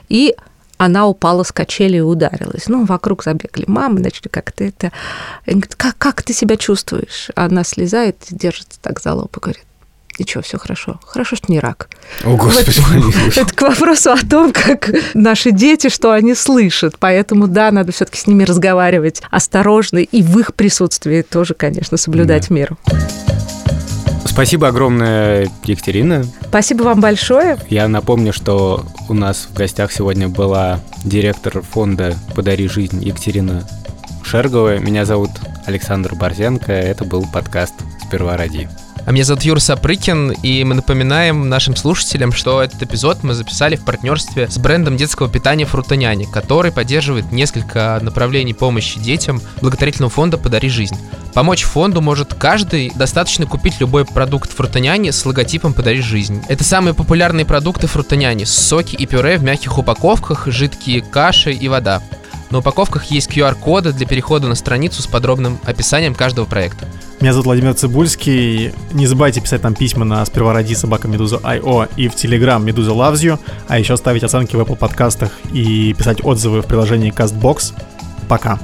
И 0.10 0.36
она 0.78 1.06
упала 1.06 1.44
с 1.44 1.52
качели 1.52 1.98
и 1.98 2.02
ударилась. 2.02 2.68
Ну, 2.68 2.86
вокруг 2.86 3.24
забегали 3.24 3.66
мамы, 3.68 4.00
начали 4.00 4.30
как-то 4.30 4.64
это... 4.64 4.92
Они 5.46 5.60
говорят, 5.60 5.76
как, 5.76 5.96
как 6.00 6.24
ты 6.24 6.34
себя 6.34 6.58
чувствуешь? 6.58 7.30
Она 7.36 7.64
слезает, 7.64 8.18
держится 8.32 8.80
так 8.82 9.00
за 9.00 9.14
лоб 9.14 9.38
и 9.38 9.40
говорит, 9.40 9.64
ничего, 10.22 10.42
все 10.42 10.58
хорошо. 10.58 11.00
Хорошо, 11.06 11.36
что 11.36 11.52
не 11.52 11.60
рак. 11.60 11.90
О, 12.24 12.36
Господи. 12.36 12.82
Вот, 12.92 13.38
это 13.38 13.54
к 13.54 13.62
вопросу 13.62 14.12
о 14.12 14.18
том, 14.18 14.54
как 14.54 14.90
наши 15.14 15.52
дети, 15.52 15.90
что 15.90 16.12
они 16.12 16.36
слышат. 16.36 16.96
Поэтому, 17.00 17.48
да, 17.48 17.72
надо 17.72 17.92
все 17.92 18.06
таки 18.06 18.20
с 18.20 18.28
ними 18.28 18.44
разговаривать 18.44 19.22
осторожно 19.30 20.00
и 20.00 20.22
в 20.22 20.38
их 20.40 20.54
присутствии 20.54 21.22
тоже, 21.22 21.54
конечно, 21.54 21.98
соблюдать 21.98 22.50
да. 22.50 22.56
меру. 22.56 22.78
Спасибо 24.26 24.70
огромное, 24.70 25.50
Екатерина. 25.66 26.26
Спасибо 26.48 26.84
вам 26.84 27.02
большое. 27.02 27.58
Я 27.70 27.88
напомню, 27.88 28.32
что 28.32 28.86
у 29.10 29.14
нас 29.14 29.48
в 29.52 29.54
гостях 29.54 29.92
сегодня 29.92 30.30
была 30.30 30.80
директор 31.04 31.62
фонда 31.62 32.16
«Подари 32.34 32.68
жизнь» 32.68 33.04
Екатерина 33.04 33.68
Шергова. 34.24 34.78
Меня 34.80 35.06
зовут 35.06 35.32
Александр 35.66 36.16
Борзенко. 36.16 36.72
Это 36.72 37.04
был 37.04 37.26
подкаст 37.34 37.74
«Сперва 38.08 38.38
ради». 38.38 38.70
А 39.04 39.12
меня 39.12 39.24
зовут 39.24 39.44
Юр 39.44 39.60
Сапрыкин, 39.60 40.32
и 40.32 40.64
мы 40.64 40.76
напоминаем 40.76 41.50
нашим 41.50 41.76
слушателям, 41.76 42.32
что 42.32 42.62
этот 42.62 42.84
эпизод 42.84 43.24
мы 43.24 43.34
записали 43.34 43.76
в 43.76 43.84
партнерстве 43.84 44.48
с 44.48 44.58
брендом 44.60 44.96
детского 44.96 45.28
питания 45.28 45.66
Фрутоняни, 45.66 46.26
который 46.26 46.72
поддерживает 46.72 47.32
несколько 47.32 48.00
направлений 48.02 48.54
помощи 48.54 49.00
детям 49.00 49.42
благотворительного 49.60 50.12
фонда 50.12 50.38
«Подари 50.38 50.70
жизнь». 50.70 50.96
Помочь 51.34 51.64
фонду 51.64 52.02
может 52.02 52.34
каждый, 52.34 52.92
достаточно 52.94 53.46
купить 53.46 53.80
любой 53.80 54.06
продукт 54.06 54.52
Фрутоняни 54.54 55.10
с 55.10 55.26
логотипом 55.26 55.74
«Подари 55.74 56.02
жизнь». 56.02 56.44
Это 56.48 56.64
самые 56.64 56.94
популярные 56.94 57.46
продукты 57.46 57.88
Фрутоняни– 57.88 58.44
соки 58.46 58.96
и 58.96 59.06
пюре 59.08 59.38
в 59.38 59.44
мягких 59.44 59.78
упаковках, 59.78 60.48
жидкие 60.48 61.02
каши 61.02 61.54
и 61.54 61.68
вода. 61.68 62.04
На 62.52 62.58
упаковках 62.60 63.06
есть 63.06 63.30
QR-коды 63.30 63.94
для 63.94 64.06
перехода 64.06 64.48
на 64.48 64.56
страницу 64.56 65.02
с 65.02 65.08
подробным 65.08 65.58
описанием 65.64 66.14
каждого 66.14 66.46
проекта. 66.46 66.86
Меня 67.22 67.32
зовут 67.32 67.46
Владимир 67.46 67.74
Цибульский. 67.74 68.74
Не 68.92 69.08
забывайте 69.08 69.40
писать 69.40 69.64
нам 69.64 69.74
письма 69.74 70.04
на 70.04 70.26
сперва 70.26 70.52
ради 70.52 70.74
собака 70.74 71.08
Медуза 71.08 71.38
IO 71.38 71.90
и 71.96 72.10
в 72.10 72.16
Telegram 72.16 72.62
Медуза 72.62 72.92
Loves 72.92 73.22
You, 73.24 73.40
а 73.70 73.80
еще 73.80 73.96
ставить 73.96 74.24
оценки 74.24 74.58
в 74.58 74.60
Apple 74.60 74.76
подкастах 74.76 75.32
и 75.54 75.94
писать 75.94 76.26
отзывы 76.26 76.62
в 76.62 76.66
приложении 76.66 77.14
CastBox. 77.14 77.74
Пока. 78.28 78.60